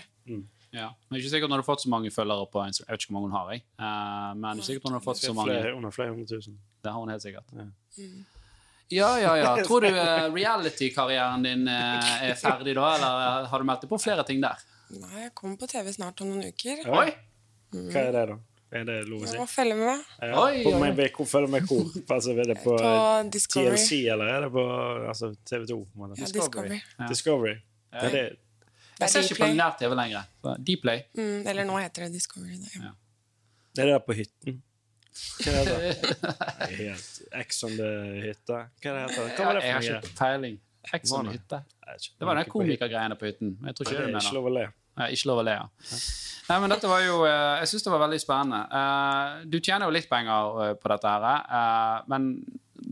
ja. 0.72 0.88
Men 1.10 1.20
ikke 1.20 1.30
sikkert 1.30 1.50
hun 1.52 1.60
har 1.60 1.68
fått 1.68 1.84
så 1.84 1.90
mange 1.92 2.10
følgere 2.12 2.48
på 2.50 2.64
Instagram. 2.66 2.88
Jeg 2.90 2.96
vet 2.96 3.04
ikke 3.04 3.12
hvor 3.12 3.20
mange 3.20 3.30
hun 3.30 3.38
har, 3.38 3.52
jeg. 3.52 3.64
Eh, 3.78 4.34
men 4.40 4.58
det 4.58 4.64
er 4.64 4.68
sikkert 4.72 4.88
hun 4.90 4.94
har 4.98 5.04
fått 5.06 5.22
så 5.22 5.34
mange. 5.34 5.52
Flere, 5.52 5.76
under 5.76 5.92
flere 5.92 6.10
hundre 6.16 6.28
tusen. 6.32 6.58
Det 6.82 6.92
har 6.92 7.00
hun 7.04 7.10
helt 7.12 7.22
sikkert. 7.28 7.52
Ja. 7.54 7.68
Ja, 8.92 9.10
ja, 9.22 9.34
ja. 9.40 9.56
Tror 9.68 9.86
du 9.86 9.90
eh, 9.90 10.28
reality-karrieren 10.34 11.44
din 11.46 11.68
eh, 11.72 12.14
er 12.30 12.38
ferdig 12.40 12.76
da, 12.78 12.94
eller 12.98 13.50
har 13.52 13.64
du 13.64 13.68
meldt 13.68 13.86
deg 13.86 13.92
på 13.92 14.00
flere 14.02 14.26
ting 14.28 14.44
der? 14.44 14.62
Nei, 14.92 15.28
jeg 15.28 15.34
kommer 15.38 15.60
på 15.60 15.70
TV 15.72 15.92
snart 15.96 16.24
om 16.24 16.34
noen 16.34 16.52
uker. 16.52 16.84
Oi! 16.92 17.10
Hva 17.72 18.02
er 18.04 18.16
det, 18.16 18.24
da? 18.34 18.40
Er 18.72 18.86
det 18.88 18.98
lov 19.04 19.24
å 19.24 19.28
si? 19.28 19.34
Jeg 19.36 19.44
må 19.44 19.48
følge 19.52 19.76
med 19.76 19.90
Ja. 19.92 20.36
Oi, 20.40 20.62
oi, 20.62 20.62
Følge 20.64 20.78
med, 20.80 21.10
hvor 21.18 21.48
med 21.52 21.66
hvor? 21.68 21.90
Altså, 22.16 22.36
er 22.36 22.48
det 22.54 22.58
på, 22.64 22.76
på 22.80 22.94
Discovery. 23.34 23.76
TLC, 23.76 24.00
eller 24.14 24.32
er 24.32 24.46
det 24.46 24.52
på 24.54 24.64
altså, 25.12 25.34
TV 25.48 25.66
2? 25.74 25.78
på 25.82 25.92
en 25.92 26.04
måte? 26.06 26.20
Ja, 26.22 26.30
Discovery. 26.32 26.40
Discovery. 26.40 26.80
Ja. 27.00 27.10
Discovery. 27.12 27.56
Ja. 27.92 28.06
Er 28.06 28.16
det, 28.16 28.24
Det 28.32 29.08
Jeg 29.08 29.10
ser 29.12 29.20
er 29.20 29.28
ikke 29.28 29.40
på 29.42 29.50
nær-TV 29.60 29.96
lenger. 30.00 30.30
Så 30.40 30.56
Dplay. 30.70 31.04
Mm, 31.20 31.48
eller 31.52 31.68
nå 31.68 31.80
heter 31.82 32.08
det 32.08 32.12
Discovery. 32.16 32.60
Da, 32.62 32.72
ja. 32.76 32.92
Ja. 32.92 32.94
det 33.76 33.84
er 33.84 33.92
det 33.92 34.00
på 34.08 34.16
hytten? 34.22 34.62
Hva 35.42 35.54
er 35.60 35.70
det? 35.70 35.94
Det 36.22 36.34
er 36.68 36.76
Helt 36.78 37.22
Ex 37.42 37.64
on 37.68 37.74
the 37.78 37.90
hytte? 38.26 38.60
Hva 38.82 38.92
er 38.92 38.98
det 38.98 39.02
heter? 39.06 39.32
Hva 39.38 39.48
var 39.48 39.58
det 39.60 39.64
jeg 39.66 39.74
har 39.76 39.82
for 39.82 39.92
noe? 39.92 40.02
ikke 40.02 40.18
peiling. 40.20 40.60
Ex 40.98 41.12
on 41.14 41.28
the 41.30 41.34
hytte. 41.38 41.60
Jeg. 41.88 42.12
Det 42.20 42.28
var 42.30 42.40
den 42.40 42.50
komikergreiene 42.52 43.18
på 43.20 43.28
hytten. 43.30 43.52
Jeg 43.68 43.76
tror 43.78 43.88
ikke 43.90 43.98
Det 43.98 44.08
det 44.08 44.16
er 44.22 44.26
ikke 44.28 44.38
lov 44.40 44.50
å 44.50 44.54
le. 44.58 44.66
Nei, 45.02 45.08
ikke 45.16 45.28
lov 45.32 45.40
å 45.40 45.44
le, 45.48 45.54
ja. 45.56 45.98
Nei, 46.50 46.58
men 46.60 46.74
dette 46.74 46.90
var 46.92 47.00
jo 47.06 47.22
eh, 47.24 47.60
Jeg 47.62 47.70
syns 47.72 47.86
det 47.86 47.92
var 47.94 48.02
veldig 48.04 48.20
spennende. 48.20 48.62
Eh, 48.80 49.46
Du 49.54 49.60
tjener 49.64 49.88
jo 49.88 49.94
litt 49.96 50.10
penger 50.12 50.58
eh, 50.66 50.74
på 50.82 50.92
dette 50.92 51.14
her, 51.14 51.46
eh, 51.60 52.10
men 52.12 52.32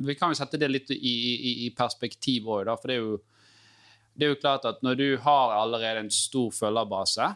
vi 0.06 0.16
kan 0.16 0.32
jo 0.32 0.38
sette 0.38 0.60
det 0.62 0.70
litt 0.70 0.92
i, 0.96 0.96
i, 1.02 1.54
i 1.66 1.70
perspektiv 1.76 2.48
òg, 2.48 2.62
da. 2.70 2.76
For 2.80 2.88
det 2.92 2.96
er, 2.96 3.04
jo, 3.04 3.18
det 4.16 4.28
er 4.28 4.32
jo 4.36 4.40
klart 4.40 4.68
at 4.70 4.84
når 4.86 5.00
du 5.02 5.08
har 5.26 5.56
allerede 5.58 6.06
en 6.06 6.12
stor 6.14 6.54
følgerbase 6.56 7.32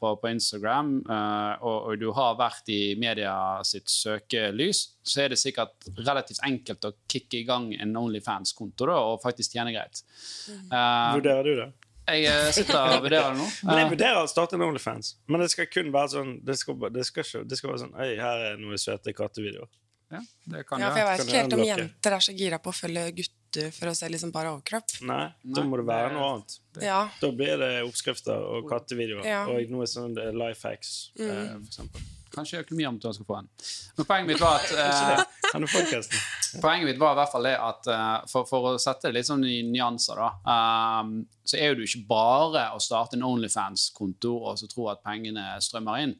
på, 0.00 0.12
på 0.22 0.30
Instagram, 0.30 0.94
eh, 1.08 1.64
og, 1.64 1.90
og 1.90 1.98
du 2.00 2.08
har 2.16 2.38
vært 2.38 2.70
i 2.72 2.94
media 3.00 3.32
sitt 3.66 3.90
søkelys, 3.92 4.84
så 5.02 5.24
er 5.24 5.34
det 5.34 5.40
sikkert 5.40 5.88
relativt 5.98 6.40
enkelt 6.46 6.88
å 6.88 6.94
kicke 7.10 7.40
i 7.40 7.44
gang 7.48 7.70
en 7.76 7.96
Onlyfans-konto 7.96 8.88
og 8.94 9.20
faktisk 9.24 9.56
tjene 9.56 9.74
greit. 9.74 10.02
Eh, 10.48 11.14
Vurderer 11.18 11.44
du 11.44 11.54
det? 11.64 11.68
jeg 12.08 12.24
eh, 12.24 12.50
sitter 12.56 12.78
og 12.78 13.02
vurderer 13.04 13.34
det 13.34 13.40
nå. 13.42 13.48
Men 13.68 13.82
jeg 13.82 13.86
Eh, 13.88 13.92
vurderer 13.92 14.22
å 14.22 14.30
starte 14.30 14.56
en 14.56 14.64
Onlyfans. 14.68 15.16
Men 15.28 15.44
det 15.44 15.50
skal 15.52 15.68
kun 15.68 15.90
være 15.92 16.12
sånn 16.14 16.30
Det 16.46 16.56
skal, 16.56 16.78
det 16.94 17.04
skal, 17.08 17.26
ikke, 17.26 17.42
det 17.48 17.58
skal 17.58 17.72
være 17.72 17.82
sånn 17.84 17.98
Øy, 17.98 18.14
her 18.20 18.44
er 18.52 18.62
noen 18.62 18.80
søte 18.80 19.12
kattevideoer. 19.16 19.68
Ja, 20.08 20.22
det 20.48 20.62
kan 20.64 20.80
Ja, 20.80 20.88
for 20.88 21.02
jeg 21.02 21.08
vet 21.10 21.24
ikke 21.26 21.36
helt 21.42 21.56
om 21.58 21.64
jenter 21.66 22.16
er 22.16 22.24
så 22.24 22.32
gira 22.32 22.58
på 22.64 22.72
å 22.72 22.76
følge 22.78 23.10
gutter 23.18 23.37
for 23.56 23.88
å 23.90 23.94
se 23.96 24.08
liksom 24.12 24.32
bare 24.34 24.50
overkropp. 24.52 24.98
Nei, 25.08 25.32
da 25.42 25.62
må 25.64 25.78
det 25.80 25.86
være 25.88 26.12
noe 26.14 26.28
annet. 26.34 26.58
Ja, 26.84 27.08
Da 27.20 27.30
blir 27.32 27.56
det 27.58 27.70
oppskrifter 27.86 28.36
og 28.38 28.68
kattevideoer. 28.70 29.24
Ja. 29.26 29.44
Og 29.48 29.70
noe 29.72 29.86
sånn 29.90 30.16
eh, 30.18 30.30
life 30.36 30.68
hacks, 30.68 31.10
eh, 31.18 31.24
Mm. 31.26 31.64
for 31.64 31.72
eksempel. 31.72 32.00
Kanskje 32.34 32.60
økonomiamatøren 32.62 33.14
skal 33.16 33.26
få 33.26 33.38
en. 33.38 33.48
Men 33.96 34.06
poenget 34.06 34.26
mitt 34.28 34.40
var 34.40 34.60
at 34.60 34.70
eh, 34.76 35.24
du? 35.58 36.08
Poenget 36.62 36.86
mitt 36.86 36.98
var 37.00 37.12
i 37.12 37.18
hvert 37.18 37.32
fall 37.32 37.42
det 37.48 37.54
at 37.58 37.86
eh, 37.88 38.26
for, 38.30 38.44
for 38.46 38.68
å 38.68 38.78
sette 38.80 39.08
det 39.08 39.14
litt 39.18 39.26
sånn 39.26 39.44
i 39.48 39.62
nyanser, 39.66 40.20
da, 40.20 41.00
um, 41.02 41.14
så 41.44 41.56
er 41.58 41.70
jo 41.72 41.78
det 41.80 41.88
ikke 41.88 42.06
bare 42.08 42.66
å 42.76 42.80
starte 42.80 43.16
en 43.18 43.24
Onlyfans-konto 43.26 44.34
og 44.44 44.58
så 44.60 44.68
tro 44.70 44.88
at 44.92 45.02
pengene 45.04 45.56
strømmer 45.64 46.04
inn. 46.04 46.14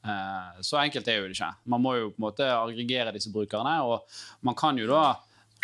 Uh, 0.00 0.56
så 0.64 0.78
enkelt 0.80 1.08
er 1.12 1.18
jo 1.18 1.26
det 1.28 1.34
ikke. 1.36 1.50
Man 1.68 1.82
må 1.84 1.96
jo 1.98 2.06
på 2.14 2.22
en 2.22 2.24
måte 2.30 2.46
aggregere 2.48 3.12
disse 3.12 3.30
brukerne, 3.34 3.74
og 3.84 4.06
man 4.46 4.56
kan 4.56 4.78
jo 4.80 4.86
da 4.88 5.02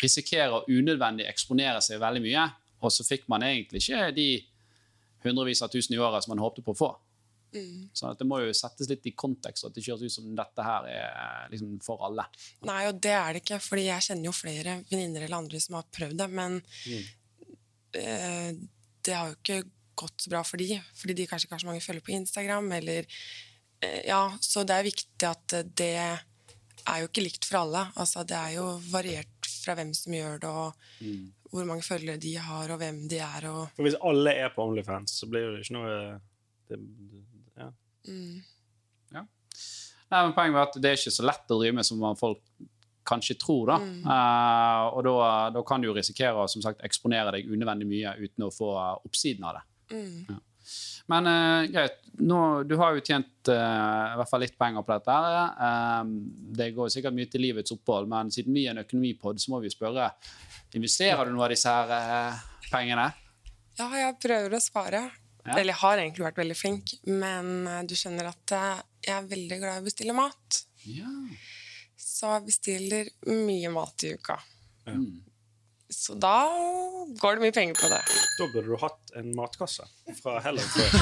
risikere 0.03 0.53
å 0.53 0.65
unødvendig 0.69 1.27
eksponere 1.31 1.81
seg 1.85 2.01
veldig 2.03 2.23
mye, 2.25 2.45
og 2.85 2.93
så 2.93 3.07
fikk 3.07 3.27
man 3.33 3.45
egentlig 3.47 3.83
ikke 3.83 4.11
de 4.17 4.29
hundrevis 5.25 5.63
av 5.65 5.73
tusen 5.73 5.97
i 5.97 6.01
året 6.01 6.25
som 6.25 6.35
man 6.35 6.43
håpte 6.45 6.65
på 6.65 6.75
å 6.75 6.79
få. 6.79 6.93
Så 7.97 8.11
at 8.11 8.21
det 8.21 8.27
må 8.29 8.41
jo 8.43 8.53
settes 8.57 8.89
litt 8.91 9.07
i 9.09 9.15
kontekst, 9.17 9.65
og 9.65 9.71
at 9.71 9.77
det 9.77 9.83
ikke 9.83 9.95
høres 9.95 10.13
ut 10.13 10.17
som 10.19 10.35
dette 10.37 10.67
her 10.67 10.89
er 10.93 11.47
liksom 11.53 11.79
for 11.85 12.03
alle. 12.05 12.27
Nei, 12.69 12.83
og 12.91 13.01
det 13.03 13.15
er 13.17 13.33
det 13.33 13.43
ikke, 13.45 13.61
fordi 13.65 13.87
jeg 13.89 14.07
kjenner 14.09 14.29
jo 14.29 14.35
flere 14.37 14.77
venninner 14.91 15.25
eller 15.25 15.39
andre 15.41 15.63
som 15.63 15.79
har 15.79 15.89
prøvd 15.99 16.21
det, 16.21 16.29
men 16.37 16.61
eh, 17.97 18.51
det 19.07 19.17
har 19.17 19.33
jo 19.33 19.39
ikke 19.41 19.61
gått 19.97 20.27
så 20.27 20.33
bra 20.33 20.43
for 20.45 20.61
de, 20.61 20.77
fordi 20.99 21.17
de 21.17 21.29
kanskje 21.31 21.49
ikke 21.49 21.57
har 21.57 21.65
så 21.65 21.71
mange 21.71 21.85
følgere 21.85 22.09
på 22.09 22.17
Instagram, 22.19 22.73
eller 22.81 23.07
eh, 23.07 24.01
Ja, 24.11 24.25
så 24.45 24.67
det 24.69 24.77
er 24.77 24.91
viktig 24.91 25.31
at 25.31 25.57
eh, 25.57 25.71
det 25.81 25.95
er 25.97 27.01
jo 27.01 27.09
ikke 27.09 27.25
likt 27.25 27.49
for 27.49 27.63
alle. 27.65 27.87
Altså, 27.97 28.27
det 28.29 28.37
er 28.37 28.59
jo 28.59 28.67
variert 28.93 29.36
fra 29.67 29.75
hvem 29.79 29.91
som 29.99 30.15
gjør 30.15 30.39
det, 30.47 30.53
og 30.55 31.51
hvor 31.53 31.67
mange 31.69 31.85
følgere 31.87 32.23
de 32.23 32.37
har, 32.39 32.71
og 32.71 32.81
hvem 32.81 33.03
de 33.11 33.19
er, 33.27 33.49
og 33.51 33.67
For 33.77 33.87
hvis 33.89 33.99
alle 34.07 34.33
er 34.47 34.55
på 34.55 34.65
Onlyfans, 34.65 35.19
så 35.21 35.29
blir 35.31 35.51
det 35.57 35.67
ikke 35.67 35.77
noe 35.77 35.99
det, 36.71 36.81
ja. 37.59 37.69
Nei, 40.07 40.23
men 40.23 40.35
Poenget 40.37 40.55
var 40.55 40.69
at 40.69 40.77
det 40.79 40.91
er 40.91 40.99
ikke 41.01 41.15
så 41.15 41.27
lett 41.27 41.51
å 41.51 41.59
drive 41.59 41.75
med 41.81 41.87
som 41.87 42.03
folk 42.19 42.43
kanskje 43.07 43.37
tror. 43.39 43.73
da. 43.73 43.77
Eh, 44.15 44.83
og 44.95 45.07
da, 45.07 45.15
da 45.55 45.63
kan 45.67 45.83
du 45.83 45.89
jo 45.89 45.95
risikere 45.97 46.43
å 46.43 46.49
som 46.51 46.63
sagt, 46.63 46.83
eksponere 46.87 47.33
deg 47.37 47.49
unødvendig 47.51 47.89
mye 47.91 48.15
uten 48.23 48.47
å 48.47 48.53
få 48.55 48.73
oppsiden 49.07 49.47
av 49.47 49.59
det. 49.59 49.65
Ja. 50.31 50.39
Men 51.13 51.29
uh, 51.31 51.67
greit, 51.71 52.01
nå, 52.19 52.41
du 52.67 52.75
har 52.81 52.97
jo 52.97 53.05
tjent 53.05 53.51
uh, 53.53 54.15
i 54.15 54.17
hvert 54.19 54.31
fall 54.31 54.43
litt 54.43 54.57
penger 54.59 54.87
på 54.87 54.95
dette. 54.97 55.17
her. 55.17 55.53
Uh, 55.61 56.49
det 56.59 56.73
går 56.77 56.91
sikkert 56.93 57.17
mye 57.17 57.31
til 57.31 57.45
livets 57.47 57.75
opphold, 57.75 58.09
men 58.11 58.33
siden 58.35 58.57
vi 58.57 58.67
er 58.67 58.75
en 58.75 58.83
økonomipod, 58.83 59.39
så 59.43 59.55
må 59.55 59.63
vi 59.65 59.73
spørre 59.73 60.11
Investerer 60.77 61.25
du 61.25 61.33
noe 61.33 61.47
av 61.47 61.53
disse 61.55 61.71
her 61.73 62.41
pengene? 62.69 63.05
Ja, 63.79 63.87
jeg 63.97 64.17
prøver 64.21 64.57
å 64.59 64.61
spare. 64.61 65.01
Ja. 65.47 65.55
Eller 65.55 65.71
jeg 65.71 65.81
har 65.81 66.01
egentlig 66.03 66.25
vært 66.27 66.41
veldig 66.43 66.57
flink, 66.59 66.93
men 67.07 67.65
du 67.89 67.95
skjønner 67.97 68.29
at 68.29 68.53
jeg 69.07 69.15
er 69.15 69.31
veldig 69.31 69.59
glad 69.63 69.79
i 69.79 69.85
å 69.85 69.87
bestille 69.87 70.17
mat. 70.19 70.59
Ja. 70.91 71.09
Så 71.97 72.35
jeg 72.35 72.45
bestiller 72.51 73.09
mye 73.31 73.71
mat 73.73 74.05
i 74.05 74.13
uka. 74.19 74.37
Mm. 74.91 75.23
Så 75.91 76.15
da 76.19 76.49
går 77.21 77.37
det 77.39 77.45
mye 77.47 77.55
penger 77.55 77.77
på 77.79 77.89
det. 77.93 78.01
Da 78.39 78.47
burde 78.53 78.67
du 78.73 78.77
hatt 78.83 79.13
en 79.21 79.29
matkasse 79.39 79.87
fra 80.23 80.39
Hello 80.43 80.63
Fresh. 80.63 80.97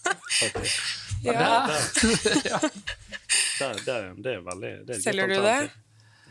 Faktisk. 0.40 0.96
Ja. 1.24 1.68
Det, 3.60 3.70
det, 3.84 3.96
det 4.24 4.34
er 4.38 4.42
veldig 4.44 4.72
det 4.88 4.96
er 4.96 5.00
Selger 5.04 5.28
du 5.28 5.38
det? 5.44 5.56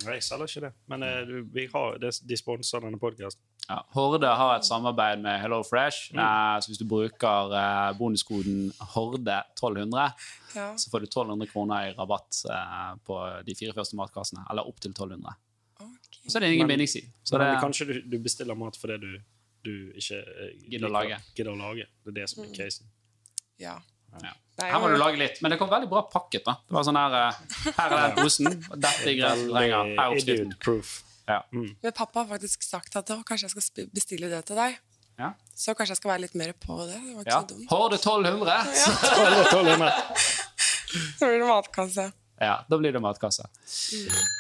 Nei, 0.06 0.14
jeg 0.16 0.24
selger 0.24 0.48
ikke 0.48 0.62
det. 0.64 0.72
Men 0.90 1.04
eh, 1.04 1.32
vi 1.54 1.66
har, 1.74 1.98
det, 2.02 2.14
de 2.30 2.38
sponser 2.40 2.82
denne 2.86 2.98
podkasten. 3.02 3.42
Ja. 3.68 3.82
Horde 3.94 4.30
har 4.40 4.54
et 4.56 4.66
samarbeid 4.66 5.20
med 5.26 5.42
Hello 5.44 5.60
Fresh. 5.68 6.14
Eh, 6.16 6.56
så 6.64 6.72
hvis 6.72 6.80
du 6.80 6.86
bruker 6.90 7.52
eh, 7.60 7.90
bonuskoden 8.00 8.70
HORDE1200, 8.96 10.08
Ja. 10.56 10.70
så 10.80 10.90
får 10.90 11.04
du 11.04 11.10
1200 11.10 11.52
kroner 11.52 11.90
i 11.90 11.94
rabatt 11.98 12.40
på 13.06 13.20
de 13.46 13.54
fire 13.60 13.76
første 13.78 14.00
matkassene. 14.00 14.46
Eller 14.50 14.66
opptil 14.72 14.96
1200. 14.96 15.36
Så 16.28 16.40
det 16.40 16.50
er 16.50 16.54
ingen 16.54 16.68
Men- 16.68 16.80
det, 16.80 17.60
kanskje 17.62 17.86
du, 17.88 17.94
du 18.02 18.18
bestiller 18.20 18.56
mat 18.56 18.78
fordi 18.78 18.98
du, 19.02 19.22
du 19.66 19.74
ikke 20.00 20.20
eh, 20.20 20.52
Gidder 20.72 20.88
å 20.90 20.92
lage. 20.92 21.18
Gidder 21.36 21.52
å 21.54 21.58
lage. 21.60 21.88
Det 22.06 22.14
er 22.14 22.18
det 22.22 22.30
som 22.30 22.44
er 22.44 22.52
casen. 22.56 22.86
Ja. 23.60 23.76
ja. 24.24 24.34
Er 24.60 24.72
Her 24.74 24.80
må 24.84 24.90
du 24.92 24.98
lage 25.00 25.18
litt. 25.20 25.42
Men 25.42 25.52
det 25.52 25.60
kom 25.60 25.70
veldig 25.72 25.90
bra 25.92 26.02
pakket. 26.12 26.44
da. 26.46 26.58
Det 26.68 26.76
var 26.76 26.84
sånn 26.88 27.00
her, 27.00 27.16
eh, 27.20 27.74
her 27.78 27.96
er 27.96 28.08
den 28.08 28.18
posen, 28.24 28.48
og 28.72 28.78
dette 28.80 29.10
er 29.14 29.36
du. 29.40 29.54
Her 29.56 29.74
er 29.74 30.14
oppskriften. 30.14 30.56
Ja. 31.30 31.42
Mm. 31.54 31.76
Men 31.84 31.92
pappa 31.94 32.24
har 32.24 32.32
faktisk 32.38 32.64
sagt 32.66 32.96
at 32.98 33.12
kanskje 33.28 33.50
jeg 33.50 33.52
skal 33.64 33.90
bestille 33.94 34.30
det 34.32 34.46
til 34.50 34.58
deg. 34.58 34.80
Ja. 35.20 35.34
Så 35.54 35.76
kanskje 35.76 35.94
jeg 35.94 36.00
skal 36.00 36.14
være 36.14 36.24
litt 36.26 36.36
mer 36.40 36.54
på 36.56 36.78
det. 36.88 36.96
Det 36.96 37.16
var 37.16 37.26
ikke 37.26 37.34
Ja. 37.36 37.42
så 37.42 37.48
dumt. 37.52 37.68
Horde 37.70 38.00
1200! 38.00 38.48
Ja. 38.50 38.92
1200. 39.52 39.92
Så 41.20 41.28
blir 41.28 41.40
det 41.44 41.48
matkasse. 41.48 42.06
Ja, 42.40 42.66
da 42.70 42.78
blir 42.80 42.94
det 42.96 43.02
matkasse. 43.04 43.44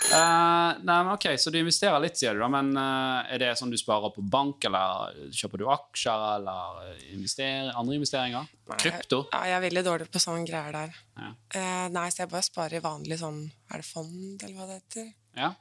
Eh, 0.09 0.69
nei, 0.87 0.97
men 1.03 1.11
ok, 1.11 1.27
Så 1.37 1.51
du 1.51 1.59
investerer 1.59 1.99
litt, 1.99 2.15
sier 2.19 2.37
du, 2.37 2.39
da, 2.39 2.47
men 2.53 2.71
uh, 2.79 3.27
er 3.27 3.41
det 3.43 3.51
sånn 3.59 3.73
du 3.73 3.77
sparer 3.79 4.13
på 4.15 4.23
bank, 4.23 4.63
eller 4.69 5.31
kjøper 5.35 5.59
du 5.59 5.65
aksjer, 5.73 6.25
eller 6.37 6.93
investerer, 7.11 7.73
andre 7.75 7.99
investeringer? 7.99 8.47
Krypto? 8.79 9.25
Ja, 9.33 9.43
jeg 9.51 9.57
er 9.59 9.65
veldig 9.67 9.85
dårlig 9.89 10.11
på 10.13 10.23
sånne 10.23 10.47
greier 10.47 10.75
der. 10.75 10.99
Ja. 11.19 11.31
Uh, 11.55 11.87
nei, 11.97 12.07
så 12.13 12.23
jeg 12.23 12.31
bare 12.31 12.47
sparer 12.47 12.79
i 12.79 12.83
vanlig 12.83 13.19
sånn 13.19 13.41
Er 13.73 13.81
det 13.81 13.87
fond, 13.89 14.45
eller 14.45 14.55
hva 14.55 14.69
det 14.69 14.79
heter? 14.79 15.09
Ja. 15.35 15.53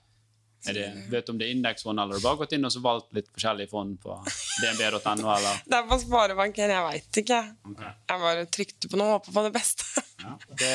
Det, 0.66 0.84
vet 1.08 1.26
du 1.26 1.32
om 1.32 1.38
det 1.38 1.46
er 1.46 1.54
indeksfond, 1.54 2.00
eller 2.00 2.16
har 2.16 2.20
du 2.20 2.26
bare 2.26 2.40
gått 2.40 2.54
inn 2.56 2.66
og 2.66 2.72
så 2.74 2.82
valgt 2.82 3.12
litt 3.16 3.28
forskjellige 3.30 3.70
fond 3.70 3.94
på 4.02 4.16
dnb.no? 4.62 5.36
Det 5.70 5.78
er 5.78 5.86
på 5.86 5.98
sparebanken, 6.02 6.72
jeg 6.74 6.86
veit 6.88 7.20
ikke. 7.22 7.40
Okay. 7.72 7.92
Jeg 8.10 8.22
bare 8.24 8.46
trykte 8.58 8.90
på 8.90 8.98
noe 8.98 9.12
og 9.12 9.18
håpa 9.20 9.36
på 9.38 9.46
det 9.46 9.54
beste. 9.54 9.86
Ja. 10.18 10.32
Det, 10.58 10.68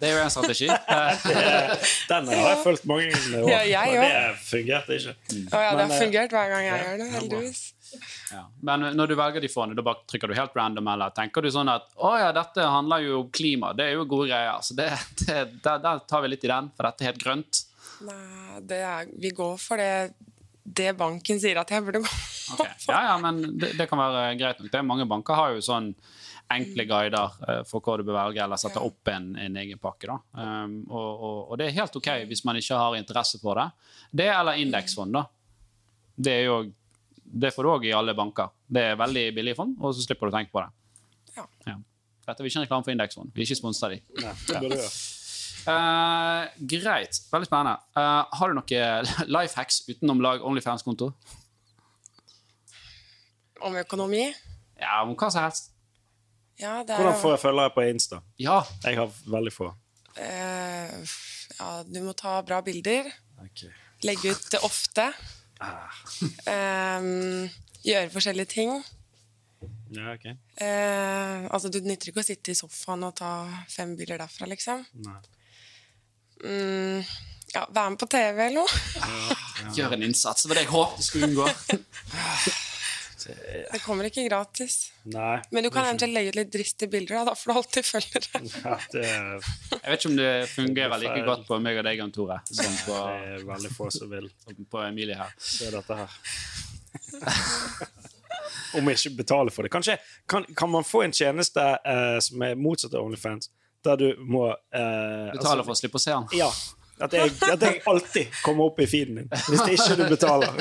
det 0.00 0.08
er 0.10 0.16
jo 0.18 0.22
en 0.26 0.32
strategi. 0.32 0.66
Eh, 0.90 1.90
Den 2.10 2.26
har 2.28 2.48
jeg 2.50 2.58
fulgt 2.64 2.84
mange 2.90 3.06
ganger, 3.10 3.46
Ja, 3.48 3.60
jeg 3.64 3.96
også. 3.96 4.08
det 4.08 4.40
fungerte 4.44 4.96
ikke. 4.98 5.14
Å 5.56 5.60
ja, 5.64 5.70
det 5.76 5.84
har 5.86 5.92
eh, 5.94 6.00
fungert 6.02 6.34
hver 6.36 6.50
gang 6.52 6.66
jeg 6.66 6.82
gjør 6.84 6.98
det, 7.00 7.06
heldigvis. 7.14 7.62
Ja. 8.30 8.42
Men 8.68 8.84
når 8.94 9.10
du 9.10 9.14
velger 9.18 9.42
de 9.42 9.48
fondene, 9.50 9.78
da 9.80 9.84
bare 9.86 10.04
trykker 10.10 10.30
du 10.30 10.36
helt 10.36 10.54
random, 10.58 10.90
eller 10.92 11.14
tenker 11.16 11.42
du 11.42 11.48
sånn 11.50 11.70
at 11.72 11.88
å 11.98 12.12
ja, 12.20 12.28
dette 12.36 12.62
handler 12.70 13.02
jo 13.06 13.22
om 13.24 13.30
klima, 13.34 13.72
det 13.74 13.88
er 13.88 13.96
jo 13.96 14.04
gode 14.10 14.28
greier, 14.30 14.60
så 14.62 14.76
det, 14.78 14.90
det, 15.24 15.38
der, 15.64 15.80
der 15.82 16.04
tar 16.10 16.22
vi 16.26 16.30
litt 16.34 16.44
i 16.46 16.52
den, 16.52 16.68
for 16.76 16.86
dette 16.90 17.02
er 17.06 17.10
helt 17.10 17.24
grønt. 17.24 17.62
Nei, 18.06 18.60
det 18.70 18.78
er, 18.86 19.10
vi 19.24 19.32
går 19.36 19.56
for 19.60 19.80
det, 19.80 20.12
det 20.64 20.92
banken 21.00 21.40
sier 21.42 21.58
at 21.60 21.72
jeg 21.74 21.82
burde 21.88 22.04
gå 22.04 22.12
Ok. 22.54 22.62
Ja, 22.88 23.00
ja, 23.10 23.16
men 23.22 23.42
det, 23.62 23.72
det 23.78 23.86
kan 23.90 23.98
være 24.00 24.22
greit 24.38 24.58
nok. 24.60 24.70
Det 24.72 24.78
er 24.80 24.86
Mange 24.86 25.04
banker 25.10 25.36
har 25.38 25.52
jo 25.54 25.60
sånn 25.62 25.92
enkle 26.50 26.84
guider 26.88 27.36
eh, 27.48 27.60
for 27.68 27.84
hva 27.84 27.96
du 27.98 28.04
bør 28.06 28.18
velge, 28.18 28.42
eller 28.44 28.60
sette 28.60 28.82
opp 28.82 29.10
en, 29.12 29.30
en 29.38 29.58
egen 29.62 29.80
pakke. 29.82 30.08
da. 30.10 30.16
Um, 30.34 30.80
og, 30.88 31.10
og, 31.10 31.38
og 31.50 31.60
det 31.60 31.68
er 31.68 31.78
helt 31.78 31.96
OK 32.00 32.10
hvis 32.30 32.44
man 32.48 32.58
ikke 32.60 32.80
har 32.80 32.98
interesse 32.98 33.40
for 33.42 33.60
det. 33.60 33.68
Det 34.22 34.28
eller 34.32 34.60
indeksfond, 34.62 35.14
da. 35.16 35.24
Det, 36.20 36.34
er 36.34 36.48
jo, 36.48 36.58
det 37.44 37.52
får 37.54 37.66
du 37.66 37.72
òg 37.74 37.86
i 37.88 37.94
alle 37.96 38.16
banker. 38.18 38.52
Det 38.66 38.90
er 38.92 38.98
veldig 39.00 39.24
billige 39.36 39.58
fond, 39.58 39.76
og 39.80 39.94
så 39.96 40.04
slipper 40.04 40.28
du 40.28 40.34
å 40.34 40.38
tenke 40.38 40.54
på 40.54 40.64
det. 40.64 40.70
Ja. 41.38 41.46
Ja. 41.70 41.78
Dette 42.26 42.44
er 42.44 42.50
ikke 42.50 42.60
en 42.60 42.66
reklame 42.66 42.86
for 42.86 42.94
indeksfond. 42.94 43.32
Vi 43.34 43.42
er 43.42 43.48
ikke 43.48 43.62
sponsa 43.62 43.90
de. 43.90 44.02
Nei, 44.20 44.34
det 44.46 44.60
burde 44.60 44.76
du 44.76 44.82
gjøre. 44.82 44.92
Eh, 45.70 46.60
greit. 46.72 47.18
Veldig 47.30 47.48
spennende. 47.48 47.76
Uh, 47.92 48.24
har 48.38 48.48
du 48.48 48.56
noe 48.56 48.82
life 49.36 49.58
hacks 49.58 49.82
utenom 49.90 50.22
lag 50.24 50.44
Onlyfans-konto? 50.46 51.10
om 53.60 53.76
økonomi. 53.76 54.24
Ja, 54.80 55.02
om 55.04 55.14
hva 55.18 55.30
som 55.32 55.44
helst. 55.44 55.69
Ja, 56.60 56.80
det 56.84 56.94
er 56.94 57.00
Hvordan 57.00 57.20
får 57.22 57.34
jeg 57.34 57.42
følgere 57.46 57.72
på 57.74 57.84
Insta? 57.88 58.20
Ja. 58.40 58.60
Jeg 58.84 58.98
har 59.00 59.12
veldig 59.32 59.52
få. 59.54 59.72
Uh, 60.20 61.10
Ja, 61.60 61.82
du 61.84 62.00
må 62.04 62.14
ta 62.16 62.38
bra 62.46 62.62
bilder. 62.64 63.10
Okay. 63.44 63.68
Legge 64.06 64.32
ut 64.32 64.46
det 64.52 64.62
ofte. 64.64 65.10
Ah. 65.60 65.92
Eh, 66.48 67.08
gjøre 67.84 68.12
forskjellige 68.14 68.48
ting. 68.54 68.72
Ja, 69.92 70.14
ok. 70.14 70.24
Uh, 70.62 71.50
altså, 71.50 71.68
du 71.68 71.80
nytter 71.84 72.12
ikke 72.12 72.22
å 72.22 72.24
sitte 72.24 72.54
i 72.54 72.56
sofaen 72.56 73.02
og 73.04 73.16
ta 73.18 73.32
fem 73.68 73.92
bilder 73.98 74.22
derfra, 74.22 74.48
liksom. 74.48 74.86
Nei. 75.04 75.18
Mm, 76.40 77.02
ja, 77.52 77.66
være 77.66 77.90
med 77.92 78.00
på 78.00 78.08
TV 78.14 78.40
eller 78.46 78.62
noe. 78.62 79.74
Gjør 79.76 79.98
en 79.98 80.06
innsats. 80.06 80.46
Det 80.46 80.52
var 80.52 80.60
det 80.62 80.64
jeg 80.64 80.72
håpet 80.72 81.02
du 81.02 81.08
skulle 81.10 81.28
unngå. 81.28 81.50
Det 83.26 83.80
kommer 83.84 84.08
ikke 84.08 84.24
gratis. 84.28 84.90
Nei. 85.10 85.40
Men 85.50 85.66
du 85.66 85.70
kan 85.72 85.86
eventuelt 85.88 86.14
legge 86.14 86.32
ut 86.32 86.38
litt 86.40 86.52
dristige 86.54 86.90
bilder, 86.92 87.24
da. 87.28 87.34
for 87.38 87.52
du 87.52 87.60
alltid 87.60 87.86
følgere. 87.86 88.42
Ja, 88.64 88.76
det 88.92 89.04
er, 89.06 89.48
Jeg 89.74 89.84
vet 89.84 90.00
ikke 90.00 90.10
om 90.10 90.18
det 90.18 90.32
fungerer 90.52 91.02
like 91.02 91.22
godt 91.26 91.46
på 91.48 91.58
meg 91.62 91.80
og 91.80 91.86
deg, 91.88 92.00
Jan 92.02 92.12
Tore, 92.14 92.40
som 92.50 92.76
på, 92.86 92.98
det 92.98 93.36
er 93.36 93.46
veldig 93.48 93.72
få 93.74 93.90
som 93.94 94.10
vil 94.12 94.28
på 94.70 94.82
Emilie 94.84 95.18
her. 95.18 95.32
se 95.38 95.70
dette 95.72 96.00
her. 96.02 96.18
Om 98.74 98.86
ikke 98.90 99.10
betaler 99.18 99.50
for 99.54 99.66
det. 99.66 99.70
Kanskje, 99.74 99.96
kan, 100.30 100.44
kan 100.56 100.70
man 100.70 100.84
få 100.86 101.02
en 101.02 101.14
tjeneste 101.14 101.62
eh, 101.62 102.18
som 102.22 102.42
er 102.46 102.58
motsatt 102.58 102.94
av 102.94 103.06
Onlyfans, 103.06 103.50
der 103.84 103.98
du 103.98 104.08
må 104.22 104.44
eh, 104.50 105.32
altså, 105.32 105.56
for 105.64 105.74
å 105.74 105.78
slippe 105.78 105.98
å 105.98 106.02
se 106.02 106.14
den. 106.14 106.28
Ja. 106.38 106.50
At 107.00 107.14
jeg, 107.16 107.32
at 107.48 107.62
jeg 107.64 107.82
alltid 107.88 108.34
kommer 108.44 108.68
opp 108.70 108.80
i 108.82 108.86
feeden 108.90 109.20
din 109.22 109.28
hvis 109.30 109.62
det 109.64 109.76
ikke 109.78 109.96
du 109.96 110.04
betaler. 110.10 110.56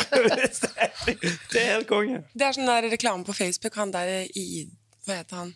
Det, 1.10 1.16
det 1.52 1.62
er 1.62 1.70
helt 1.74 1.88
konge. 1.90 2.20
Det 2.38 2.46
er 2.46 2.54
sånn 2.56 2.68
der 2.70 2.86
reklame 2.92 3.26
på 3.26 3.34
Facebook. 3.34 3.74
Han 3.80 3.92
der 3.96 4.28
i 4.38 4.44
Hva 5.08 5.16
heter 5.22 5.40
han? 5.40 5.54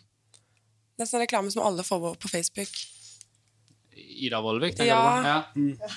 Det 0.96 1.04
er 1.04 1.10
sånn 1.10 1.22
reklame 1.22 1.52
som 1.52 1.62
alle 1.66 1.84
får 1.86 2.16
på 2.22 2.30
Facebook. 2.32 2.72
Ida 3.94 4.40
Vollvik, 4.42 4.74
tenker 4.78 4.90
Ja. 4.90 5.44
du 5.54 5.60
på? 5.78 5.86
Ja. 5.86 5.92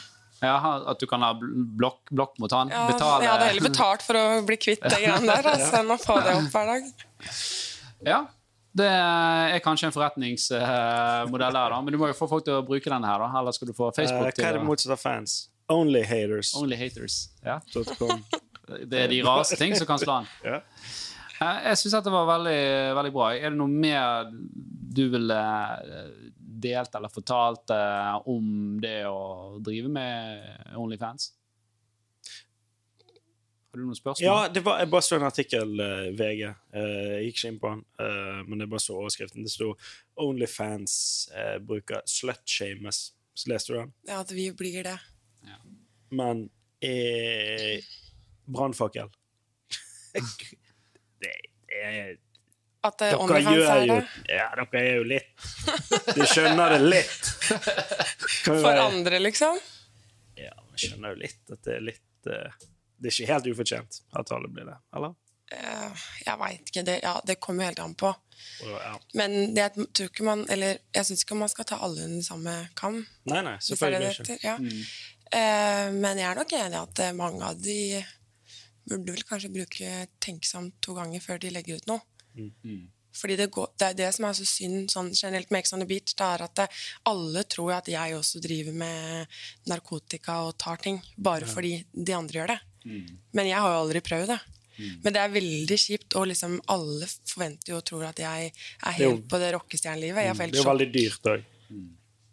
ja. 0.46 0.74
At 0.94 1.00
du 1.02 1.08
kan 1.10 1.24
ha 1.26 1.32
blokk, 1.40 2.04
blokk 2.12 2.38
mot 2.44 2.54
han. 2.54 2.70
Ja, 2.74 2.86
Betale 2.92 3.24
Jeg 3.26 3.32
hadde 3.34 3.50
heller 3.52 3.68
betalt 3.70 4.06
for 4.06 4.20
å 4.20 4.26
bli 4.46 4.58
kvitt 4.62 4.84
det 4.86 5.00
greiene 5.04 5.26
der 5.32 5.52
altså, 5.56 5.82
enn 5.82 5.94
å 5.96 5.98
få 6.02 6.20
det 6.26 6.36
opp 6.38 6.52
hver 6.54 6.74
dag. 6.76 6.92
Ja. 8.06 8.20
Det 8.78 8.88
er 8.88 9.60
kanskje 9.66 9.88
en 9.90 9.96
forretningsmodell 9.96 11.56
her, 11.58 11.74
da. 11.74 11.80
Men 11.82 11.96
du 11.96 12.00
må 12.02 12.10
jo 12.12 12.18
få 12.18 12.28
folk 12.30 12.46
til 12.46 12.60
å 12.60 12.66
bruke 12.68 12.92
denne 12.92 13.10
her, 13.10 13.24
da. 13.24 13.30
Eller 13.40 13.56
skal 13.56 13.70
du 13.72 13.74
få 13.78 13.90
Facebook 13.96 13.98
Facebook 13.98 14.28
hva 14.28 14.36
til 14.38 14.46
er 14.50 14.58
det 14.58 14.64
å 14.64 14.68
motsatt 14.68 14.94
av 14.98 15.02
fans? 15.02 15.38
Onlyhaters. 15.74 16.54
Only 16.60 16.78
haters. 16.80 17.22
Ja. 17.46 17.60
Det 18.68 19.00
er 19.00 19.08
de 19.08 19.22
rareste 19.24 19.56
ting 19.56 19.72
som 19.80 19.88
kan 19.88 20.00
slå 20.02 20.18
an. 20.22 20.26
Ja. 20.44 20.58
Eh, 21.40 21.60
Jeg 21.70 21.80
syns 21.80 21.94
dette 21.96 22.12
var 22.12 22.26
veldig, 22.28 22.60
veldig 22.98 23.14
bra. 23.16 23.30
Er 23.38 23.54
det 23.54 23.60
noe 23.60 23.72
mer 23.72 24.28
du 24.98 25.06
ville 25.14 25.38
eh, 25.38 26.10
delt 26.68 26.96
eller 27.00 27.14
fortalt 27.14 27.72
eh, 27.72 28.18
om 28.28 28.76
det 28.84 29.06
å 29.08 29.56
drive 29.64 29.92
med 29.94 30.76
Onlyfans? 30.76 31.30
Du 33.78 33.84
noen 33.84 33.98
spørsmål? 33.98 34.26
Ja, 34.26 34.38
det 34.50 34.64
var, 34.66 34.80
jeg 34.82 34.90
bare 34.90 35.06
så 35.06 35.20
en 35.20 35.28
artikkel, 35.28 35.74
uh, 35.78 36.08
VG. 36.18 36.48
Uh, 36.74 36.80
jeg 36.82 37.28
gikk 37.28 37.36
ikke 37.36 37.50
inn 37.52 37.60
på 37.62 37.74
den, 37.76 37.84
uh, 38.02 38.40
men 38.48 38.64
jeg 38.64 38.72
bare 38.72 38.82
så 38.82 38.96
overskriften. 38.98 39.46
Det 39.46 39.52
sto 39.54 39.68
'Onlyfans 40.18 40.96
uh, 41.36 41.58
bruker 41.62 42.02
slutshames'. 42.10 43.12
Så 43.38 43.52
leste 43.52 43.76
du 43.76 43.78
den? 43.78 43.92
Ja, 44.10 44.24
at 44.24 44.32
vi 44.34 44.50
blir 44.58 44.82
det. 44.88 44.96
Men 46.10 46.50
eh, 46.82 47.84
Brannfakkel. 48.46 49.12
det 51.22 51.34
er 51.84 52.16
At 52.82 52.98
det 52.98 53.12
Dere 53.12 53.42
gjør 53.44 53.70
er 53.76 53.84
jo 53.84 53.94
det. 53.94 54.08
Ja, 54.32 54.48
dere 54.58 54.82
er 54.82 54.96
jo 54.96 55.06
litt 55.06 56.16
Du 56.16 56.24
skjønner 56.26 56.74
det 56.74 56.82
litt. 56.88 57.30
For 58.48 58.82
andre, 58.88 59.22
liksom. 59.22 59.62
Ja, 60.40 60.56
man 60.58 60.82
skjønner 60.82 61.14
jo 61.14 61.22
litt 61.28 61.54
at 61.54 61.62
det 61.68 61.76
er 61.76 61.86
litt 61.92 62.32
eh, 62.34 62.66
Det 62.98 63.10
er 63.10 63.16
ikke 63.16 63.34
helt 63.34 63.50
ufortjent 63.54 64.02
at 64.18 64.32
alle 64.34 64.50
blir 64.52 64.68
det, 64.68 64.78
eller? 64.96 65.16
Eh, 65.54 66.08
jeg 66.26 66.40
veit 66.42 66.72
ikke. 66.72 66.84
Det, 66.88 66.98
ja, 67.04 67.14
det 67.26 67.38
kommer 67.44 67.64
jo 67.64 67.70
helt 67.70 67.84
an 67.84 67.96
på. 67.98 68.12
Ja. 68.68 68.96
Men 69.18 69.38
det, 69.56 69.64
jeg 69.64 69.88
tror 69.96 70.10
ikke 70.12 70.26
man 70.28 70.44
Eller 70.54 70.78
jeg 70.94 71.08
syns 71.08 71.24
ikke 71.24 71.38
man 71.40 71.50
skal 71.50 71.66
ta 71.68 71.80
alle 71.82 72.04
under 72.06 72.26
samme 72.26 72.56
kam. 72.78 73.00
Nei, 73.30 73.42
nei, 73.46 73.56
selvfølgelig 73.64 74.12
det 74.12 74.26
ikke. 74.26 74.38
Ja. 74.44 74.58
Mm. 74.62 74.84
Uh, 75.28 75.88
men 75.98 76.22
jeg 76.22 76.28
er 76.30 76.40
nok 76.40 76.54
enig 76.56 76.78
i 76.78 76.84
at 76.84 77.02
eh, 77.04 77.16
mange 77.18 77.48
av 77.48 77.58
de 77.60 77.80
burde 78.88 79.12
vel 79.12 79.26
kanskje 79.28 79.52
bruke 79.52 79.96
tenksomt 80.24 80.78
to 80.84 80.96
ganger 80.96 81.24
før 81.24 81.42
de 81.44 81.52
legger 81.52 81.82
ut 81.82 81.90
noe. 81.90 82.06
Fordi 83.18 83.36
det, 83.40 83.48
går, 83.52 83.72
det 83.80 83.88
er 83.88 83.98
det 83.98 84.08
som 84.16 84.28
er 84.28 84.36
så 84.38 84.46
synd 84.48 84.92
sånn 84.94 85.10
generelt 85.16 85.50
med 85.52 85.64
Ex 85.64 85.74
on 85.74 85.82
the 85.82 85.88
Beach, 85.90 86.14
det 86.14 86.26
er 86.26 86.44
at 86.46 86.54
det, 86.60 86.68
alle 87.10 87.44
tror 87.50 87.74
at 87.80 87.90
jeg 87.90 88.16
også 88.16 88.42
driver 88.44 88.76
med 88.78 89.40
narkotika 89.68 90.38
og 90.46 90.54
tar 90.62 90.80
ting, 90.84 91.02
bare 91.18 91.50
fordi 91.50 91.80
de 91.92 92.16
andre 92.16 92.40
gjør 92.40 92.54
det. 92.54 92.60
Men 93.34 93.46
jeg 93.50 93.58
har 93.60 93.74
jo 93.74 93.82
aldri 93.86 94.02
prøvd 94.02 94.28
det. 94.28 94.40
Men 95.04 95.14
det 95.14 95.22
er 95.24 95.30
veldig 95.34 95.78
kjipt, 95.82 96.16
og 96.16 96.28
liksom 96.30 96.60
alle 96.70 97.08
forventer 97.26 97.72
jo 97.72 97.78
og 97.78 97.86
tror 97.86 98.04
at 98.10 98.20
jeg 98.22 98.52
er 98.52 98.90
er 98.92 98.98
jo- 99.02 99.16
helt 99.16 99.28
på 99.28 99.40
det 99.42 99.54
rockestjernelivet. 99.56 100.24
Jeg 100.24 100.38
Det 100.38 100.60
er 100.60 100.64
jo 100.64 100.70
veldig 100.70 100.92
dyrt 100.94 101.24
òg. 101.34 101.44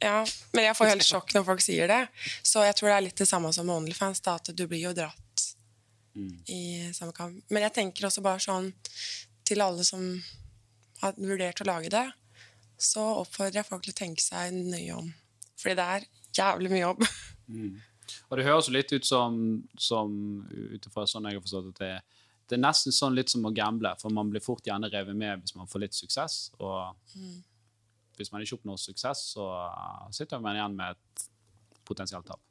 ja, 0.03 0.25
men 0.53 0.65
jeg 0.65 0.77
får 0.77 0.89
helt 0.93 1.03
sjokk 1.09 1.33
når 1.35 1.45
folk 1.45 1.61
sier 1.61 1.87
det. 1.89 2.09
Så 2.43 2.61
jeg 2.67 2.75
tror 2.77 2.89
det 2.89 2.97
er 2.99 3.07
litt 3.09 3.17
det 3.17 3.29
samme 3.29 3.53
som 3.55 3.67
med 3.67 3.77
Onlyfans, 3.77 4.21
da, 4.23 4.35
at 4.35 4.45
du 4.55 4.67
blir 4.67 4.81
jo 4.83 4.93
dratt 4.93 5.55
i 6.49 6.93
samme 6.93 7.13
kamp. 7.13 7.43
Men 7.51 7.63
jeg 7.63 7.73
tenker 7.75 8.05
også 8.07 8.23
bare 8.23 8.39
sånn 8.39 8.73
til 9.45 9.61
alle 9.61 9.83
som 9.83 10.23
har 11.01 11.13
vurdert 11.15 11.61
å 11.63 11.67
lage 11.67 11.89
det, 11.91 12.13
så 12.79 13.01
oppfordrer 13.25 13.55
jeg 13.63 13.67
folk 13.67 13.83
til 13.83 13.93
å 13.93 13.97
tenke 13.97 14.21
seg 14.21 14.53
nøye 14.53 14.95
om. 14.97 15.15
Fordi 15.57 15.75
det 15.75 15.89
er 15.97 16.07
jævlig 16.35 16.71
mye 16.71 16.85
jobb. 16.85 17.09
Og 18.29 18.39
det 18.39 18.47
høres 18.47 18.69
jo 18.69 18.75
litt 18.75 18.93
ut 18.93 19.07
som, 19.07 19.39
som 19.79 20.13
ut 20.51 20.89
ifra 20.89 21.07
sånn 21.09 21.29
jeg 21.31 21.39
har 21.39 21.45
forstått 21.45 21.73
at 21.73 21.83
det, 21.83 21.93
det 22.51 22.59
er 22.59 22.65
nesten 22.65 22.93
sånn 22.93 23.17
litt 23.17 23.33
som 23.33 23.47
å 23.49 23.53
gamble, 23.55 23.95
for 24.01 24.13
man 24.13 24.31
blir 24.33 24.45
fort 24.45 24.67
gjerne 24.67 24.91
revet 24.93 25.17
med 25.17 25.45
hvis 25.45 25.57
man 25.57 25.71
får 25.71 25.87
litt 25.87 25.97
suksess. 25.97 26.39
Og 26.61 27.17
hvis 28.19 28.31
man 28.33 28.45
ikke 28.45 28.59
oppnår 28.59 28.81
suksess, 28.83 29.25
så 29.35 29.49
sitter 30.15 30.43
man 30.45 30.59
igjen 30.59 30.77
med 30.77 30.95
et 30.99 31.29
potensielt 31.89 32.29
tap. 32.29 32.43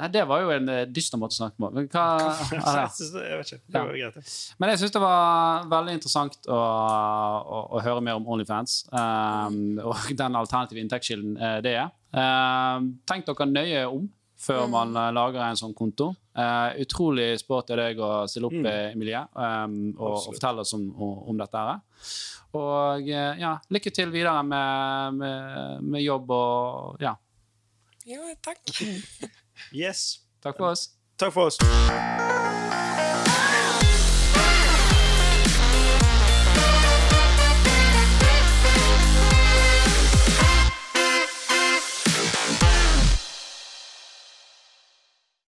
Nei, 0.00 0.08
det 0.08 0.22
var 0.28 0.40
jo 0.40 0.52
en 0.54 0.68
eh, 0.72 0.84
dyster 0.88 1.20
måte 1.20 1.36
å 1.36 1.40
snakke 1.42 1.60
på. 1.60 1.68
Men 1.76 1.88
hva 1.92 2.04
Jeg 2.50 2.60
ja. 2.62 2.84
det- 2.88 3.24
jeg 3.26 3.40
vet 3.40 3.50
ikke. 3.52 3.60
Det 3.66 3.80
var 3.80 3.98
greit. 3.98 4.30
Men 4.58 4.70
jeg 4.72 4.80
syns 4.80 4.94
det 4.94 5.02
var 5.02 5.66
veldig 5.68 5.96
interessant 5.98 6.38
å, 6.48 6.60
å, 6.60 7.58
å 7.76 7.82
høre 7.84 8.04
mer 8.06 8.20
om 8.20 8.28
Onlyfans 8.32 8.86
um, 8.92 9.78
og 9.84 10.08
den 10.22 10.38
alternative 10.40 10.80
inntektskilden 10.80 11.36
eh, 11.36 11.58
det 11.66 11.74
er. 11.82 11.92
Um, 12.16 12.94
tenk 13.06 13.28
dere 13.28 13.46
nøye 13.50 13.84
om 13.90 14.08
før 14.40 14.66
man 14.72 14.96
eh, 14.96 15.10
lager 15.12 15.44
en 15.44 15.60
sånn 15.60 15.76
konto. 15.76 16.14
Uh, 16.32 16.72
utrolig 16.80 17.34
sporty 17.42 17.74
av 17.74 17.82
deg 17.82 18.00
å 18.00 18.10
stille 18.30 18.48
opp, 18.48 18.56
mm. 18.56 18.68
Emilie, 18.94 19.20
um, 19.34 19.80
og, 19.98 20.14
og 20.14 20.28
fortelle 20.30 20.64
oss 20.64 20.72
om, 20.78 20.86
om, 20.96 21.36
dette. 21.36 21.66
her. 21.66 21.82
Og 22.56 23.10
ja, 23.12 23.52
lykke 23.70 23.92
til 23.94 24.10
videre 24.10 24.40
med, 24.42 25.20
med, 25.20 25.84
med 25.92 26.02
jobb 26.02 26.32
og 26.34 27.04
ja. 27.04 27.12
Jo, 28.08 28.24
takk. 28.42 28.64
Yes. 29.72 30.20
Takk 30.42 30.56
for 30.56 30.68
oss. 30.70 30.88
Takk 31.18 31.32
for 31.32 31.46
oss. 31.46 31.56